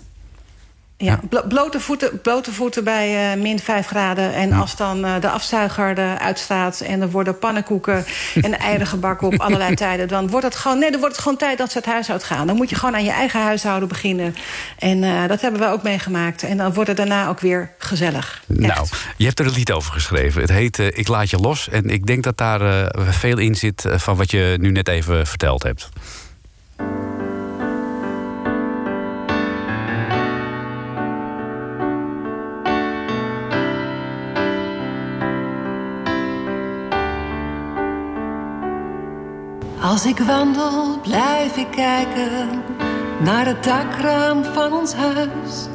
Ja, 1.01 1.19
blote, 1.47 1.79
voeten, 1.79 2.21
blote 2.21 2.51
voeten 2.51 2.83
bij 2.83 3.35
uh, 3.35 3.41
min 3.41 3.59
5 3.59 3.87
graden. 3.87 4.33
En 4.33 4.53
als 4.53 4.75
dan 4.75 5.05
uh, 5.05 5.13
de 5.21 5.29
afzuiger 5.29 5.97
eruit 5.97 6.39
staat... 6.39 6.81
en 6.81 7.01
er 7.01 7.09
worden 7.09 7.39
pannenkoeken 7.39 8.05
en 8.41 8.59
eieren 8.59 8.87
gebakken 8.87 9.27
op 9.27 9.39
allerlei 9.39 9.75
tijden... 9.75 10.07
dan 10.07 10.29
wordt, 10.29 10.45
het 10.45 10.55
gewoon, 10.55 10.79
nee, 10.79 10.91
dan 10.91 10.99
wordt 10.99 11.15
het 11.15 11.23
gewoon 11.23 11.37
tijd 11.37 11.57
dat 11.57 11.71
ze 11.71 11.77
het 11.77 11.87
huis 11.87 12.11
uit 12.11 12.23
gaan. 12.23 12.47
Dan 12.47 12.55
moet 12.55 12.69
je 12.69 12.75
gewoon 12.75 12.95
aan 12.95 13.03
je 13.03 13.11
eigen 13.11 13.41
huishouden 13.41 13.87
beginnen. 13.87 14.35
En 14.77 15.03
uh, 15.03 15.27
dat 15.27 15.41
hebben 15.41 15.61
we 15.61 15.67
ook 15.67 15.83
meegemaakt. 15.83 16.43
En 16.43 16.57
dan 16.57 16.73
wordt 16.73 16.89
het 16.89 16.97
daarna 16.97 17.27
ook 17.27 17.39
weer 17.39 17.71
gezellig. 17.77 18.43
Echt. 18.49 18.59
Nou, 18.59 18.87
je 19.17 19.25
hebt 19.25 19.39
er 19.39 19.45
een 19.45 19.51
lied 19.51 19.71
over 19.71 19.93
geschreven. 19.93 20.41
Het 20.41 20.51
heet 20.51 20.77
Ik 20.77 21.07
laat 21.07 21.29
je 21.29 21.37
los. 21.37 21.69
En 21.69 21.89
ik 21.89 22.05
denk 22.05 22.23
dat 22.23 22.37
daar 22.37 22.91
veel 22.95 23.37
in 23.37 23.55
zit 23.55 23.85
van 23.89 24.15
wat 24.15 24.31
je 24.31 24.57
nu 24.59 24.71
net 24.71 24.87
even 24.87 25.27
verteld 25.27 25.63
hebt. 25.63 25.89
Als 40.01 40.09
ik 40.09 40.19
wandel, 40.19 40.99
blijf 41.01 41.57
ik 41.57 41.71
kijken 41.71 42.63
naar 43.23 43.45
het 43.45 43.63
dakraam 43.63 44.43
van 44.43 44.73
ons 44.73 44.93
huis. 44.93 45.67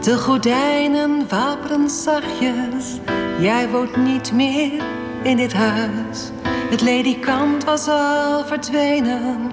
De 0.00 0.18
gordijnen 0.18 1.28
wapperen 1.28 1.90
zachtjes, 1.90 2.98
jij 3.38 3.68
woont 3.68 3.96
niet 3.96 4.32
meer 4.32 4.82
in 5.22 5.36
dit 5.36 5.52
huis. 5.52 6.30
Het 6.70 6.80
ledikant 6.80 7.64
was 7.64 7.88
al 7.88 8.44
verdwenen, 8.44 9.52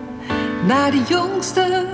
naar 0.68 0.92
de 0.92 1.04
jongste 1.08 1.86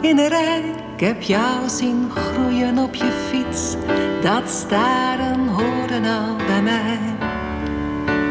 in 0.00 0.16
de 0.16 0.28
rij. 0.28 0.74
Ik 0.94 1.00
heb 1.00 1.22
jou 1.22 1.68
zien 1.68 2.10
groeien 2.10 2.78
op 2.78 2.94
je 2.94 3.28
fiets, 3.30 3.76
dat 4.22 4.50
staren 4.50 5.48
hoorde 5.48 5.94
al 5.94 6.36
bij 6.46 6.62
mij. 6.62 6.98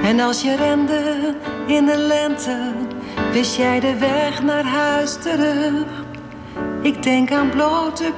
En 0.03 0.19
als 0.19 0.41
je 0.41 0.55
rende 0.55 1.35
in 1.67 1.85
de 1.85 1.97
lente 1.97 2.89
Wist 3.31 3.55
jij 3.55 3.79
de 3.79 3.97
weg 3.97 4.41
naar 4.41 4.63
huis 4.63 5.17
terug? 5.21 5.85
Ik 6.81 7.03
denk 7.03 7.31
aan 7.31 7.49
blote 7.49 8.13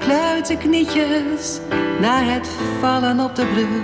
knietjes 0.60 1.60
na 2.00 2.24
het 2.24 2.50
vallen 2.80 3.20
op 3.20 3.36
de 3.36 3.46
brug. 3.46 3.84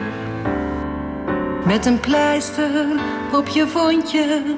Met 1.66 1.86
een 1.86 2.00
pleister 2.00 2.86
op 3.34 3.48
je 3.48 3.68
wondje 3.68 4.56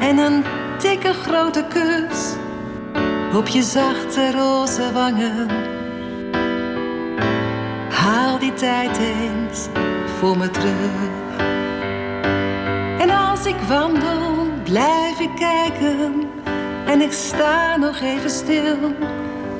en 0.00 0.18
een 0.18 0.44
dikke 0.78 1.12
grote 1.12 1.64
kus 1.68 2.34
op 3.34 3.46
je 3.46 3.62
zachte 3.62 4.30
roze 4.30 4.92
wangen. 4.92 5.48
Haal 7.90 8.38
die 8.38 8.52
tijd 8.52 8.98
eens 8.98 9.68
voor 10.18 10.38
me 10.38 10.50
terug. 10.50 11.10
En 12.98 13.10
als 13.10 13.46
ik 13.46 13.56
wandel 13.68 14.31
blijf 14.64 15.20
ik 15.20 15.34
kijken 15.34 16.30
en 16.86 17.00
ik 17.00 17.12
sta 17.12 17.76
nog 17.76 18.00
even 18.00 18.30
stil. 18.30 18.76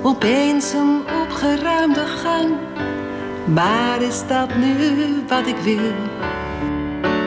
Opeens 0.02 0.72
een 0.72 1.02
opgeruimde 1.22 2.06
gang, 2.06 2.50
maar 3.44 4.02
is 4.02 4.26
dat 4.26 4.56
nu 4.56 4.74
wat 5.28 5.46
ik 5.46 5.56
wil? 5.56 5.92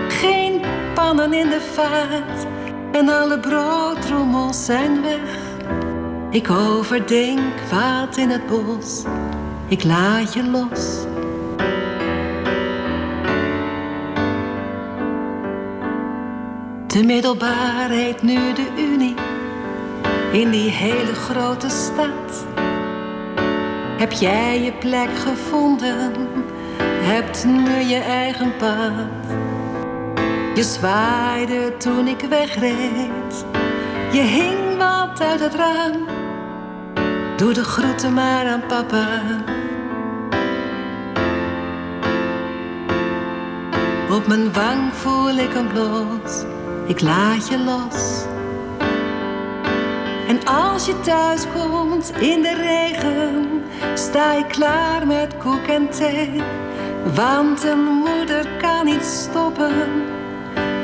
Geen 0.07 0.61
pannen 0.93 1.33
in 1.33 1.49
de 1.49 1.61
vaat 1.73 2.47
en 2.91 3.09
alle 3.09 3.39
broodrommels 3.39 4.65
zijn 4.65 5.01
weg. 5.01 5.43
Ik 6.29 6.49
overdenk 6.49 7.53
wat 7.71 8.17
in 8.17 8.29
het 8.29 8.45
bos, 8.47 9.03
ik 9.67 9.83
laat 9.83 10.33
je 10.33 10.43
los. 10.43 11.14
De 16.95 17.03
middelbaar 17.03 17.89
heet 17.89 18.21
nu 18.21 18.53
de 18.53 18.67
Unie 18.77 19.15
in 20.31 20.49
die 20.49 20.69
hele 20.69 21.13
grote 21.13 21.69
stad. 21.69 22.45
Heb 23.97 24.11
jij 24.11 24.61
je 24.61 24.71
plek 24.71 25.09
gevonden? 25.17 26.11
Hebt 26.81 27.45
nu 27.45 27.79
je 27.79 27.99
eigen 27.99 28.55
pad? 28.57 29.35
Je 30.53 30.63
zwaaide 30.63 31.77
toen 31.77 32.07
ik 32.07 32.21
wegreed. 32.29 33.45
Je 34.11 34.21
hing 34.21 34.77
wat 34.77 35.21
uit 35.21 35.39
het 35.39 35.55
raam. 35.55 36.07
Doe 37.37 37.53
de 37.53 37.63
groeten 37.63 38.13
maar 38.13 38.47
aan 38.47 38.63
papa. 38.67 39.21
Op 44.09 44.27
mijn 44.27 44.53
wang 44.53 44.93
voel 44.93 45.35
ik 45.37 45.53
hem 45.53 45.69
los 45.73 46.54
ik 46.87 47.01
laat 47.01 47.47
je 47.47 47.59
los. 47.59 48.23
En 50.27 50.45
als 50.45 50.85
je 50.85 50.99
thuis 50.99 51.45
komt 51.53 52.11
in 52.19 52.41
de 52.41 52.53
regen, 52.53 53.63
sta 53.93 54.33
ik 54.33 54.47
klaar 54.47 55.07
met 55.07 55.37
koek 55.37 55.67
en 55.67 55.89
thee. 55.89 56.41
Want 57.15 57.63
een 57.63 57.83
moeder 57.83 58.47
kan 58.61 58.85
niet 58.85 59.03
stoppen 59.03 59.73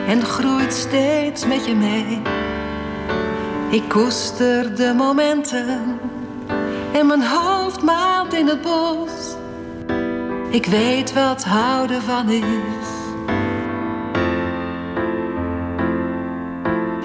en 0.07 0.21
groeit 0.21 0.73
steeds 0.73 1.45
met 1.45 1.65
je 1.65 1.75
mee. 1.75 2.21
Ik 3.69 3.89
koester 3.89 4.75
de 4.75 4.93
momenten 4.97 5.99
en 6.93 7.07
mijn 7.07 7.23
hoofd 7.23 7.81
maalt 7.81 8.33
in 8.33 8.47
het 8.47 8.61
bos. 8.61 9.35
Ik 10.49 10.65
weet 10.65 11.13
wat 11.13 11.43
houden 11.43 12.01
van 12.01 12.29
is. 12.29 13.00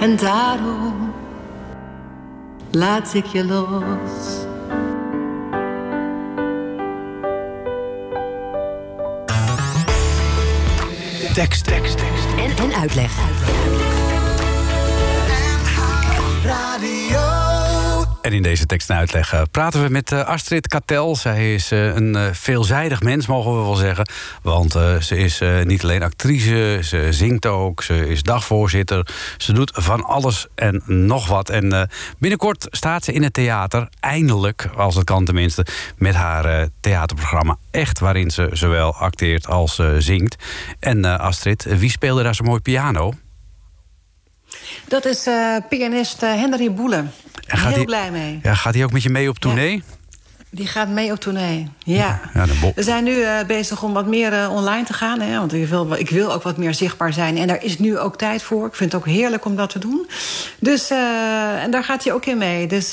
En 0.06 0.16
daarom 0.16 1.12
laat 2.70 3.14
ik 3.14 3.24
je 3.24 3.44
los. 3.44 4.44
Tekst, 11.34 11.64
tekst, 11.64 11.98
tekst. 11.98 12.26
En, 12.36 12.64
en 12.64 12.74
uitleg. 12.74 13.14
En 18.26 18.32
in 18.32 18.42
deze 18.42 18.66
tekst 18.66 18.90
en 18.90 18.96
uitleg 18.96 19.32
eh, 19.32 19.42
praten 19.50 19.82
we 19.82 19.88
met 19.88 20.12
eh, 20.12 20.24
Astrid 20.24 20.68
Katel. 20.68 21.16
Zij 21.16 21.54
is 21.54 21.70
eh, 21.70 21.94
een 21.94 22.34
veelzijdig 22.34 23.02
mens, 23.02 23.26
mogen 23.26 23.56
we 23.58 23.62
wel 23.62 23.74
zeggen. 23.74 24.08
Want 24.42 24.72
ze 25.00 25.16
is 25.16 25.40
niet 25.64 25.82
alleen 25.82 26.02
actrice, 26.02 26.78
ze 26.82 27.06
zingt 27.10 27.46
ook, 27.46 27.82
ze 27.82 28.08
is 28.08 28.22
dagvoorzitter. 28.22 29.06
Ze 29.36 29.52
doet 29.52 29.70
van 29.74 30.04
alles 30.04 30.46
en 30.54 30.82
nog 30.86 31.28
wat. 31.28 31.50
En 31.50 31.90
binnenkort 32.18 32.66
staat 32.70 33.04
ze 33.04 33.12
in 33.12 33.22
het 33.22 33.32
theater, 33.32 33.88
eindelijk, 34.00 34.68
als 34.76 34.94
het 34.94 35.04
kan 35.04 35.24
tenminste... 35.24 35.66
met 35.96 36.14
haar 36.14 36.68
theaterprogramma 36.80 37.56
Echt, 37.70 37.98
waarin 37.98 38.30
ze 38.30 38.48
zowel 38.52 38.94
acteert 38.94 39.46
als 39.46 39.80
zingt. 39.98 40.36
En 40.80 41.18
Astrid, 41.18 41.64
wie 41.64 41.90
speelde 41.90 42.22
daar 42.22 42.34
zo 42.34 42.44
mooi 42.44 42.60
piano? 42.60 43.12
Dat 44.88 45.04
is 45.04 45.28
pianist 45.68 46.20
Henry 46.20 46.72
Boelen. 46.72 47.12
Heel 47.46 47.74
die, 47.74 47.84
blij 47.84 48.10
mee. 48.10 48.40
Ja, 48.42 48.54
gaat 48.54 48.74
hij 48.74 48.84
ook 48.84 48.92
met 48.92 49.02
je 49.02 49.10
mee 49.10 49.28
op 49.28 49.38
tournee? 49.38 49.82
Die 50.50 50.66
gaat 50.66 50.88
mee 50.88 51.12
op 51.12 51.18
tournee, 51.18 51.68
ja. 51.84 52.20
We 52.74 52.82
zijn 52.82 53.04
nu 53.04 53.14
uh, 53.14 53.44
bezig 53.46 53.82
om 53.82 53.92
wat 53.92 54.06
meer 54.06 54.32
uh, 54.32 54.52
online 54.52 54.84
te 54.84 54.92
gaan. 54.92 55.20
Hè, 55.20 55.38
want 55.38 55.52
ik 55.52 55.66
wil, 55.66 55.92
ik 55.92 56.10
wil 56.10 56.32
ook 56.32 56.42
wat 56.42 56.56
meer 56.56 56.74
zichtbaar 56.74 57.12
zijn. 57.12 57.36
En 57.36 57.46
daar 57.46 57.64
is 57.64 57.78
nu 57.78 57.98
ook 57.98 58.18
tijd 58.18 58.42
voor. 58.42 58.66
Ik 58.66 58.74
vind 58.74 58.92
het 58.92 59.00
ook 59.00 59.06
heerlijk 59.06 59.44
om 59.44 59.56
dat 59.56 59.70
te 59.70 59.78
doen. 59.78 60.06
Dus, 60.58 60.90
uh, 60.90 61.62
en 61.62 61.70
daar 61.70 61.84
gaat 61.84 62.04
hij 62.04 62.12
ook 62.12 62.26
in 62.26 62.38
mee. 62.38 62.66
Dus 62.66 62.92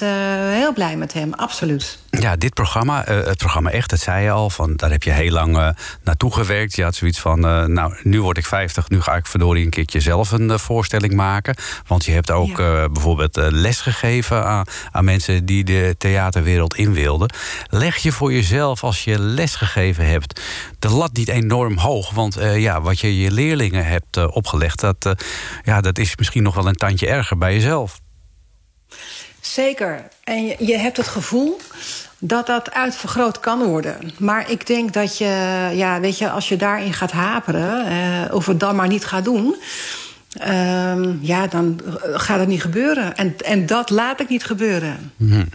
heel 0.49 0.73
blij 0.73 0.97
met 0.97 1.13
hem, 1.13 1.33
absoluut. 1.33 1.97
Ja, 2.19 2.35
dit 2.35 2.53
programma, 2.53 3.03
het 3.05 3.37
programma 3.37 3.71
Echt, 3.71 3.89
dat 3.89 3.99
zei 3.99 4.23
je 4.23 4.31
al. 4.31 4.49
Van, 4.49 4.75
daar 4.75 4.91
heb 4.91 5.03
je 5.03 5.11
heel 5.11 5.31
lang 5.31 5.75
naartoe 6.03 6.33
gewerkt. 6.33 6.75
Je 6.75 6.83
had 6.83 6.95
zoiets 6.95 7.19
van, 7.19 7.39
nou, 7.73 7.95
nu 8.03 8.21
word 8.21 8.37
ik 8.37 8.45
50. 8.45 8.89
Nu 8.89 9.01
ga 9.01 9.15
ik 9.15 9.27
verdorie 9.27 9.63
een 9.63 9.69
keertje 9.69 9.99
zelf 9.99 10.31
een 10.31 10.59
voorstelling 10.59 11.13
maken. 11.13 11.55
Want 11.87 12.05
je 12.05 12.11
hebt 12.11 12.31
ook 12.31 12.57
ja. 12.57 12.89
bijvoorbeeld 12.89 13.35
les 13.35 13.81
gegeven 13.81 14.45
aan, 14.45 14.65
aan 14.91 15.03
mensen... 15.03 15.45
die 15.45 15.63
de 15.63 15.95
theaterwereld 15.97 16.75
in 16.75 16.93
wilden. 16.93 17.33
Leg 17.69 17.97
je 17.97 18.11
voor 18.11 18.33
jezelf, 18.33 18.83
als 18.83 19.03
je 19.03 19.19
les 19.19 19.55
gegeven 19.55 20.05
hebt, 20.05 20.41
de 20.79 20.89
lat 20.89 21.13
niet 21.13 21.29
enorm 21.29 21.77
hoog? 21.77 22.11
Want 22.11 22.37
ja, 22.55 22.81
wat 22.81 22.99
je 22.99 23.21
je 23.21 23.31
leerlingen 23.31 23.85
hebt 23.85 24.27
opgelegd, 24.27 24.79
dat, 24.79 25.13
ja, 25.63 25.81
dat 25.81 25.97
is 25.97 26.15
misschien 26.17 26.43
nog 26.43 26.55
wel 26.55 26.67
een 26.67 26.75
tandje 26.75 27.07
erger 27.07 27.37
bij 27.37 27.53
jezelf. 27.53 28.01
Zeker. 29.41 30.07
En 30.23 30.45
je, 30.45 30.55
je 30.59 30.77
hebt 30.77 30.97
het 30.97 31.07
gevoel 31.07 31.59
dat 32.27 32.47
dat 32.47 32.73
uitvergroot 32.73 33.39
kan 33.39 33.63
worden. 33.63 33.97
Maar 34.17 34.51
ik 34.51 34.67
denk 34.67 34.93
dat 34.93 35.17
je, 35.17 35.69
ja, 35.73 35.99
weet 35.99 36.17
je, 36.17 36.29
als 36.29 36.49
je 36.49 36.55
daarin 36.55 36.93
gaat 36.93 37.11
haperen, 37.11 38.33
of 38.33 38.45
het 38.45 38.59
dan 38.59 38.75
maar 38.75 38.87
niet 38.87 39.05
gaat 39.05 39.23
doen 39.23 39.55
Ehm, 40.37 41.15
ja, 41.21 41.47
dan 41.47 41.79
eh, 41.85 42.19
gaat 42.19 42.39
het 42.39 42.47
niet 42.47 42.61
gebeuren. 42.61 43.15
En, 43.15 43.35
en 43.45 43.65
dat 43.65 43.89
laat 43.89 44.19
ik 44.19 44.29
niet 44.29 44.45
gebeuren. 44.45 45.11
Mhm. 45.17 45.45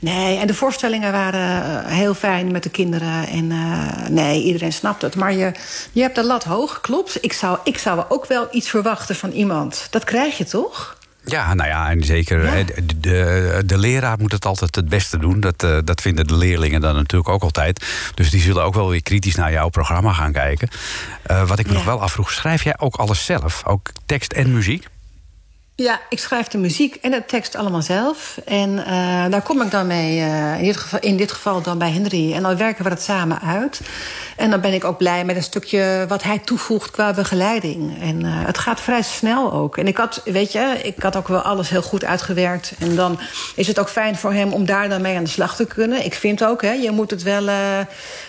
Nee, 0.00 0.38
en 0.38 0.46
de 0.46 0.54
voorstellingen 0.54 1.12
waren 1.12 1.84
eh, 1.84 1.92
heel 1.92 2.14
fijn 2.14 2.52
met 2.52 2.62
de 2.62 2.70
kinderen. 2.70 3.26
En 3.26 3.50
eh, 3.50 4.08
nee, 4.08 4.42
iedereen 4.42 4.72
snapt 4.72 5.02
het. 5.02 5.14
Maar 5.14 5.32
je, 5.32 5.52
je 5.92 6.00
hebt 6.00 6.14
de 6.14 6.24
lat 6.24 6.44
hoog, 6.44 6.80
klopt. 6.80 7.18
Ik 7.20 7.32
zou, 7.32 7.58
ik 7.64 7.78
zou 7.78 8.04
ook 8.08 8.26
wel 8.26 8.48
iets 8.50 8.70
verwachten 8.70 9.16
van 9.16 9.30
iemand. 9.30 9.86
Dat 9.90 10.04
krijg 10.04 10.38
je 10.38 10.44
toch? 10.44 10.96
Ja, 11.24 11.54
nou 11.54 11.68
ja, 11.68 11.90
en 11.90 12.02
zeker. 12.02 12.64
De, 12.66 12.96
de, 13.00 13.62
de 13.66 13.78
leraar 13.78 14.18
moet 14.18 14.32
het 14.32 14.44
altijd 14.46 14.74
het 14.76 14.88
beste 14.88 15.18
doen. 15.18 15.40
Dat, 15.40 15.62
eh, 15.62 15.78
dat 15.84 16.00
vinden 16.00 16.26
de 16.26 16.36
leerlingen 16.36 16.80
dan 16.80 16.94
natuurlijk 16.94 17.30
ook 17.30 17.42
altijd. 17.42 17.84
Dus 18.14 18.30
die 18.30 18.40
zullen 18.40 18.64
ook 18.64 18.74
wel 18.74 18.88
weer 18.88 19.02
kritisch 19.02 19.34
naar 19.34 19.52
jouw 19.52 19.68
programma 19.68 20.12
gaan 20.12 20.32
kijken. 20.32 20.68
Eh, 21.22 21.48
wat 21.48 21.58
ik 21.58 21.66
me 21.66 21.70
Ja. 21.72 21.78
nog 21.78 21.86
wel 21.86 22.02
afvroeg, 22.02 22.32
schrijf 22.32 22.64
jij 22.64 22.78
ook 22.78 22.96
alles 22.96 23.24
zelf? 23.24 23.62
Ook 23.66 23.90
tekst 24.06 24.32
en 24.32 24.52
muziek? 24.52 24.86
Ja, 25.76 26.00
ik 26.08 26.18
schrijf 26.18 26.48
de 26.48 26.58
muziek 26.58 26.94
en 26.94 27.10
de 27.10 27.24
tekst 27.26 27.54
allemaal 27.54 27.82
zelf. 27.82 28.38
En 28.44 28.84
eh, 28.86 29.24
daar 29.30 29.42
kom 29.42 29.62
ik 29.62 29.70
dan 29.70 29.86
mee, 29.86 30.20
eh, 30.20 30.58
in, 30.58 30.64
dit 30.64 30.76
geval, 30.76 31.00
in 31.00 31.16
dit 31.16 31.32
geval 31.32 31.62
dan 31.62 31.78
bij 31.78 31.90
Henry. 31.90 32.32
En 32.32 32.42
dan 32.42 32.56
werken 32.56 32.84
we 32.84 32.90
dat 32.90 33.02
samen 33.02 33.40
uit. 33.40 33.80
En 34.36 34.50
dan 34.50 34.60
ben 34.60 34.72
ik 34.72 34.84
ook 34.84 34.98
blij 34.98 35.24
met 35.24 35.36
een 35.36 35.42
stukje 35.42 36.04
wat 36.08 36.22
hij 36.22 36.38
toevoegt 36.38 36.90
qua 36.90 37.12
begeleiding. 37.12 38.00
En 38.00 38.24
eh, 38.24 38.30
het 38.32 38.58
gaat 38.58 38.80
vrij 38.80 39.02
snel 39.02 39.52
ook. 39.52 39.76
En 39.76 39.86
ik 39.86 39.96
had, 39.96 40.20
weet 40.24 40.52
je, 40.52 40.80
ik 40.82 41.02
had 41.02 41.16
ook 41.16 41.28
wel 41.28 41.40
alles 41.40 41.68
heel 41.68 41.82
goed 41.82 42.04
uitgewerkt. 42.04 42.72
En 42.78 42.96
dan 42.96 43.18
is 43.54 43.66
het 43.66 43.78
ook 43.78 43.88
fijn 43.88 44.16
voor 44.16 44.32
hem 44.32 44.52
om 44.52 44.66
daar 44.66 44.88
dan 44.88 45.02
mee 45.02 45.16
aan 45.16 45.24
de 45.24 45.30
slag 45.30 45.56
te 45.56 45.66
kunnen. 45.66 46.04
Ik 46.04 46.14
vind 46.14 46.44
ook, 46.44 46.62
hè, 46.62 46.72
je 46.72 46.90
moet 46.90 47.10
het 47.10 47.22
wel... 47.22 47.44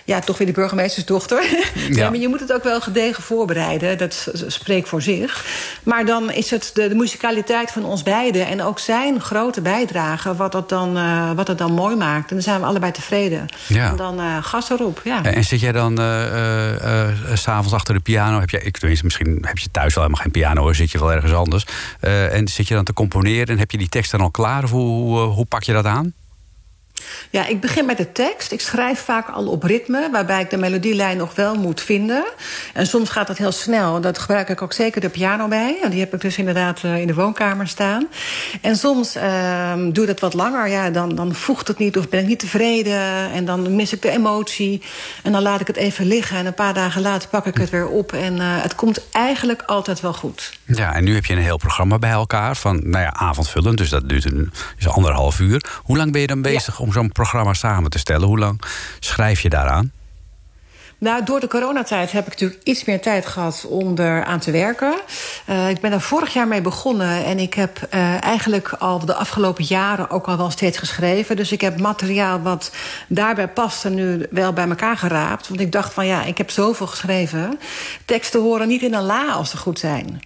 ja, 0.05 0.19
toch 0.19 0.37
weer 0.37 0.47
die 0.47 0.55
burgemeestersdochter. 0.55 1.43
ja. 1.89 2.09
maar 2.09 2.19
je 2.19 2.27
moet 2.27 2.39
het 2.39 2.53
ook 2.53 2.63
wel 2.63 2.81
gedegen 2.81 3.23
voorbereiden. 3.23 3.97
Dat 3.97 4.27
spreekt 4.47 4.89
voor 4.89 5.01
zich. 5.01 5.45
Maar 5.83 6.05
dan 6.05 6.31
is 6.31 6.49
het 6.49 6.71
de, 6.73 6.87
de 6.87 6.95
musicaliteit 7.35 7.71
van 7.71 7.91
ons 7.91 8.03
beiden... 8.03 8.47
en 8.47 8.61
ook 8.61 8.79
zijn 8.79 9.21
grote 9.21 9.61
bijdrage 9.61 10.35
wat 10.35 10.53
het 10.53 10.69
dan, 10.69 10.97
eh, 10.97 11.31
wat 11.31 11.47
het 11.47 11.57
dan 11.57 11.73
mooi 11.73 11.95
maakt. 11.95 12.29
En 12.29 12.35
dan 12.35 12.43
zijn 12.43 12.59
we 12.59 12.65
allebei 12.65 12.91
tevreden. 12.91 13.45
Ja. 13.67 13.89
En 13.89 13.95
dan 13.95 14.19
eh 14.19 14.37
gas 14.41 14.69
erop, 14.69 15.01
ja. 15.03 15.23
En 15.23 15.43
zit 15.43 15.59
jij 15.59 15.71
dan 15.71 15.99
eh, 15.99 17.07
s'avonds 17.33 17.73
achter 17.73 17.93
de 17.93 17.99
piano? 17.99 18.39
Heb 18.39 18.49
je, 18.49 18.61
ik, 18.61 18.77
tenminste, 18.77 19.05
misschien 19.05 19.37
heb 19.41 19.57
je 19.57 19.71
thuis 19.71 19.93
wel 19.93 20.03
helemaal 20.03 20.23
geen 20.23 20.31
piano, 20.31 20.61
hoor, 20.61 20.75
zit 20.75 20.91
je 20.91 20.99
wel 20.99 21.13
ergens 21.13 21.33
anders. 21.33 21.65
En 21.99 22.47
zit 22.47 22.67
je 22.67 22.73
dan 22.73 22.83
te 22.83 22.93
componeren 22.93 23.47
en 23.47 23.57
heb 23.57 23.71
je 23.71 23.77
die 23.77 23.89
tekst 23.89 24.11
dan 24.11 24.21
al 24.21 24.31
klaar? 24.31 24.63
Of 24.63 24.71
hoe, 24.71 24.89
hoe, 24.89 25.19
hoe 25.19 25.45
pak 25.45 25.63
je 25.63 25.73
dat 25.73 25.85
aan? 25.85 26.13
Ja, 27.29 27.47
ik 27.47 27.61
begin 27.61 27.85
met 27.85 27.97
de 27.97 28.11
tekst. 28.11 28.51
Ik 28.51 28.61
schrijf 28.61 28.99
vaak 28.99 29.29
al 29.29 29.47
op 29.47 29.63
ritme, 29.63 30.09
waarbij 30.11 30.41
ik 30.41 30.49
de 30.49 30.57
melodielijn 30.57 31.17
nog 31.17 31.35
wel 31.35 31.55
moet 31.55 31.81
vinden. 31.81 32.25
En 32.73 32.87
soms 32.87 33.09
gaat 33.09 33.27
dat 33.27 33.37
heel 33.37 33.51
snel. 33.51 34.01
Dat 34.01 34.17
gebruik 34.17 34.49
ik 34.49 34.61
ook 34.61 34.73
zeker 34.73 35.01
de 35.01 35.09
piano 35.09 35.47
bij. 35.47 35.79
En 35.83 35.89
die 35.89 35.99
heb 35.99 36.13
ik 36.13 36.21
dus 36.21 36.37
inderdaad 36.37 36.83
eh, 36.83 36.99
in 37.01 37.07
de 37.07 37.13
woonkamer 37.13 37.67
staan. 37.67 38.07
En 38.61 38.75
soms 38.75 39.15
ehm 39.15 39.91
doe 39.91 40.05
dat 40.05 40.19
wat 40.19 40.33
langer. 40.33 40.67
Ja, 40.67 40.89
dan, 40.89 41.15
dan 41.15 41.33
voegt 41.33 41.67
het 41.67 41.77
niet 41.77 41.97
of 41.97 42.09
ben 42.09 42.19
ik 42.19 42.27
niet 42.27 42.39
tevreden. 42.39 43.31
En 43.31 43.45
dan 43.45 43.75
mis 43.75 43.93
ik 43.93 44.01
de 44.01 44.09
emotie. 44.09 44.81
En 45.23 45.31
dan 45.31 45.41
laat 45.41 45.61
ik 45.61 45.67
het 45.67 45.75
even 45.75 46.05
liggen. 46.05 46.37
En 46.37 46.45
een 46.45 46.53
paar 46.53 46.73
dagen 46.73 47.01
later 47.01 47.29
pak 47.29 47.45
ik 47.45 47.57
het 47.57 47.69
weer 47.69 47.87
op. 47.87 48.13
En 48.13 48.39
eh, 48.39 48.61
het 48.61 48.75
komt 48.75 49.09
eigenlijk 49.11 49.61
altijd 49.61 50.01
wel 50.01 50.13
goed. 50.13 50.59
Ja, 50.65 50.93
en 50.93 51.03
nu 51.03 51.13
heb 51.13 51.25
je 51.25 51.33
een 51.33 51.39
heel 51.39 51.57
programma 51.57 51.99
bij 51.99 52.11
elkaar 52.11 52.55
van, 52.55 52.81
nou 52.83 53.03
ja, 53.03 53.13
avondvullend. 53.13 53.77
Dus 53.77 53.89
dat 53.89 54.09
duurt 54.09 54.25
een, 54.25 54.51
is 54.77 54.87
anderhalf 54.87 55.39
uur. 55.39 55.65
Hoe 55.83 55.97
lang 55.97 56.11
ben 56.11 56.21
je 56.21 56.27
dan 56.27 56.41
bezig 56.41 56.79
om 56.79 56.91
zo'n 56.95 57.11
programma 57.11 57.53
samen 57.53 57.89
te 57.89 57.99
stellen? 57.99 58.27
Hoe 58.27 58.39
lang 58.39 58.61
schrijf 58.99 59.41
je 59.41 59.49
daaraan? 59.49 59.91
Nou, 60.97 61.23
door 61.23 61.39
de 61.39 61.47
coronatijd 61.47 62.11
heb 62.11 62.25
ik 62.25 62.31
natuurlijk 62.31 62.63
iets 62.63 62.85
meer 62.85 63.01
tijd 63.01 63.25
gehad 63.25 63.65
om 63.69 63.97
eraan 63.97 64.39
te 64.39 64.51
werken. 64.51 64.95
Uh, 65.49 65.69
ik 65.69 65.79
ben 65.79 65.91
er 65.91 66.01
vorig 66.01 66.33
jaar 66.33 66.47
mee 66.47 66.61
begonnen 66.61 67.25
en 67.25 67.39
ik 67.39 67.53
heb 67.53 67.87
uh, 67.93 68.23
eigenlijk 68.23 68.69
al 68.69 69.05
de 69.05 69.13
afgelopen 69.13 69.63
jaren 69.63 70.09
ook 70.09 70.27
al 70.27 70.37
wel 70.37 70.49
steeds 70.49 70.77
geschreven. 70.77 71.35
Dus 71.35 71.51
ik 71.51 71.61
heb 71.61 71.79
materiaal 71.79 72.41
wat 72.41 72.71
daarbij 73.07 73.47
paste 73.47 73.89
nu 73.89 74.25
wel 74.29 74.53
bij 74.53 74.67
elkaar 74.67 74.97
geraapt. 74.97 75.47
Want 75.47 75.59
ik 75.61 75.71
dacht 75.71 75.93
van 75.93 76.05
ja, 76.05 76.23
ik 76.23 76.37
heb 76.37 76.49
zoveel 76.49 76.87
geschreven. 76.87 77.59
Teksten 78.05 78.41
horen 78.41 78.67
niet 78.67 78.81
in 78.81 78.93
een 78.93 79.03
la 79.03 79.31
als 79.31 79.49
ze 79.49 79.57
goed 79.57 79.79
zijn. 79.79 80.21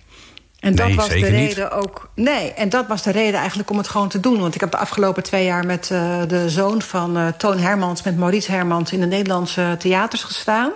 En 0.59 0.75
dat 0.75 0.87
nee, 0.87 0.95
was 0.95 1.07
de 1.07 1.13
reden 1.13 1.39
niet. 1.39 1.69
ook. 1.69 2.09
Nee, 2.15 2.53
en 2.53 2.69
dat 2.69 2.87
was 2.87 3.03
de 3.03 3.11
reden 3.11 3.39
eigenlijk 3.39 3.69
om 3.69 3.77
het 3.77 3.87
gewoon 3.87 4.09
te 4.09 4.19
doen. 4.19 4.39
Want 4.39 4.55
ik 4.55 4.61
heb 4.61 4.71
de 4.71 4.77
afgelopen 4.77 5.23
twee 5.23 5.45
jaar 5.45 5.65
met 5.65 5.89
uh, 5.91 6.21
de 6.27 6.49
zoon 6.49 6.81
van 6.81 7.17
uh, 7.17 7.27
Toon 7.27 7.57
Hermans, 7.57 8.03
met 8.03 8.17
Maurice 8.17 8.51
Hermans, 8.51 8.91
in 8.91 8.99
de 8.99 9.05
Nederlandse 9.05 9.75
theaters 9.79 10.23
gestaan. 10.23 10.71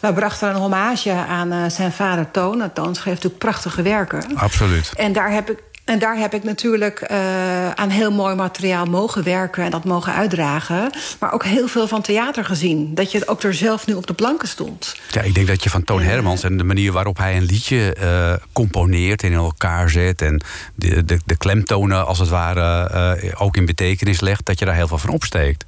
We 0.00 0.12
brachten 0.12 0.48
een 0.48 0.56
hommage 0.56 1.12
aan 1.12 1.52
uh, 1.52 1.64
zijn 1.68 1.92
vader 1.92 2.30
Toon. 2.30 2.72
Toon 2.72 2.94
schreef 2.94 3.14
natuurlijk 3.14 3.42
prachtige 3.42 3.82
werken. 3.82 4.36
Absoluut. 4.36 4.92
En 4.96 5.12
daar 5.12 5.32
heb 5.32 5.50
ik. 5.50 5.66
En 5.88 5.98
daar 5.98 6.16
heb 6.16 6.34
ik 6.34 6.44
natuurlijk 6.44 7.10
uh, 7.10 7.70
aan 7.70 7.90
heel 7.90 8.12
mooi 8.12 8.34
materiaal 8.34 8.84
mogen 8.84 9.22
werken 9.22 9.64
en 9.64 9.70
dat 9.70 9.84
mogen 9.84 10.12
uitdragen. 10.12 10.90
Maar 11.20 11.32
ook 11.32 11.44
heel 11.44 11.68
veel 11.68 11.88
van 11.88 12.02
theater 12.02 12.44
gezien. 12.44 12.94
Dat 12.94 13.12
je 13.12 13.28
ook 13.28 13.42
er 13.42 13.54
zelf 13.54 13.86
nu 13.86 13.94
op 13.94 14.06
de 14.06 14.12
planken 14.12 14.48
stond. 14.48 14.96
Ja, 15.10 15.20
ik 15.20 15.34
denk 15.34 15.46
dat 15.46 15.62
je 15.62 15.70
van 15.70 15.84
Toon 15.84 16.02
Hermans 16.02 16.42
en 16.42 16.56
de 16.56 16.64
manier 16.64 16.92
waarop 16.92 17.18
hij 17.18 17.36
een 17.36 17.44
liedje 17.44 17.96
uh, 18.00 18.32
componeert 18.52 19.22
en 19.22 19.30
in 19.30 19.36
elkaar 19.36 19.90
zet. 19.90 20.22
en 20.22 20.42
de, 20.74 21.04
de, 21.04 21.18
de 21.24 21.36
klemtonen 21.36 22.06
als 22.06 22.18
het 22.18 22.28
ware 22.28 22.90
uh, 23.22 23.40
ook 23.40 23.56
in 23.56 23.66
betekenis 23.66 24.20
legt, 24.20 24.46
dat 24.46 24.58
je 24.58 24.64
daar 24.64 24.74
heel 24.74 24.88
veel 24.88 24.98
van 24.98 25.10
opsteekt. 25.10 25.64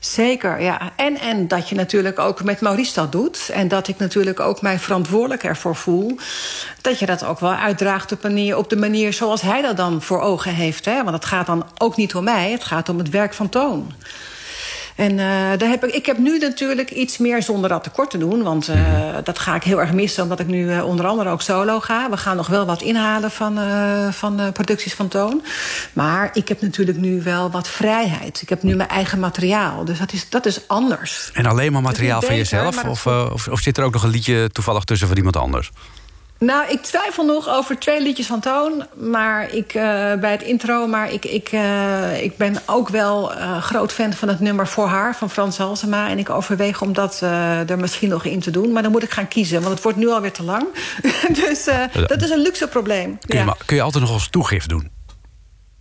Zeker, 0.00 0.60
ja. 0.60 0.92
En, 0.96 1.18
en 1.18 1.48
dat 1.48 1.68
je 1.68 1.74
natuurlijk 1.74 2.18
ook 2.18 2.42
met 2.42 2.60
Maurice 2.60 2.94
dat 2.94 3.12
doet. 3.12 3.50
En 3.52 3.68
dat 3.68 3.88
ik 3.88 3.98
natuurlijk 3.98 4.40
ook 4.40 4.62
mij 4.62 4.78
verantwoordelijk 4.78 5.44
ervoor 5.44 5.76
voel. 5.76 6.18
Dat 6.80 6.98
je 6.98 7.06
dat 7.06 7.24
ook 7.24 7.40
wel 7.40 7.52
uitdraagt 7.52 8.12
op, 8.12 8.22
manier, 8.22 8.56
op 8.56 8.70
de 8.70 8.76
manier 8.76 9.12
zoals 9.12 9.42
hij 9.42 9.62
dat 9.62 9.76
dan 9.76 10.02
voor 10.02 10.20
ogen 10.20 10.54
heeft. 10.54 10.84
Hè? 10.84 11.02
Want 11.02 11.14
het 11.14 11.24
gaat 11.24 11.46
dan 11.46 11.66
ook 11.78 11.96
niet 11.96 12.14
om 12.14 12.24
mij, 12.24 12.50
het 12.50 12.64
gaat 12.64 12.88
om 12.88 12.98
het 12.98 13.10
werk 13.10 13.34
van 13.34 13.48
Toon. 13.48 13.92
En 15.00 15.12
uh, 15.12 15.18
daar 15.58 15.68
heb 15.68 15.84
ik, 15.84 15.94
ik 15.94 16.06
heb 16.06 16.18
nu 16.18 16.38
natuurlijk 16.38 16.90
iets 16.90 17.18
meer 17.18 17.42
zonder 17.42 17.68
dat 17.68 17.82
tekort 17.82 18.10
te 18.10 18.18
doen. 18.18 18.42
Want 18.42 18.68
uh, 18.68 19.16
dat 19.24 19.38
ga 19.38 19.54
ik 19.54 19.62
heel 19.62 19.80
erg 19.80 19.92
missen, 19.92 20.22
omdat 20.22 20.40
ik 20.40 20.46
nu 20.46 20.64
uh, 20.64 20.86
onder 20.86 21.06
andere 21.06 21.30
ook 21.30 21.42
solo 21.42 21.80
ga. 21.80 22.10
We 22.10 22.16
gaan 22.16 22.36
nog 22.36 22.46
wel 22.46 22.66
wat 22.66 22.82
inhalen 22.82 23.30
van, 23.30 23.58
van 24.12 24.52
producties 24.52 24.94
van 24.94 25.08
Toon. 25.08 25.42
Maar 25.92 26.30
ik 26.32 26.48
heb 26.48 26.60
natuurlijk 26.60 26.98
nu 26.98 27.22
wel 27.22 27.50
wat 27.50 27.68
vrijheid. 27.68 28.42
Ik 28.42 28.48
heb 28.48 28.62
nu 28.62 28.76
mijn 28.76 28.88
eigen 28.88 29.18
materiaal. 29.18 29.84
Dus 29.84 29.98
dat 29.98 30.12
is, 30.12 30.28
dat 30.28 30.46
is 30.46 30.68
anders. 30.68 31.30
En 31.32 31.46
alleen 31.46 31.72
maar 31.72 31.82
materiaal 31.82 32.22
van 32.22 32.36
jezelf? 32.36 32.84
Of, 32.84 33.06
of, 33.06 33.48
of 33.48 33.60
zit 33.60 33.78
er 33.78 33.84
ook 33.84 33.92
nog 33.92 34.02
een 34.02 34.10
liedje 34.10 34.50
toevallig 34.50 34.84
tussen 34.84 35.08
van 35.08 35.16
iemand 35.16 35.36
anders? 35.36 35.70
Nou, 36.40 36.70
ik 36.70 36.82
twijfel 36.82 37.24
nog 37.24 37.48
over 37.48 37.78
twee 37.78 38.02
liedjes 38.02 38.26
van 38.26 38.40
Toon. 38.40 38.86
Maar 38.94 39.54
ik, 39.54 39.74
uh, 39.74 39.82
bij 40.14 40.30
het 40.30 40.42
intro. 40.42 40.86
Maar 40.86 41.12
ik, 41.12 41.24
ik, 41.24 41.52
uh, 41.52 42.22
ik 42.22 42.36
ben 42.36 42.56
ook 42.66 42.88
wel 42.88 43.36
uh, 43.36 43.62
groot 43.62 43.92
fan 43.92 44.12
van 44.12 44.28
het 44.28 44.40
nummer 44.40 44.66
Voor 44.66 44.86
haar 44.86 45.16
van 45.16 45.30
Frans 45.30 45.58
Halsema. 45.58 46.08
En 46.08 46.18
ik 46.18 46.30
overweeg 46.30 46.82
om 46.82 46.92
dat 46.92 47.20
er 47.20 47.78
misschien 47.78 48.08
nog 48.08 48.24
in 48.24 48.40
te 48.40 48.50
doen. 48.50 48.72
Maar 48.72 48.82
dan 48.82 48.92
moet 48.92 49.02
ik 49.02 49.10
gaan 49.10 49.28
kiezen, 49.28 49.60
want 49.60 49.74
het 49.74 49.82
wordt 49.82 49.98
nu 49.98 50.08
alweer 50.08 50.32
te 50.32 50.42
lang. 50.42 50.66
dus 51.44 51.64
dat 52.06 52.22
is 52.22 52.30
een 52.30 52.42
luxe 52.42 52.68
probleem. 52.68 53.18
Kun 53.18 53.38
je, 53.38 53.44
ja. 53.44 53.56
kun 53.66 53.76
je 53.76 53.82
altijd 53.82 54.04
nog 54.04 54.12
als 54.12 54.28
toegift 54.28 54.68
doen? 54.68 54.90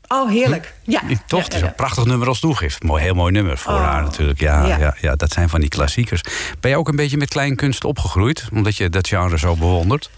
Oh, 0.07 0.29
heerlijk. 0.29 0.73
Ja. 0.83 1.01
Toch? 1.27 1.43
Het 1.43 1.53
is 1.53 1.61
een 1.61 1.75
prachtig 1.75 2.05
nummer 2.05 2.27
als 2.27 2.39
toegift. 2.39 2.83
Mooi, 2.83 3.03
heel 3.03 3.13
mooi 3.13 3.31
nummer 3.31 3.57
voor 3.57 3.73
oh. 3.73 3.83
haar 3.83 4.03
natuurlijk. 4.03 4.39
Ja, 4.39 4.65
ja. 4.65 4.77
Ja. 4.77 4.95
Ja, 5.01 5.15
dat 5.15 5.31
zijn 5.31 5.49
van 5.49 5.59
die 5.59 5.69
klassiekers. 5.69 6.21
Ben 6.59 6.71
je 6.71 6.77
ook 6.77 6.87
een 6.87 6.95
beetje 6.95 7.17
met 7.17 7.29
kleinkunst 7.29 7.83
opgegroeid? 7.83 8.47
Omdat 8.53 8.75
je 8.75 8.89
dat 8.89 9.07
genre 9.07 9.37
zo 9.37 9.55
bewondert? 9.55 10.09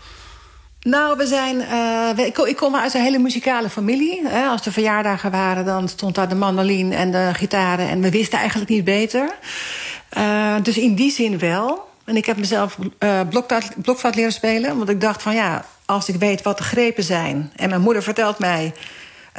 Nou, 0.84 1.18
we 1.18 1.26
zijn. 1.26 1.56
Uh, 1.56 2.26
ik, 2.26 2.38
ik 2.38 2.56
kom 2.56 2.76
uit 2.76 2.94
een 2.94 3.02
hele 3.02 3.20
muzikale 3.20 3.70
familie. 3.70 4.28
Hè. 4.28 4.48
Als 4.48 4.66
er 4.66 4.72
verjaardagen 4.72 5.32
waren, 5.32 5.66
dan 5.66 5.90
stond 5.90 6.16
daar 6.16 6.30
de 6.30 6.36
mandoline 6.36 6.96
en 6.96 7.12
de 7.12 7.30
gitaren. 7.34 7.90
En 7.90 8.02
we 8.02 8.10
wisten 8.10 8.40
eigenlijk 8.40 8.70
niet 8.70 8.84
beter. 8.84 9.36
Uh, 10.18 10.56
dus 10.64 10.78
in 10.78 10.96
die 10.96 11.12
zin 11.12 11.40
wel. 11.40 11.90
En 12.06 12.16
ik 12.16 12.26
heb 12.26 12.38
mezelf 12.38 12.78
uh, 13.00 13.22
leren 14.12 14.32
spelen. 14.32 14.78
Want 14.78 14.90
ik 14.90 15.02
dacht 15.02 15.22
van 15.22 15.36
ja, 15.36 15.66
als 15.86 16.10
ik 16.10 16.16
weet 16.16 16.42
wat 16.42 16.58
de 16.58 16.64
grepen 16.64 17.04
zijn. 17.04 17.52
En 17.56 17.70
mijn 17.70 17.82
moeder 17.82 18.04
vertelt 18.04 18.40
mij. 18.40 18.74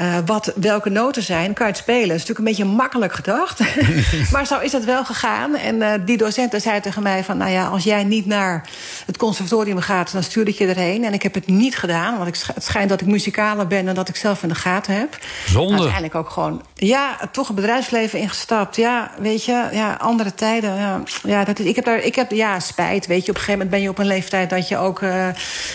Uh, 0.01 0.17
wat, 0.27 0.53
welke 0.57 0.91
noten 0.91 1.23
zijn, 1.23 1.53
kan 1.53 1.67
je 1.67 1.73
het 1.73 1.81
spelen. 1.81 2.09
Dat 2.09 2.17
is 2.17 2.27
natuurlijk 2.27 2.39
een 2.39 2.45
beetje 2.45 2.77
makkelijk 2.77 3.13
gedacht. 3.13 3.61
maar 4.33 4.47
zo 4.47 4.59
is 4.59 4.73
het 4.73 4.85
wel 4.85 5.05
gegaan. 5.05 5.57
En 5.57 5.77
uh, 5.77 5.93
die 6.05 6.17
docenten 6.17 6.61
zei 6.61 6.81
tegen 6.81 7.03
mij 7.03 7.25
van... 7.25 7.37
nou 7.37 7.51
ja, 7.51 7.67
als 7.67 7.85
jij 7.85 8.05
niet 8.05 8.27
naar 8.27 8.69
het 9.07 9.17
conservatorium 9.17 9.81
gaat... 9.81 10.13
dan 10.13 10.23
stuur 10.23 10.49
ik 10.49 10.59
je 10.59 10.67
erheen. 10.67 11.05
En 11.05 11.13
ik 11.13 11.23
heb 11.23 11.35
het 11.35 11.47
niet 11.47 11.77
gedaan. 11.77 12.17
Want 12.17 12.29
ik, 12.29 12.43
het 12.55 12.65
schijnt 12.65 12.89
dat 12.89 13.01
ik 13.01 13.07
muzikaler 13.07 13.67
ben... 13.67 13.85
dan 13.85 13.95
dat 13.95 14.09
ik 14.09 14.17
zelf 14.17 14.43
in 14.43 14.49
de 14.49 14.55
gaten 14.55 14.95
heb. 14.95 15.19
Zonde. 15.47 15.73
Uiteindelijk 15.73 16.15
ook 16.15 16.31
gewoon... 16.31 16.63
ja, 16.75 17.17
toch 17.33 17.47
het 17.47 17.57
bedrijfsleven 17.57 18.19
ingestapt. 18.19 18.77
Ja, 18.77 19.11
weet 19.19 19.45
je, 19.45 19.69
ja, 19.73 19.97
andere 20.01 20.35
tijden. 20.35 20.75
Ja, 20.75 21.03
ja, 21.23 21.45
dat 21.45 21.59
is, 21.59 21.67
ik 21.67 21.77
heb 21.77 21.85
daar, 21.85 21.99
ik 21.99 22.15
heb, 22.15 22.31
ja, 22.31 22.61
spijt, 22.61 23.07
weet 23.07 23.25
je. 23.25 23.31
Op 23.31 23.37
een 23.37 23.43
gegeven 23.43 23.53
moment 23.53 23.71
ben 23.71 23.81
je 23.81 23.89
op 23.89 23.99
een 23.99 24.07
leeftijd... 24.07 24.51
dat 24.51 24.69
je 24.69 24.77
ook 24.77 25.01
uh, 25.01 25.27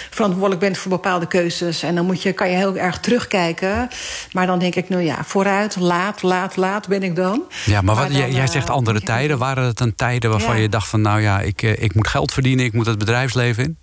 verantwoordelijk 0.10 0.62
bent 0.62 0.78
voor 0.78 0.92
bepaalde 0.92 1.28
keuzes. 1.28 1.84
En 1.84 1.96
dan 1.96 2.06
moet 2.06 2.22
je, 2.22 2.34
kan 2.34 2.50
je 2.50 2.56
heel 2.56 2.76
erg 2.76 3.00
terugkijken... 3.00 3.90
Maar 4.32 4.48
dan 4.48 4.60
denk 4.60 4.76
ik, 4.76 4.90
nou 4.90 5.04
ja, 5.04 5.24
vooruit, 5.24 5.76
laat, 5.76 6.22
laat, 6.22 6.56
laat 6.56 6.88
ben 6.88 7.04
ik 7.04 7.16
dan. 7.16 7.44
Ja, 7.66 7.82
maar, 7.82 7.96
wat, 7.96 8.10
maar 8.10 8.22
dan, 8.22 8.32
jij 8.32 8.48
zegt 8.48 8.70
andere 8.70 9.02
tijden. 9.02 9.38
Waren 9.38 9.64
het 9.64 9.78
dan 9.78 9.96
tijden 9.96 10.30
waarvan 10.30 10.56
ja. 10.56 10.62
je 10.62 10.70
dacht 10.70 10.88
van... 10.88 11.02
nou 11.02 11.22
ja, 11.22 11.40
ik, 11.40 11.62
ik 11.62 11.96
moet 11.96 12.08
geld 12.08 12.32
verdienen, 12.32 12.66
ik 12.66 12.74
moet 12.74 12.86
het 12.86 12.98
bedrijfsleven 12.98 13.64
in? 13.64 13.78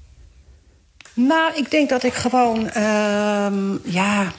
Nou, 1.14 1.54
ik 1.54 1.70
denk 1.70 1.88
dat 1.88 2.02
ik 2.02 2.14
gewoon. 2.14 2.70
ehm, 2.70 3.76
ja. 3.82 4.32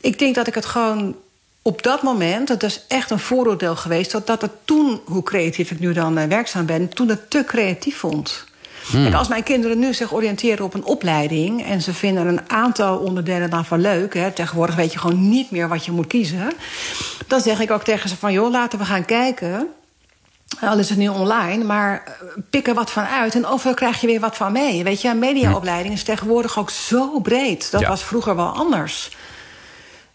Ik 0.00 0.18
denk 0.18 0.34
dat 0.34 0.46
ik 0.46 0.54
het 0.54 0.66
gewoon. 0.66 1.16
Op 1.62 1.82
dat 1.82 2.02
moment, 2.02 2.48
dat 2.48 2.62
is 2.62 2.84
echt 2.88 3.10
een 3.10 3.18
vooroordeel 3.18 3.76
geweest... 3.76 4.10
dat, 4.10 4.26
dat 4.26 4.42
het 4.42 4.50
toen, 4.64 5.00
hoe 5.04 5.22
creatief 5.22 5.70
ik 5.70 5.80
nu 5.80 5.92
dan 5.92 6.18
eh, 6.18 6.28
werkzaam 6.28 6.66
ben... 6.66 6.88
toen 6.88 7.08
het 7.08 7.30
te 7.30 7.44
creatief 7.46 7.96
vond. 7.96 8.44
Kijk, 8.92 9.14
als 9.14 9.28
mijn 9.28 9.42
kinderen 9.42 9.78
nu 9.78 9.94
zich 9.94 10.12
oriënteren 10.12 10.64
op 10.64 10.74
een 10.74 10.84
opleiding... 10.84 11.64
en 11.64 11.82
ze 11.82 11.94
vinden 11.94 12.26
een 12.26 12.50
aantal 12.50 12.98
onderdelen 12.98 13.50
dan 13.50 13.64
van 13.64 13.80
leuk... 13.80 14.14
Hè, 14.14 14.30
tegenwoordig 14.30 14.74
weet 14.76 14.92
je 14.92 14.98
gewoon 14.98 15.28
niet 15.28 15.50
meer 15.50 15.68
wat 15.68 15.84
je 15.84 15.92
moet 15.92 16.06
kiezen... 16.06 16.52
dan 17.26 17.40
zeg 17.40 17.60
ik 17.60 17.70
ook 17.70 17.82
tegen 17.84 18.08
ze 18.08 18.16
van, 18.16 18.32
joh, 18.32 18.50
laten 18.50 18.78
we 18.78 18.84
gaan 18.84 19.04
kijken... 19.04 19.68
Al 20.60 20.78
is 20.78 20.88
het 20.88 20.98
nu 20.98 21.08
online, 21.08 21.64
maar 21.64 22.02
eh, 22.06 22.12
pik 22.50 22.68
er 22.68 22.74
wat 22.74 22.90
van 22.90 23.04
uit. 23.04 23.34
En 23.34 23.46
overal 23.46 23.74
krijg 23.74 24.00
je 24.00 24.06
weer 24.06 24.20
wat 24.20 24.36
van 24.36 24.52
mee. 24.52 24.84
Weet 24.84 25.00
je, 25.02 25.08
een 25.08 25.18
mediaopleiding 25.18 25.94
is 25.94 26.02
tegenwoordig 26.02 26.58
ook 26.58 26.70
zo 26.70 27.20
breed. 27.20 27.70
Dat 27.70 27.80
Ja. 27.80 27.88
was 27.88 28.02
vroeger 28.04 28.36
wel 28.36 28.46
anders. 28.48 29.10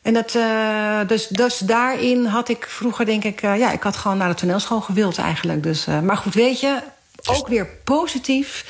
En 0.02 0.14
dat, 0.14 0.36
eh, 0.36 1.00
dus, 1.08 1.28
dus 1.28 1.58
daarin 1.58 2.26
had 2.26 2.50
ik 2.50 2.66
vroeger, 2.70 3.06
denk 3.06 3.24
ik... 3.24 3.42
eh, 3.42 3.58
ja, 3.58 3.72
ik 3.72 3.84
had 3.84 3.96
gewoon 3.98 4.18
naar 4.18 4.30
de 4.30 4.36
toneelschool 4.36 4.82
gewild 4.82 5.18
eigenlijk. 5.18 5.64
Dus, 5.64 5.86
maar 6.04 6.18
goed, 6.18 6.34
weet 6.34 6.60
je, 6.60 6.78
ook 7.30 7.48
weer 7.48 7.68
positief. 7.84 8.66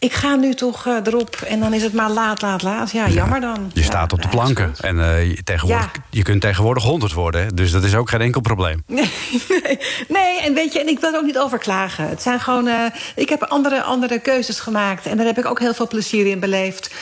Ik 0.00 0.12
ga 0.12 0.34
nu 0.34 0.54
toch 0.54 0.86
eh, 0.86 0.96
erop 1.04 1.36
en 1.36 1.60
dan 1.60 1.72
is 1.72 1.82
het 1.82 1.92
maar 1.92 2.10
laat, 2.10 2.42
laat, 2.42 2.62
laat. 2.62 2.90
Ja, 2.90 3.08
jammer 3.08 3.40
dan. 3.40 3.70
Je 3.72 3.80
Ja, 3.80 3.86
staat 3.86 4.12
op 4.12 4.22
de 4.22 4.28
planken. 4.28 4.74
En 4.80 5.00
eh, 5.00 5.30
je, 5.30 5.42
tegenwoordig, 5.44 5.90
Ja. 5.94 6.02
je 6.10 6.22
kunt 6.22 6.40
tegenwoordig 6.40 6.82
100 6.82 7.12
worden. 7.12 7.40
Hè? 7.40 7.54
Dus 7.54 7.70
dat 7.70 7.84
is 7.84 7.94
ook 7.94 8.08
geen 8.10 8.20
enkel 8.20 8.40
probleem. 8.40 8.82
Nee, 8.88 9.10
nee, 9.48 9.78
nee, 10.08 10.40
en 10.40 10.54
weet 10.54 10.72
je, 10.72 10.80
en 10.80 10.88
ik 10.88 10.98
wil 11.00 11.12
er 11.12 11.18
ook 11.18 11.24
niet 11.24 11.38
over 11.38 11.58
klagen. 11.58 12.08
Het 12.08 12.22
zijn 12.22 12.40
gewoon, 12.40 12.66
eh, 12.66 12.74
ik 13.14 13.28
heb 13.28 13.42
andere, 13.42 13.82
andere 13.82 14.18
keuzes 14.18 14.60
gemaakt 14.60 15.06
en 15.06 15.16
daar 15.16 15.26
heb 15.26 15.38
ik 15.38 15.46
ook 15.46 15.58
heel 15.58 15.74
veel 15.74 15.88
plezier 15.88 16.26
in 16.26 16.40
beleefd. 16.40 16.94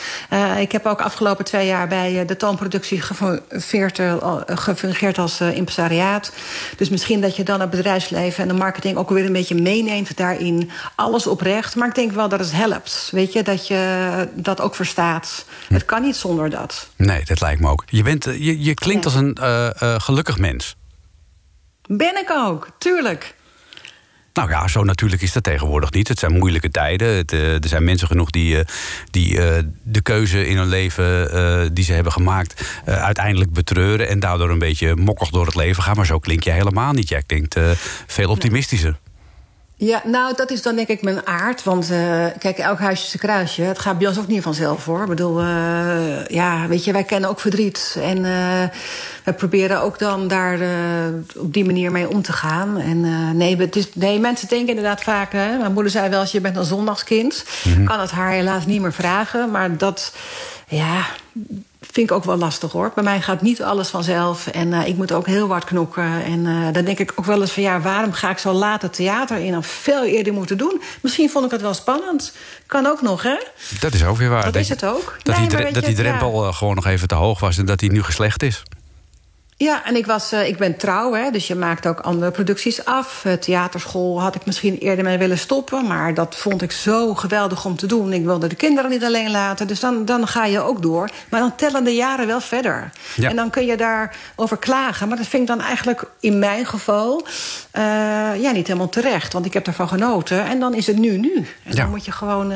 Ik 0.59 0.71
heb 0.71 0.85
ook 0.85 1.01
afgelopen 1.01 1.45
twee 1.45 1.67
jaar 1.67 1.87
bij 1.87 2.25
de 2.25 2.37
toonproductie 2.37 3.01
gefungeerd, 3.01 4.01
gefungeerd 4.45 5.17
als 5.17 5.41
impresariaat. 5.41 6.31
Dus 6.77 6.89
misschien 6.89 7.21
dat 7.21 7.35
je 7.35 7.43
dan 7.43 7.59
het 7.59 7.69
bedrijfsleven 7.69 8.41
en 8.43 8.47
de 8.47 8.53
marketing 8.53 8.97
ook 8.97 9.09
weer 9.09 9.25
een 9.25 9.33
beetje 9.33 9.55
meeneemt 9.55 10.17
daarin. 10.17 10.71
Alles 10.95 11.27
oprecht, 11.27 11.75
maar 11.75 11.87
ik 11.87 11.95
denk 11.95 12.11
wel 12.11 12.29
dat 12.29 12.39
het 12.39 12.51
helpt. 12.51 12.88
Weet 13.11 13.33
je, 13.33 13.43
dat 13.43 13.67
je 13.67 14.27
dat 14.33 14.61
ook 14.61 14.75
verstaat. 14.75 15.45
Het 15.67 15.85
kan 15.85 16.01
niet 16.01 16.15
zonder 16.15 16.49
dat. 16.49 16.89
Nee, 16.95 17.25
dat 17.25 17.41
lijkt 17.41 17.61
me 17.61 17.69
ook. 17.69 17.83
Je, 17.87 18.03
bent, 18.03 18.27
eh, 18.27 18.45
je, 18.45 18.63
je 18.63 18.73
klinkt 18.73 19.03
Ja. 19.03 19.09
als 19.11 19.19
een 19.19 19.35
eh, 19.35 19.81
eh, 19.81 19.99
gelukkig 19.99 20.37
mens. 20.37 20.75
Ben 21.87 22.17
ik 22.17 22.31
ook, 22.31 22.69
tuurlijk. 22.77 23.35
Nou 24.33 24.49
ja, 24.49 24.67
zo 24.67 24.83
natuurlijk 24.83 25.21
is 25.21 25.33
dat 25.33 25.43
tegenwoordig 25.43 25.91
niet. 25.91 26.07
Het 26.07 26.19
zijn 26.19 26.37
moeilijke 26.37 26.71
tijden. 26.71 27.07
Het, 27.07 27.31
er 27.31 27.67
zijn 27.67 27.83
mensen 27.83 28.07
genoeg 28.07 28.29
die, 28.29 28.63
die 29.11 29.35
de 29.83 30.01
keuze 30.01 30.47
in 30.47 30.57
hun 30.57 30.67
leven 30.67 31.73
die 31.73 31.83
ze 31.83 31.93
hebben 31.93 32.11
gemaakt... 32.11 32.81
uiteindelijk 32.85 33.53
betreuren 33.53 34.07
en 34.07 34.19
daardoor 34.19 34.49
een 34.49 34.59
beetje 34.59 34.95
mokkig 34.95 35.29
door 35.29 35.45
het 35.45 35.55
leven 35.55 35.83
gaan. 35.83 35.95
Maar 35.95 36.05
zo 36.05 36.19
klink 36.19 36.43
je 36.43 36.51
helemaal 36.51 36.93
niet. 36.93 37.09
Jij 37.09 37.23
klinkt 37.25 37.55
veel 38.07 38.29
optimistischer. 38.29 38.99
Ja, 39.81 40.01
nou, 40.05 40.35
dat 40.35 40.51
is 40.51 40.61
dan 40.61 40.75
denk 40.75 40.87
ik 40.87 41.01
mijn 41.01 41.27
aard. 41.27 41.63
Want 41.63 41.91
uh, 41.91 42.25
kijk, 42.39 42.57
elk 42.57 42.79
huisje 42.79 43.05
is 43.05 43.13
een 43.13 43.19
kruisje. 43.19 43.61
Het 43.61 43.79
gaat 43.79 43.97
bij 43.97 44.07
ons 44.07 44.19
ook 44.19 44.27
niet 44.27 44.43
vanzelf, 44.43 44.85
hoor. 44.85 45.01
Ik 45.01 45.07
bedoel, 45.07 45.41
uh, 45.41 46.25
ja, 46.27 46.67
weet 46.67 46.83
je, 46.83 46.91
wij 46.91 47.03
kennen 47.03 47.29
ook 47.29 47.39
verdriet. 47.39 47.97
En 48.01 48.17
uh, 48.17 48.63
we 49.23 49.33
proberen 49.33 49.81
ook 49.81 49.99
dan 49.99 50.27
daar 50.27 50.59
op 51.35 51.53
die 51.53 51.65
manier 51.65 51.91
mee 51.91 52.09
om 52.09 52.21
te 52.21 52.33
gaan. 52.33 52.77
En 52.77 53.37
nee, 53.37 53.57
het 53.57 53.75
is, 53.75 53.93
nee, 53.93 54.19
mensen 54.19 54.47
denken 54.47 54.69
inderdaad 54.69 55.03
vaak... 55.03 55.31
Hè, 55.31 55.57
mijn 55.57 55.73
moeder 55.73 55.91
zei 55.91 56.09
wel, 56.09 56.19
als 56.19 56.31
je 56.31 56.41
bent 56.41 56.55
een 56.55 56.65
zondagskind... 56.65 57.45
Mm 57.63 57.73
-hmm. 57.73 57.85
kan 57.85 57.99
het 57.99 58.11
haar 58.11 58.31
helaas 58.31 58.65
niet 58.65 58.81
meer 58.81 58.93
vragen. 58.93 59.51
Maar 59.51 59.77
dat, 59.77 60.13
ja 60.67 61.05
vind 61.91 62.09
ik 62.09 62.15
ook 62.15 62.23
wel 62.23 62.37
lastig 62.37 62.71
hoor. 62.71 62.91
Bij 62.95 63.03
mij 63.03 63.21
gaat 63.21 63.41
niet 63.41 63.61
alles 63.63 63.89
vanzelf. 63.89 64.47
En 64.47 64.67
uh, 64.67 64.87
ik 64.87 64.95
moet 64.95 65.11
ook 65.11 65.25
heel 65.25 65.47
hard 65.47 65.63
knokken. 65.63 66.23
En 66.23 66.45
uh, 66.45 66.67
dan 66.71 66.85
denk 66.85 66.99
ik 66.99 67.13
ook 67.15 67.25
wel 67.25 67.41
eens 67.41 67.51
van 67.51 67.63
ja, 67.63 67.81
waarom 67.81 68.13
ga 68.13 68.29
ik 68.29 68.37
zo 68.37 68.51
laat 68.51 68.81
het 68.81 68.93
theater 68.93 69.37
in? 69.37 69.57
Of 69.57 69.65
veel 69.65 70.03
eerder 70.03 70.33
moeten 70.33 70.57
doen. 70.57 70.81
Misschien 71.01 71.29
vond 71.29 71.45
ik 71.45 71.51
het 71.51 71.61
wel 71.61 71.73
spannend. 71.73 72.33
Kan 72.65 72.85
ook 72.85 73.01
nog, 73.01 73.23
hè? 73.23 73.37
Dat 73.79 73.93
is 73.93 74.03
ook 74.05 74.17
weer 74.17 74.29
waar. 74.29 74.43
Dat, 74.43 74.53
dat 74.53 74.61
is 74.61 74.69
het 74.69 74.85
ook. 74.85 75.17
Dat, 75.23 75.37
nee, 75.37 75.47
die, 75.47 75.71
dat 75.71 75.85
die 75.85 75.95
drempel 75.95 76.45
ja. 76.45 76.51
gewoon 76.51 76.75
nog 76.75 76.85
even 76.85 77.07
te 77.07 77.15
hoog 77.15 77.39
was 77.39 77.57
en 77.57 77.65
dat 77.65 77.79
die 77.79 77.91
nu 77.91 78.03
geslecht 78.03 78.43
is. 78.43 78.63
Ja, 79.61 79.85
en 79.85 79.95
ik, 79.95 80.05
was, 80.05 80.33
uh, 80.33 80.47
ik 80.47 80.57
ben 80.57 80.77
trouw, 80.77 81.13
hè, 81.13 81.31
dus 81.31 81.47
je 81.47 81.55
maakt 81.55 81.87
ook 81.87 81.99
andere 81.99 82.31
producties 82.31 82.85
af. 82.85 83.23
Uh, 83.25 83.33
theaterschool 83.33 84.21
had 84.21 84.35
ik 84.35 84.45
misschien 84.45 84.77
eerder 84.77 85.05
mee 85.05 85.17
willen 85.17 85.37
stoppen... 85.37 85.87
maar 85.87 86.13
dat 86.13 86.35
vond 86.35 86.61
ik 86.61 86.71
zo 86.71 87.15
geweldig 87.15 87.65
om 87.65 87.75
te 87.75 87.87
doen. 87.87 88.13
Ik 88.13 88.23
wilde 88.23 88.47
de 88.47 88.55
kinderen 88.55 88.89
niet 88.89 89.03
alleen 89.03 89.31
laten, 89.31 89.67
dus 89.67 89.79
dan, 89.79 90.05
dan 90.05 90.27
ga 90.27 90.45
je 90.45 90.59
ook 90.59 90.81
door. 90.81 91.09
Maar 91.29 91.39
dan 91.39 91.55
tellen 91.55 91.83
de 91.83 91.95
jaren 91.95 92.27
wel 92.27 92.41
verder. 92.41 92.89
Ja. 93.15 93.29
En 93.29 93.35
dan 93.35 93.49
kun 93.49 93.65
je 93.65 93.77
daarover 93.77 94.57
klagen. 94.57 95.07
Maar 95.07 95.17
dat 95.17 95.27
vind 95.27 95.41
ik 95.41 95.47
dan 95.47 95.61
eigenlijk 95.61 96.03
in 96.19 96.39
mijn 96.39 96.65
geval 96.65 97.25
uh, 97.25 97.81
ja, 98.41 98.51
niet 98.51 98.67
helemaal 98.67 98.89
terecht. 98.89 99.33
Want 99.33 99.45
ik 99.45 99.53
heb 99.53 99.67
ervan 99.67 99.87
genoten 99.87 100.45
en 100.45 100.59
dan 100.59 100.73
is 100.73 100.87
het 100.87 100.97
nu 100.97 101.17
nu. 101.17 101.35
En 101.35 101.45
ja. 101.63 101.75
dan 101.75 101.89
moet 101.89 102.05
je 102.05 102.11
gewoon 102.11 102.53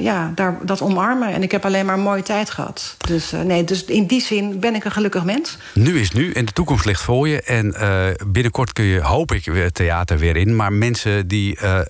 ja, 0.00 0.32
daar, 0.34 0.58
dat 0.62 0.80
omarmen. 0.80 1.28
En 1.28 1.42
ik 1.42 1.50
heb 1.50 1.64
alleen 1.64 1.86
maar 1.86 1.94
een 1.94 2.02
mooie 2.02 2.22
tijd 2.22 2.50
gehad. 2.50 2.96
Dus, 3.06 3.32
nee, 3.44 3.64
dus 3.64 3.84
in 3.84 4.06
die 4.06 4.20
zin 4.20 4.60
ben 4.60 4.74
ik 4.74 4.84
een 4.84 4.90
gelukkig 4.90 5.24
mens. 5.24 5.56
Nu 5.74 6.00
is 6.00 6.10
nu 6.10 6.32
en 6.42 6.48
de 6.48 6.54
toekomst 6.54 6.84
ligt 6.84 7.02
voor 7.02 7.28
je. 7.28 7.42
En 7.42 7.74
uh, 7.78 8.06
binnenkort 8.26 8.72
kun 8.72 8.84
je, 8.84 9.00
hoop 9.00 9.32
ik, 9.32 9.44
het 9.44 9.74
theater 9.74 10.18
weer 10.18 10.36
in. 10.36 10.56
Maar 10.56 10.72
mensen 10.72 11.28
die 11.28 11.58
uh, 11.62 11.80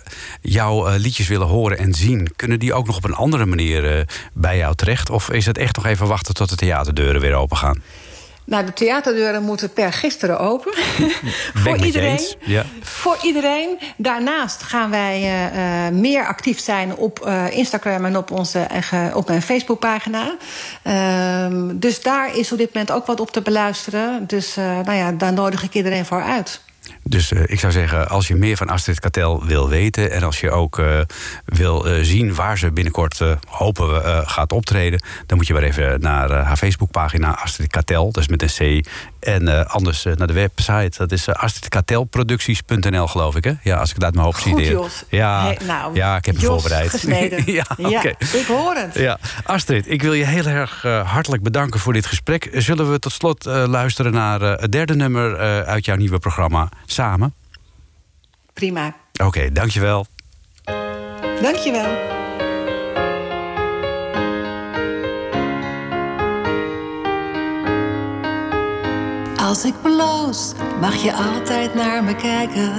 jouw 0.40 0.88
uh, 0.88 0.94
liedjes 0.96 1.28
willen 1.28 1.46
horen 1.46 1.78
en 1.78 1.94
zien... 1.94 2.32
kunnen 2.36 2.58
die 2.58 2.74
ook 2.74 2.86
nog 2.86 2.96
op 2.96 3.04
een 3.04 3.14
andere 3.14 3.46
manier 3.46 4.06
bij 4.32 4.56
jou 4.56 4.74
terecht? 4.74 5.10
Of 5.10 5.30
is 5.30 5.46
het 5.46 5.58
echt 5.58 5.76
nog 5.76 5.86
even 5.86 6.06
wachten 6.06 6.34
tot 6.34 6.48
de 6.48 6.56
theaterdeuren 6.56 7.20
weer 7.20 7.34
open 7.34 7.56
gaan? 7.56 7.82
Nou, 8.44 8.64
de 8.64 8.72
theaterdeuren 8.72 9.42
moeten 9.42 9.72
per 9.72 9.92
gisteren 9.92 10.38
open. 10.38 10.72
voor 11.62 11.76
iedereen. 11.76 12.20
Ja. 12.40 12.64
Voor 12.80 13.18
iedereen. 13.22 13.78
Daarnaast 13.96 14.62
gaan 14.62 14.90
wij 14.90 15.22
uh, 15.22 15.98
meer 15.98 16.26
actief 16.26 16.60
zijn 16.60 16.96
op 16.96 17.26
uh, 17.26 17.44
Instagram 17.50 18.04
en 18.04 18.16
op, 18.16 18.30
onze, 18.30 18.66
uh, 18.92 19.16
op 19.16 19.28
mijn 19.28 19.42
Facebookpagina. 19.42 20.36
Ehm, 20.82 21.78
dus 21.78 22.02
daar 22.02 22.36
is 22.36 22.52
op 22.52 22.58
dit 22.58 22.74
moment 22.74 22.92
ook 22.92 23.06
wat 23.06 23.20
op 23.20 23.30
te 23.30 23.42
beluisteren. 23.42 24.26
Dus 24.26 24.54
nou 24.54 24.92
ja, 24.92 25.12
daar 25.12 25.32
nodig 25.32 25.62
ik 25.62 25.74
iedereen 25.74 26.04
voor 26.04 26.22
uit. 26.22 26.60
Dus 27.04 27.32
uh, 27.32 27.42
ik 27.46 27.60
zou 27.60 27.72
zeggen, 27.72 28.08
als 28.08 28.28
je 28.28 28.34
meer 28.34 28.56
van 28.56 28.68
Astrid 28.68 29.00
Katel 29.00 29.44
wil 29.44 29.68
weten... 29.68 30.10
en 30.10 30.22
als 30.22 30.40
je 30.40 30.50
ook 30.50 30.78
uh, 30.78 31.00
wil 31.44 31.88
uh, 31.88 31.98
zien 32.02 32.34
waar 32.34 32.58
ze 32.58 32.70
binnenkort, 32.70 33.20
hopen 33.48 33.92
we, 33.92 34.22
gaat 34.26 34.52
optreden... 34.52 35.02
dan 35.26 35.36
moet 35.36 35.46
je 35.46 35.52
maar 35.52 35.62
even 35.62 36.00
naar 36.00 36.30
haar 36.30 36.56
Facebookpagina 36.56 37.38
Astrid 37.38 37.70
Katel, 37.70 38.12
dat 38.12 38.22
is 38.22 38.28
met 38.28 38.42
een 38.42 38.82
C... 38.82 38.86
en 39.20 39.68
anders 39.68 40.04
naar 40.04 40.26
de 40.26 40.32
website, 40.32 40.98
dat 40.98 41.12
is 41.12 41.28
astridkatelproducties.nl 41.28 43.06
geloof 43.06 43.36
ik, 43.36 43.44
hè? 43.44 43.52
Ja, 43.62 43.76
als 43.76 43.88
ik 43.88 43.94
het 43.94 44.04
uit 44.04 44.14
mijn 44.14 44.26
hoofd 44.26 44.40
Goed, 44.42 44.58
zie. 44.58 44.70
Jos. 44.70 45.04
Ja, 45.08 45.42
hey, 45.42 45.58
nou, 45.66 45.94
ja, 45.94 46.16
ik 46.16 46.24
heb 46.24 46.36
hem 46.36 46.44
voorbereid. 46.44 47.00
ja 47.46 47.66
okay. 47.76 48.16
ik 48.18 48.46
hoor 48.46 48.74
het. 48.74 48.94
Ja. 48.94 49.18
Astrid, 49.44 49.90
ik 49.90 50.02
wil 50.02 50.12
je 50.12 50.24
heel 50.24 50.46
erg 50.46 50.82
hartelijk 51.04 51.42
bedanken 51.42 51.80
voor 51.80 51.92
dit 51.92 52.06
gesprek. 52.06 52.48
Zullen 52.52 52.90
we 52.90 52.98
tot 52.98 53.12
slot 53.12 53.44
luisteren 53.44 54.12
naar 54.12 54.40
het 54.40 54.72
derde 54.72 54.94
nummer 54.94 55.36
uit 55.66 55.84
jouw 55.84 55.96
nieuwe 55.96 56.18
programma... 56.18 56.68
Samen? 56.86 57.34
Prima. 58.52 58.94
Oké, 59.12 59.24
okay, 59.24 59.52
dankjewel. 59.52 60.06
Dankjewel. 61.42 62.10
Als 69.36 69.64
ik 69.64 69.74
bloos, 69.82 70.52
mag 70.80 70.94
je 70.94 71.12
altijd 71.14 71.74
naar 71.74 72.04
me 72.04 72.14
kijken. 72.14 72.72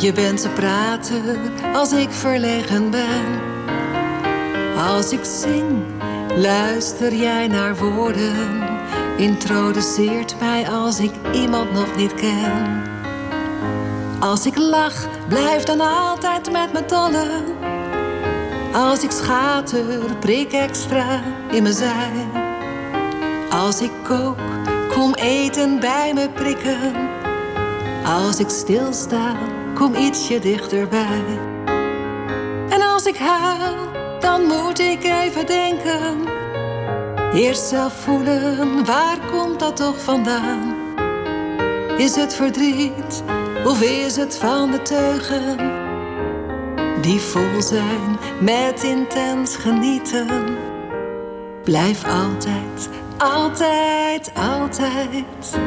Je 0.00 0.12
bent 0.12 0.40
te 0.40 0.48
praten 0.48 1.38
als 1.74 1.92
ik 1.92 2.10
verlegen 2.10 2.90
ben. 2.90 3.40
Als 4.76 5.12
ik 5.12 5.24
zing, 5.24 5.84
luister 6.36 7.14
jij 7.14 7.46
naar 7.46 7.76
woorden. 7.76 8.75
Introduceert 9.16 10.36
mij 10.40 10.68
als 10.68 10.98
ik 10.98 11.12
iemand 11.32 11.72
nog 11.72 11.96
niet 11.96 12.14
ken. 12.14 12.82
Als 14.20 14.46
ik 14.46 14.56
lach, 14.56 15.08
blijf 15.28 15.62
dan 15.62 15.80
altijd 15.80 16.52
met 16.52 16.72
me 16.72 16.84
tollen. 16.84 17.44
Als 18.72 19.02
ik 19.02 19.10
schater, 19.10 20.16
prik 20.20 20.52
extra 20.52 21.22
in 21.50 21.62
mijn 21.62 21.74
zij. 21.74 22.26
Als 23.50 23.80
ik 23.80 23.90
kook, 24.02 24.38
kom 24.88 25.14
eten 25.14 25.80
bij 25.80 26.12
me 26.14 26.30
prikken. 26.30 26.94
Als 28.04 28.38
ik 28.38 28.48
stilsta, 28.48 29.36
kom 29.74 29.94
ietsje 29.94 30.38
dichterbij. 30.38 31.24
En 32.68 32.82
als 32.82 33.04
ik 33.04 33.16
huil, 33.16 33.76
dan 34.20 34.42
moet 34.42 34.78
ik 34.78 35.04
even 35.04 35.46
denken. 35.46 36.36
Eerst 37.36 37.66
zelf 37.68 37.92
voelen, 37.92 38.84
waar 38.84 39.18
komt 39.30 39.60
dat 39.60 39.76
toch 39.76 40.02
vandaan? 40.02 40.74
Is 41.96 42.16
het 42.16 42.34
verdriet? 42.34 43.22
Of 43.64 43.82
is 43.82 44.16
het 44.16 44.36
van 44.36 44.70
de 44.70 44.82
teugen? 44.82 45.84
die 47.06 47.20
vol 47.20 47.62
zijn 47.62 48.18
met 48.40 48.82
intens 48.82 49.56
genieten. 49.56 50.26
Blijf 51.64 52.04
altijd, 52.04 52.88
altijd, 53.18 54.32
altijd 54.34 55.58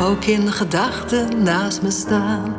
ook 0.00 0.24
in 0.24 0.52
gedachten 0.52 1.42
naast 1.42 1.82
me 1.82 1.90
staan. 1.90 2.54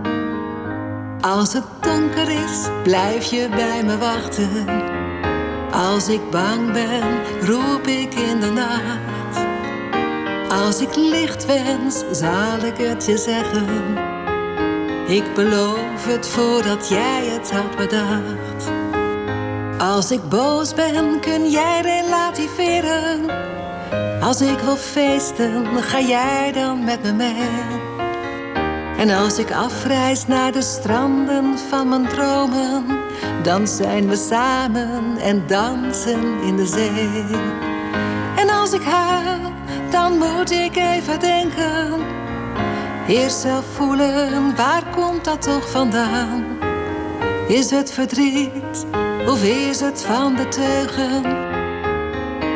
Als 1.21 1.53
het 1.53 1.63
donker 1.81 2.29
is, 2.29 2.67
blijf 2.83 3.23
je 3.23 3.49
bij 3.49 3.83
me 3.83 3.97
wachten. 3.97 4.65
Als 5.77 6.07
ik 6.07 6.29
bang 6.29 6.71
ben, 6.71 7.03
roep 7.41 7.87
ik 7.87 8.13
in 8.13 8.39
de 8.39 8.51
nacht. 8.51 9.45
Als 10.51 10.81
ik 10.81 10.95
licht 10.95 11.45
wens, 11.45 12.03
zal 12.11 12.59
ik 12.65 12.77
het 12.77 13.05
je 13.05 13.17
zeggen. 13.17 13.97
Ik 15.07 15.33
beloof 15.33 16.05
het 16.05 16.27
voordat 16.27 16.89
jij 16.89 17.25
het 17.25 17.51
had 17.51 17.75
bedacht. 17.75 18.71
Als 19.77 20.11
ik 20.11 20.29
boos 20.29 20.73
ben, 20.73 21.19
kun 21.19 21.49
jij 21.49 21.81
relativeren. 21.81 23.25
Als 24.21 24.41
ik 24.41 24.59
wil 24.59 24.77
feesten, 24.77 25.65
ga 25.83 25.99
jij 25.99 26.51
dan 26.51 26.83
met 26.83 27.03
me 27.03 27.13
mee. 27.13 27.85
En 28.97 29.09
als 29.09 29.39
ik 29.39 29.51
afreis 29.51 30.27
naar 30.27 30.51
de 30.51 30.61
stranden 30.61 31.57
van 31.69 31.89
mijn 31.89 32.07
dromen, 32.07 32.96
dan 33.43 33.67
zijn 33.67 34.09
we 34.09 34.15
samen 34.15 35.17
en 35.17 35.43
dansen 35.47 36.41
in 36.41 36.55
de 36.55 36.65
zee. 36.65 37.23
En 38.35 38.49
als 38.49 38.73
ik 38.73 38.81
huil, 38.81 39.39
dan 39.89 40.17
moet 40.17 40.51
ik 40.51 40.75
even 40.75 41.19
denken. 41.19 41.93
Eerst 43.07 43.39
zelf 43.39 43.65
voelen, 43.75 44.55
waar 44.55 44.83
komt 44.95 45.25
dat 45.25 45.41
toch 45.41 45.69
vandaan? 45.69 46.45
Is 47.47 47.69
het 47.69 47.91
verdriet 47.91 48.85
of 49.27 49.43
is 49.43 49.79
het 49.79 50.01
van 50.01 50.35
de 50.35 50.47
teugen 50.47 51.23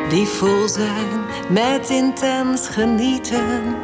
die 0.10 0.28
vol 0.28 0.68
zijn 0.68 1.20
met 1.50 1.90
intens 1.90 2.68
genieten? 2.68 3.76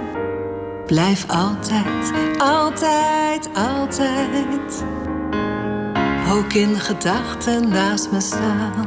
Blijf 0.85 1.25
altijd, 1.29 2.11
altijd, 2.37 3.49
altijd 3.53 4.83
ook 6.31 6.53
in 6.53 6.79
gedachten 6.79 7.69
naast 7.69 8.11
me 8.11 8.21
staan. 8.21 8.85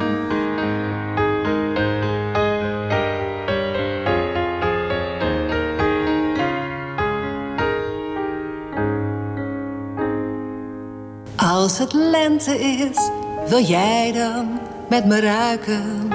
Als 11.35 11.77
het 11.77 11.93
lente 11.93 12.59
is, 12.59 13.09
wil 13.47 13.61
jij 13.63 14.11
dan 14.11 14.59
met 14.89 15.05
me 15.05 15.19
ruiken? 15.19 16.09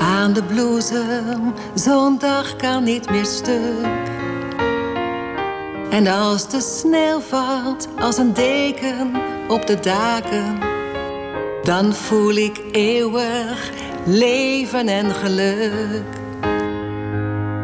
Aan 0.00 0.32
de 0.32 0.42
bloesem, 0.42 1.54
zo'n 1.74 2.18
dag 2.18 2.56
kan 2.56 2.84
niet 2.84 3.10
meer 3.10 3.26
stuk. 3.26 3.86
En 5.90 6.06
als 6.06 6.48
de 6.48 6.60
sneeuw 6.60 7.20
valt 7.20 7.88
als 7.98 8.16
een 8.16 8.32
deken 8.32 9.35
op 9.48 9.66
de 9.66 9.80
daken, 9.80 10.58
dan 11.62 11.94
voel 11.94 12.34
ik 12.36 12.60
eeuwig 12.72 13.70
leven 14.04 14.88
en 14.88 15.10
geluk. 15.10 16.04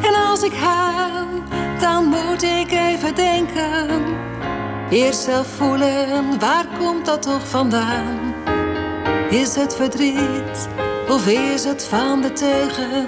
En 0.00 0.14
als 0.30 0.42
ik 0.42 0.52
huil, 0.52 1.26
dan 1.80 2.04
moet 2.04 2.42
ik 2.42 2.70
even 2.72 3.14
denken. 3.14 4.02
Eerst 4.90 5.20
zelf 5.20 5.46
voelen, 5.46 6.38
waar 6.38 6.66
komt 6.78 7.06
dat 7.06 7.22
toch 7.22 7.48
vandaan? 7.48 8.34
Is 9.30 9.54
het 9.54 9.74
verdriet 9.74 10.68
of 11.08 11.26
is 11.26 11.64
het 11.64 11.84
van 11.84 12.20
de 12.20 12.32
teugen? 12.32 13.06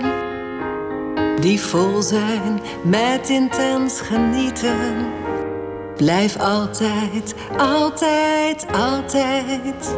Die 1.41 1.61
vol 1.61 2.03
zijn 2.03 2.61
met 2.83 3.29
intens 3.29 4.01
genieten. 4.01 5.24
Blijf 5.97 6.37
altijd, 6.39 7.35
altijd, 7.57 8.67
altijd. 8.73 9.97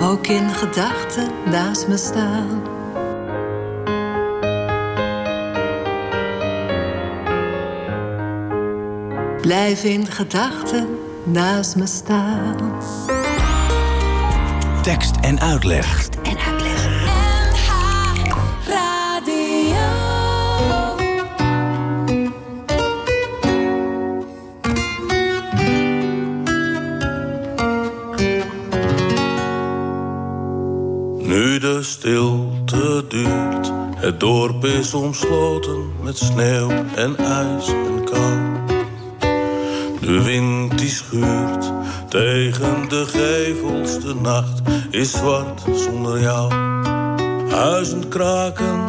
Ook 0.00 0.26
in 0.26 0.48
gedachten 0.48 1.28
naast 1.50 1.88
me 1.88 1.96
staan. 1.96 2.62
Blijf 9.40 9.84
in 9.84 10.06
gedachten 10.06 10.98
naast 11.24 11.76
me 11.76 11.86
staan. 11.86 12.80
Tekst 14.82 15.16
en 15.20 15.40
uitleg. 15.40 16.08
Is 34.82 34.94
omsloten 34.94 35.92
met 36.02 36.18
sneeuw 36.18 36.70
en 36.94 37.16
ijs 37.16 37.68
en 37.68 38.04
kou. 38.04 38.38
De 40.00 40.22
wind 40.22 40.78
die 40.78 40.88
schuurt 40.88 41.72
tegen 42.08 42.88
de 42.88 43.06
gevels, 43.06 44.00
de 44.00 44.14
nacht 44.14 44.60
is 44.90 45.10
zwart 45.10 45.62
zonder 45.74 46.20
jou. 46.20 46.52
Huizen 47.50 48.08
kraken, 48.08 48.86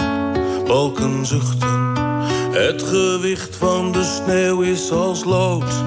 balken 0.67 1.25
zuchten, 1.25 1.93
het 2.51 2.83
gewicht 2.83 3.55
van 3.55 3.91
de 3.91 4.03
sneeuw 4.03 4.61
is 4.61 4.91
als 4.91 5.23
lood. 5.23 5.83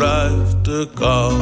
Verdrijft 0.00 0.64
de 0.64 0.88
kou. 0.94 1.32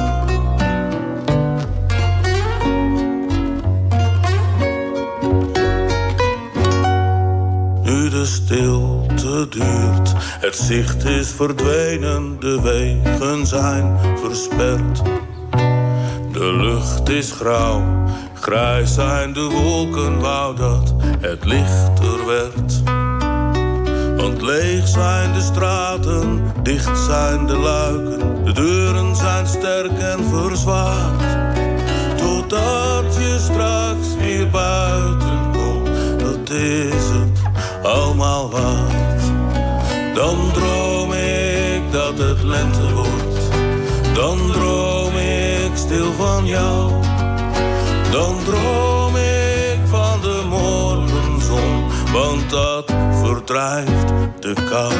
Nu 7.82 8.08
de 8.08 8.24
stilte 8.26 9.46
duurt, 9.48 10.12
het 10.16 10.56
zicht 10.56 11.04
is 11.04 11.28
verdwenen, 11.28 12.36
de 12.40 12.60
wegen 12.62 13.46
zijn 13.46 13.98
versperd. 14.22 15.02
De 16.32 16.52
lucht 16.52 17.08
is 17.08 17.32
grauw, 17.32 17.82
grijs 18.34 18.94
zijn 18.94 19.32
de 19.32 19.48
wolken, 19.48 20.20
wou 20.20 20.56
dat 20.56 20.94
het 21.20 21.44
lichter 21.44 22.26
werd. 22.26 22.82
Want 24.28 24.42
leeg 24.42 24.88
zijn 24.88 25.32
de 25.32 25.40
straten, 25.40 26.52
dicht 26.62 26.98
zijn 26.98 27.46
de 27.46 27.56
luiken, 27.56 28.44
de 28.44 28.52
deuren 28.52 29.16
zijn 29.16 29.46
sterk 29.46 29.98
en 29.98 30.24
verzwaard. 30.24 31.22
Totdat 32.16 33.14
je 33.18 33.38
straks 33.40 34.16
weer 34.18 34.50
buiten 34.50 35.40
komt, 35.52 36.20
dat 36.20 36.50
is 36.50 37.04
het 37.08 37.40
allemaal 37.82 38.50
waard. 38.50 39.22
Dan 40.14 40.36
droom 40.52 41.12
ik 41.12 41.92
dat 41.92 42.18
het 42.18 42.42
lente 42.42 42.92
wordt, 42.94 43.50
dan 44.14 44.38
droom 44.52 45.16
ik 45.16 45.70
stil 45.74 46.12
van 46.12 46.46
jou. 46.46 46.92
Dan 48.10 48.36
droom 48.44 49.16
ik 49.16 49.78
van 49.84 50.20
de 50.20 50.42
morgenzon, 50.48 51.84
want 52.12 52.50
dat 52.50 52.97
verdrijft 53.28 54.08
de 54.40 54.52
kou. 54.70 54.92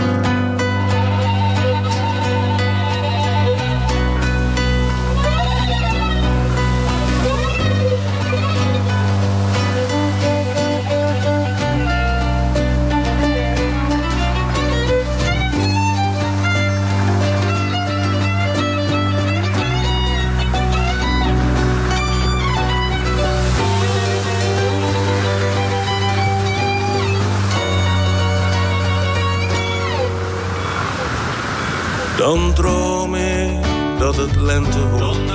Dan 32.18 32.52
droom 32.54 33.14
ik 33.14 33.56
dat 33.98 34.16
het 34.16 34.36
lente 34.36 34.88
wordt. 34.88 35.32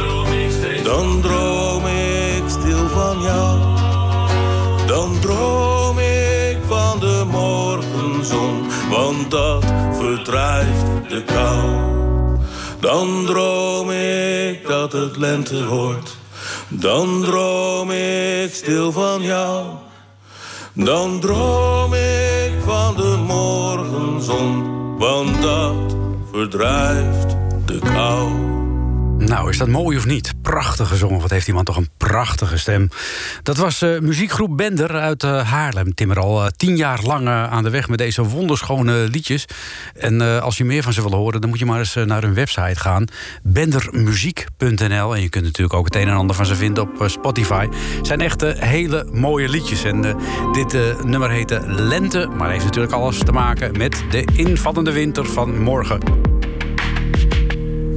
Dan 0.84 1.22
droom 1.22 1.86
ik 1.86 2.44
stil 2.48 2.90
van 2.90 3.22
jou. 3.22 3.60
Dan 4.88 5.20
droom 5.20 6.00
ik 6.00 6.58
van 6.68 7.00
de 7.00 7.24
morgenzon, 7.32 8.68
want 8.90 9.32
dat 9.32 9.66
verdrijft 9.92 11.10
de 11.10 11.24
kou. 11.24 11.70
Dan 12.80 13.26
droom 13.26 13.92
ik 13.92 14.68
dat 14.68 14.92
het 14.92 15.18
lente 15.18 15.68
wordt. 15.68 16.18
Dan 16.70 17.22
droom 17.22 17.92
ik 17.92 18.54
stil 18.54 18.92
van 18.92 19.22
jou. 19.22 19.66
Dan 20.74 21.20
droom 21.20 21.94
ik 21.94 22.54
van 22.66 22.96
de 22.96 23.24
morgenzon, 23.28 24.98
want 24.98 25.42
dat 25.42 25.93
verdrijft 26.34 27.38
de 27.66 27.80
kou. 27.80 28.53
Nou, 29.26 29.50
is 29.50 29.58
dat 29.58 29.68
mooi 29.68 29.98
of 29.98 30.06
niet? 30.06 30.34
Prachtig 30.42 30.88
gezongen. 30.88 31.22
Wat 31.22 31.30
heeft 31.30 31.46
die 31.46 31.54
man 31.54 31.64
toch 31.64 31.78
een 31.78 31.90
prachtige 31.98 32.58
stem. 32.58 32.90
Dat 33.44 33.58
was 33.58 33.82
uh, 33.82 34.00
muziekgroep 34.00 34.58
Bender 34.58 34.92
uit 34.92 35.24
uh, 35.24 35.50
Haarlem. 35.52 35.94
Timmer 35.94 36.20
al 36.20 36.44
uh, 36.44 36.48
tien 36.58 36.76
jaar 36.76 37.02
lang 37.04 37.28
aan 37.28 37.64
de 37.64 37.70
weg 37.70 37.90
met 37.90 37.98
deze 37.98 38.24
wonderschone 38.24 38.94
liedjes. 38.94 39.46
En 39.96 40.42
als 40.42 40.58
je 40.58 40.66
meer 40.66 40.84
van 40.84 40.94
ze 40.94 41.02
wil 41.02 41.14
horen, 41.14 41.42
dan 41.42 41.50
moet 41.50 41.60
je 41.60 41.66
maar 41.66 41.80
eens 41.80 41.94
naar 41.94 42.22
hun 42.22 42.34
website 42.34 42.80
gaan. 42.80 43.06
bendermuziek.nl 43.44 45.16
En 45.16 45.22
je 45.22 45.30
kunt 45.30 45.44
natuurlijk 45.44 45.74
ook 45.74 45.86
het 45.86 45.96
een 45.96 46.08
en 46.08 46.16
ander 46.16 46.36
van 46.36 46.46
ze 46.46 46.56
vinden 46.56 46.84
op 46.84 47.10
Spotify. 47.10 47.68
Het 47.98 48.08
zijn 48.08 48.22
echt 48.22 48.42
hele 48.42 49.08
mooie 49.12 49.50
liedjes. 49.50 49.84
En 49.84 50.18
dit 50.52 51.04
nummer 51.04 51.30
heette 51.30 51.62
Lente, 51.66 52.30
maar 52.38 52.52
heeft 52.52 52.66
natuurlijk 52.66 52.94
alles 52.94 53.18
te 53.18 53.32
maken 53.32 53.78
met 53.78 54.04
de 54.10 54.26
invallende 54.34 54.92
winter 54.92 55.26
van 55.26 55.60
morgen. 55.60 56.33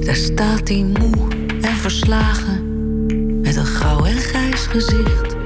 Daar 0.07 0.15
staat 0.15 0.69
hij 0.69 0.85
moe 0.99 1.29
en 1.61 1.77
verslagen, 1.77 2.65
met 3.41 3.57
een 3.57 3.67
grauw 3.67 4.05
en 4.05 4.17
grijs 4.17 4.67
gezicht. 4.67 5.37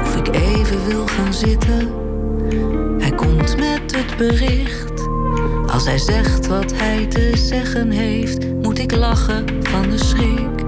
Of 0.00 0.16
ik 0.16 0.34
even 0.34 0.86
wil 0.88 1.06
gaan 1.06 1.34
zitten, 1.34 1.88
hij 2.98 3.10
komt 3.10 3.56
met 3.56 3.96
het 3.96 4.16
bericht. 4.16 5.08
Als 5.66 5.84
hij 5.84 5.98
zegt 5.98 6.46
wat 6.46 6.72
hij 6.74 7.06
te 7.06 7.30
zeggen 7.34 7.90
heeft, 7.90 8.54
moet 8.62 8.78
ik 8.78 8.94
lachen 8.94 9.44
van 9.62 9.90
de 9.90 9.98
schrik. 9.98 10.64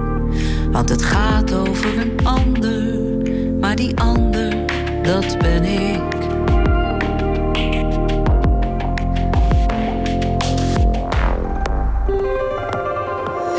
Want 0.71 0.89
het 0.89 1.03
gaat 1.03 1.55
over 1.55 1.99
een 1.99 2.27
ander, 2.27 2.99
maar 3.61 3.77
die 3.77 4.01
ander, 4.01 4.55
dat 5.03 5.39
ben 5.39 5.65
ik. 5.65 6.18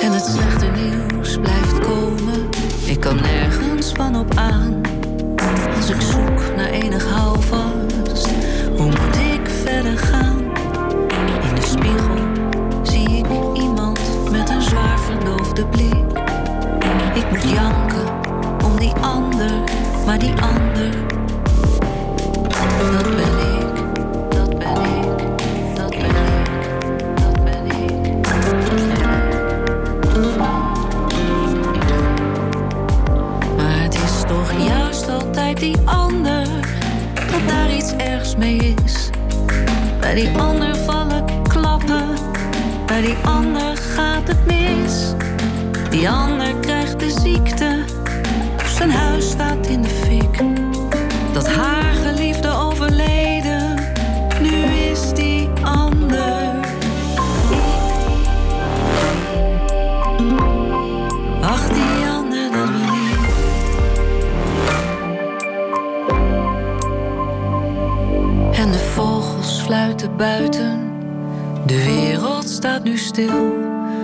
En 0.10 0.16
het 0.16 0.26
slechte 0.26 0.66
nieuws 0.66 1.38
blijft 1.38 1.80
komen. 1.80 2.50
Ik 2.86 3.00
kan 3.00 3.16
nergens 3.16 3.92
van 3.92 4.16
op 4.16 4.36
aan. 4.36 4.82
Als 5.76 5.90
ik 5.90 6.02
zoek 6.02 6.56
naar 6.56 6.70
enig 6.70 7.06
houvast, 7.06 8.30
hoe 8.78 8.86
moet 8.86 9.18
ik 9.34 9.50
verder 9.64 9.98
gaan? 9.98 10.40
In 11.50 11.56
de 11.56 11.62
spiegel 11.62 12.18
zie 12.84 13.18
ik 13.18 13.26
iemand 13.62 14.00
met 14.32 14.50
een 14.50 14.62
zwaar 14.62 15.00
verdoofde 15.00 15.66
blik. 15.66 16.18
Ik 17.14 17.30
moet 17.30 17.50
janken 17.50 18.08
om 18.66 18.80
die 18.80 18.94
ander, 19.02 19.52
maar 20.06 20.20
die 20.20 20.34
ander, 20.42 20.90
dat 22.92 23.16
ben 23.16 23.54
ik. 23.54 23.59
Altijd 35.50 35.74
die 35.74 35.88
ander 35.88 36.48
dat 37.32 37.48
daar 37.48 37.74
iets 37.74 37.94
ergs 37.94 38.36
mee 38.36 38.76
is. 38.86 39.10
Bij 40.00 40.16
die 40.16 40.30
ander 40.38 40.76
vallen 40.76 41.24
klappen, 41.48 42.04
bij 42.86 43.02
die 43.02 43.16
ander 43.24 43.78
gaat 43.78 44.28
het 44.28 44.46
mis. 44.46 45.14
Die 45.90 46.10
ander 46.10 46.56
krijgt 46.56 47.00
de 47.00 47.12
ziekte, 47.22 47.84
zijn 48.76 48.92
huis 48.92 49.30
staat 49.30 49.68
in 49.68 49.82
de 49.82 49.90
fik. 49.90 50.09
Fluiten 70.00 70.18
buiten. 70.18 70.92
De 71.66 71.84
wereld 71.84 72.50
staat 72.50 72.84
nu 72.84 72.98
stil. 72.98 73.54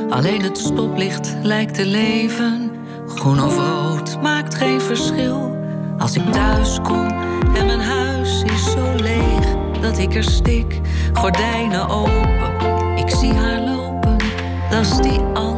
Alleen 0.10 0.42
het 0.42 0.58
stoplicht 0.58 1.36
lijkt 1.42 1.74
te 1.74 1.86
leven. 1.86 2.72
Groen 3.08 3.44
of 3.44 3.58
rood 3.58 4.22
maakt 4.22 4.56
geen 4.56 4.82
verschil. 4.82 5.58
Als 5.98 6.16
ik 6.16 6.32
thuis 6.32 6.80
kom 6.82 7.08
en 7.56 7.66
mijn 7.66 7.82
huis 7.82 8.44
is 8.44 8.72
zo 8.72 8.96
leeg 8.96 9.56
dat 9.82 9.98
ik 9.98 10.16
er 10.16 10.24
stik. 10.24 10.80
Gordijnen 11.14 11.90
open, 11.90 12.98
ik 12.98 13.10
zie 13.10 13.34
haar 13.34 13.62
lopen. 13.62 14.18
Dat 14.70 14.82
is 14.82 14.98
die 14.98 15.20
ander. 15.20 15.55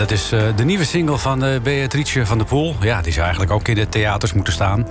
Dat 0.00 0.10
is 0.10 0.32
eh, 0.32 0.42
de 0.56 0.64
nieuwe 0.64 0.84
single 0.84 1.18
van 1.18 1.44
eh, 1.44 1.60
Beatrice 1.60 2.26
van 2.26 2.38
der 2.38 2.46
Poel. 2.46 2.76
Ja, 2.80 3.02
die 3.02 3.12
zou 3.12 3.24
eigenlijk 3.24 3.52
ook 3.54 3.68
in 3.68 3.74
de 3.74 3.88
theaters 3.88 4.32
moeten 4.32 4.52
staan. 4.52 4.86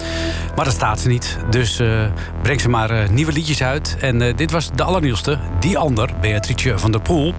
Maar 0.56 0.66
dat 0.66 0.74
staat 0.74 1.00
ze 1.00 1.08
niet. 1.08 1.38
Dus 1.50 1.80
eh, 1.80 2.06
breng 2.42 2.62
ze 2.62 2.70
maar 2.70 3.12
nieuwe 3.12 3.32
liedjes 3.32 3.64
uit. 3.64 3.98
En 4.00 4.36
dit 4.36 4.52
was 4.52 4.70
de 4.76 4.84
allernieuwste. 4.84 5.40
Die 5.60 5.78
ander, 5.78 6.10
Beatrice 6.22 6.80
van 6.80 6.92
der 6.92 7.02
Poel. 7.02 7.34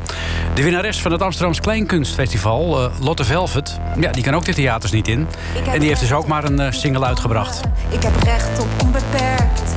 De 0.55 0.63
winnares 0.63 1.01
van 1.01 1.13
het 1.13 1.23
Amsterdams 1.23 1.61
Kleinkunstfestival, 1.61 2.91
Lotte 3.01 3.25
Velvet. 3.25 3.79
Ja, 4.01 4.11
die 4.11 4.23
kan 4.23 4.35
ook 4.35 4.45
de 4.45 4.55
theaters 4.55 4.93
niet 4.93 5.09
in. 5.09 5.29
En 5.73 5.81
die 5.81 5.89
heeft 5.89 6.01
dus 6.01 6.13
ook 6.13 6.27
maar 6.27 6.45
een 6.45 6.73
single 6.73 7.05
uitgebracht. 7.05 7.61
Ik 7.89 8.03
heb 8.03 8.23
recht 8.23 8.61
op 8.61 8.69
onbeperkt. 8.83 9.73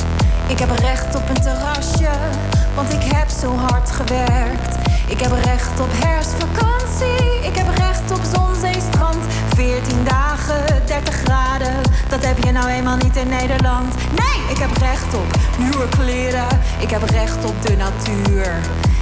Ik 0.48 0.60
heb 0.60 0.70
recht 0.80 1.16
op 1.16 1.30
een 1.30 1.42
terrasje, 1.42 2.10
want 2.76 2.94
ik 2.94 3.04
heb 3.04 3.30
zo 3.30 3.56
hard 3.56 3.92
gewerkt. 3.92 4.76
Ik 5.08 5.20
heb 5.20 5.32
recht 5.44 5.80
op 5.80 5.90
herfstvakantie. 5.92 7.48
Ik 7.50 7.56
heb 7.56 7.68
recht 7.78 8.12
op 8.12 8.22
zon, 8.34 8.56
zee, 8.60 8.82
strand. 8.92 9.24
14 9.56 10.04
dagen, 10.04 10.86
30 10.86 11.16
graden. 11.16 11.82
Dat 12.10 12.26
heb 12.26 12.44
je 12.44 12.52
nou 12.52 12.68
eenmaal 12.68 12.98
niet 12.98 13.16
in 13.16 13.28
Nederland. 13.28 13.96
Nee, 13.96 14.38
ik 14.50 14.58
heb 14.58 14.78
recht 14.78 15.14
op 15.14 15.30
nieuwe 15.58 15.88
kleren. 15.90 16.48
Ik 16.80 16.90
heb 16.90 17.04
recht 17.10 17.46
op 17.46 17.62
de 17.62 17.76
natuur. 17.76 18.52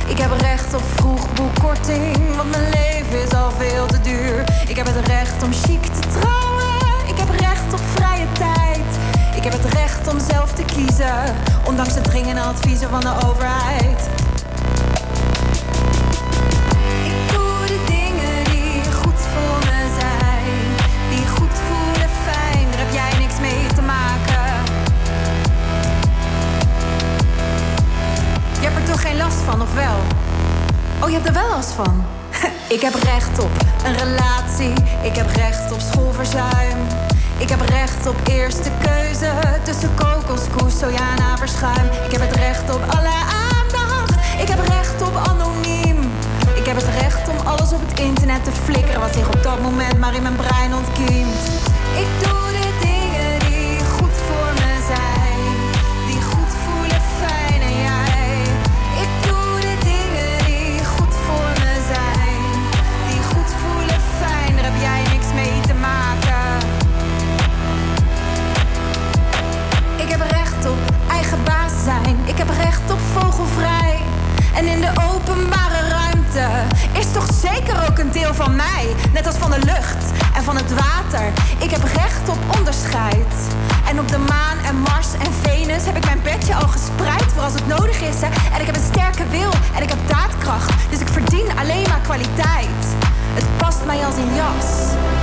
Ik 0.07 0.17
heb 0.17 0.32
recht 0.39 0.74
op 0.74 0.84
vroegboekkorting, 0.95 2.36
want 2.36 2.49
mijn 2.51 2.69
leven 2.69 3.24
is 3.24 3.34
al 3.34 3.51
veel 3.57 3.86
te 3.86 4.01
duur. 4.01 4.43
Ik 4.67 4.76
heb 4.76 4.86
het 4.86 5.07
recht 5.07 5.43
om 5.43 5.51
chic 5.53 5.82
te 5.82 6.19
trouwen. 6.19 6.72
Ik 7.07 7.17
heb 7.17 7.30
recht 7.39 7.74
op 7.74 7.82
vrije 7.95 8.26
tijd. 8.34 8.70
Ik 9.42 9.52
heb 9.52 9.64
het 9.64 9.74
recht 9.74 10.08
om 10.08 10.20
zelf 10.20 10.54
te 10.54 10.64
kiezen, 10.64 11.36
ondanks 11.66 11.94
de 11.94 12.02
dringende 12.02 12.42
adviezen 12.42 12.89
van 12.89 13.00
de 13.00 13.14
overheid. 13.26 14.10
Ik 17.04 17.34
doe 17.34 17.66
de 17.66 17.80
dingen 17.86 18.44
die 18.44 18.92
goed 18.94 19.20
voor 19.34 19.60
me 19.60 20.00
zijn, 20.00 20.54
die 21.10 21.28
goed 21.28 21.58
voelen 21.68 22.10
fijn. 22.24 22.66
Daar 22.72 22.80
heb 22.80 22.94
jij 22.94 23.20
niks 23.20 23.39
mee 23.39 23.66
te 23.76 23.82
maken. 23.82 24.64
Je 28.60 28.68
hebt 28.68 28.78
er 28.78 28.92
toch 28.92 29.02
geen 29.02 29.18
last 29.18 29.38
van, 29.46 29.62
of 29.62 29.74
wel? 29.74 29.98
Oh, 31.04 31.10
je 31.10 31.16
hebt 31.16 31.28
er 31.28 31.34
wel 31.34 31.50
last 31.50 31.72
van. 31.72 32.06
Ik 32.76 32.82
heb 32.82 32.94
recht 32.94 33.39
op 33.39 33.52
een 33.86 33.98
relatie. 33.98 34.74
Ik 35.02 35.16
heb 35.16 35.36
recht 35.36 35.72
op 35.72 35.80
schoolverzuim. 35.80 36.78
Ik 37.42 37.50
heb 37.50 37.62
recht 37.62 38.08
op 38.08 38.16
eerste 38.28 38.70
keuze 38.82 39.32
tussen 39.64 39.89
kokoskoes, 39.96 40.82
en 40.82 41.38
verschuim. 41.38 41.86
Ik 42.06 42.12
heb 42.12 42.22
het 42.22 42.36
recht 42.36 42.76
op 42.76 42.82
alle 42.88 43.14
aandacht. 43.50 44.42
Ik 44.42 44.48
heb 44.48 44.60
recht 44.68 45.02
op 45.02 45.16
anoniem. 45.16 46.12
Ik 46.56 46.66
heb 46.66 46.76
het 46.76 46.88
recht 47.02 47.30
om 47.30 47.48
alles 47.48 47.72
op 47.74 47.82
het 47.89 48.00
internet 48.00 48.44
te 48.44 48.52
flikkeren 48.52 49.00
wat 49.00 49.14
zich 49.14 49.28
op 49.28 49.44
dat 49.44 49.62
moment 49.62 50.00
maar 50.00 50.16
in 50.16 50.22
mijn 50.22 50.36
brein 50.36 50.76
ontkiemt. 50.76 51.46
Ik 51.98 52.08
doe 52.24 52.41
En 74.61 74.67
in 74.67 74.82
de 74.82 74.91
openbare 75.13 75.88
ruimte 75.89 76.47
is 76.99 77.11
toch 77.11 77.27
zeker 77.34 77.88
ook 77.89 77.97
een 77.97 78.11
deel 78.11 78.34
van 78.34 78.55
mij. 78.55 78.95
Net 79.13 79.27
als 79.27 79.36
van 79.36 79.51
de 79.51 79.59
lucht 79.59 80.03
en 80.36 80.43
van 80.43 80.55
het 80.55 80.73
water. 80.73 81.32
Ik 81.57 81.71
heb 81.71 81.84
recht 81.84 82.29
op 82.29 82.38
onderscheid. 82.57 83.34
En 83.88 83.99
op 83.99 84.07
de 84.07 84.17
maan 84.17 84.57
en 84.65 84.75
Mars 84.75 85.13
en 85.13 85.34
Venus 85.41 85.86
heb 85.86 85.95
ik 85.95 86.05
mijn 86.05 86.21
bedje 86.23 86.55
al 86.55 86.67
gespreid 86.67 87.25
voor 87.34 87.43
als 87.43 87.53
het 87.53 87.67
nodig 87.67 88.01
is. 88.01 88.21
Hè. 88.21 88.27
En 88.53 88.59
ik 88.59 88.65
heb 88.65 88.75
een 88.75 88.91
sterke 88.93 89.27
wil 89.27 89.51
en 89.75 89.84
ik 89.84 89.89
heb 89.89 90.07
daadkracht. 90.07 90.89
Dus 90.89 90.99
ik 90.99 91.07
verdien 91.07 91.57
alleen 91.59 91.88
maar 91.89 92.01
kwaliteit. 92.01 92.84
Het 93.34 93.57
past 93.57 93.86
mij 93.86 94.05
als 94.05 94.15
een 94.15 94.36
jas. 94.36 94.67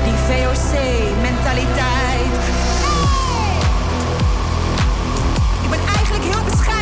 Die 0.05 0.15
VOC-mentaliteit. 0.29 2.33
Ik 5.63 5.71
ben 5.71 5.81
eigenlijk 5.97 6.25
heel 6.25 6.45
bescheiden. 6.45 6.78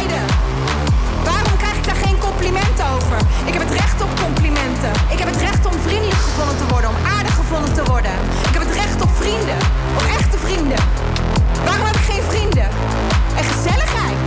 Compliment 2.37 2.81
over? 2.95 3.19
Ik 3.49 3.53
heb 3.57 3.63
het 3.67 3.75
recht 3.81 3.99
op 4.07 4.13
complimenten. 4.25 4.93
Ik 5.15 5.19
heb 5.23 5.29
het 5.33 5.41
recht 5.49 5.63
om 5.71 5.77
vriendelijk 5.87 6.23
gevonden 6.29 6.57
te 6.63 6.67
worden, 6.73 6.89
om 6.95 6.99
aardig 7.17 7.35
gevonden 7.41 7.73
te 7.79 7.85
worden. 7.93 8.15
Ik 8.49 8.55
heb 8.57 8.63
het 8.67 8.75
recht 8.83 8.99
op 9.07 9.13
vrienden, 9.23 9.59
op 9.99 10.05
echte 10.19 10.39
vrienden. 10.47 10.81
Waarom 11.67 11.87
heb 11.91 11.97
ik 12.03 12.07
geen 12.13 12.25
vrienden? 12.33 12.69
En 13.39 13.45
gezelligheid. 13.53 14.21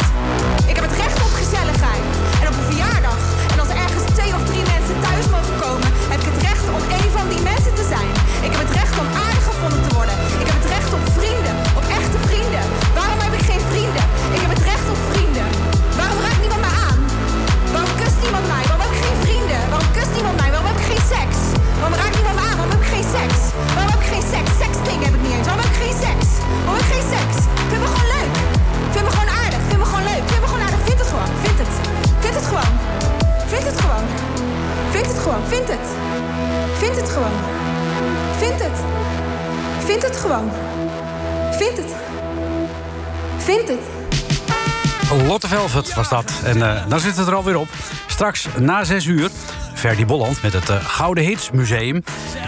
Ik 0.72 0.76
heb 0.78 0.86
het 0.90 0.96
recht 1.04 1.18
op 1.28 1.34
gezelligheid. 1.42 2.06
En 2.42 2.46
op 2.52 2.56
een 2.60 2.68
verjaardag. 2.72 3.20
En 3.54 3.58
als 3.62 3.70
er 3.74 3.80
ergens 3.86 4.06
twee 4.18 4.32
of 4.38 4.44
drie 4.52 4.66
mensen 4.74 4.98
thuis 5.06 5.26
mogen 5.36 5.56
komen, 5.66 5.90
heb 6.12 6.20
ik 6.24 6.28
het 6.32 6.42
recht 6.50 6.66
om 6.78 6.84
één 7.00 7.12
van 7.18 7.28
die 7.34 7.42
mensen 7.52 7.74
te 7.80 7.86
zijn. 7.94 8.12
Ik 8.48 8.52
heb 8.54 8.62
het 8.66 8.74
recht 8.80 8.96
om 9.04 9.08
aardig 9.24 9.29
Was 45.96 46.10
dat. 46.10 46.32
En 46.44 46.62
eh, 46.62 46.88
dan 46.88 47.00
zit 47.00 47.18
het 47.18 47.28
er 47.28 47.36
alweer 47.36 47.58
op. 47.58 47.68
Straks 48.08 48.48
na 48.60 48.84
6 48.84 49.06
uur. 49.06 49.30
Ferdy 49.74 50.06
Bolland 50.06 50.42
met 50.42 50.54
het 50.54 50.70
eh, 50.70 50.86
Gouden 50.86 51.24
Hits 51.24 51.52
Museum. 51.52 52.04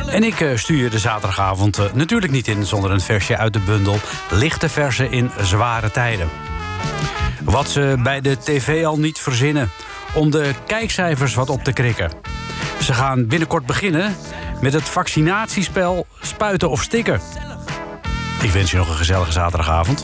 En 0.10 0.24
ik 0.24 0.42
eh, 0.42 0.58
stuur 0.58 0.84
je 0.84 0.90
de 0.90 1.00
zaterdagavond 1.00 1.94
natuurlijk 1.94 2.32
niet 2.32 2.48
in 2.48 2.66
zonder 2.66 2.92
een 2.92 3.02
versje 3.02 3.38
uit 3.38 3.54
de 3.54 3.60
bundel. 3.60 3.98
Lichte 4.30 4.70
versen 4.70 5.12
in 5.12 5.32
zware 5.42 5.92
tijden. 5.92 6.30
Wat 7.44 7.70
ze 7.70 8.00
bij 8.04 8.22
de 8.22 8.38
tv 8.38 8.86
al 8.86 9.00
niet 9.00 9.20
verzinnen. 9.20 9.70
Om 10.14 10.32
de 10.32 10.52
kijkcijfers 10.68 11.34
wat 11.34 11.50
op 11.50 11.64
te 11.64 11.74
krikken. 11.74 12.12
Ze 12.82 12.94
gaan 12.94 13.28
binnenkort 13.28 13.66
beginnen 13.66 14.16
met 14.62 14.74
het 14.74 14.90
vaccinatiespel 14.90 16.08
Spuiten 16.22 16.70
of 16.70 16.82
Stikken. 16.82 17.22
Ik 18.42 18.52
wens 18.52 18.72
je 18.72 18.78
nog 18.78 18.90
een 18.90 18.96
gezellige 18.96 19.32
zaterdagavond. 19.32 20.04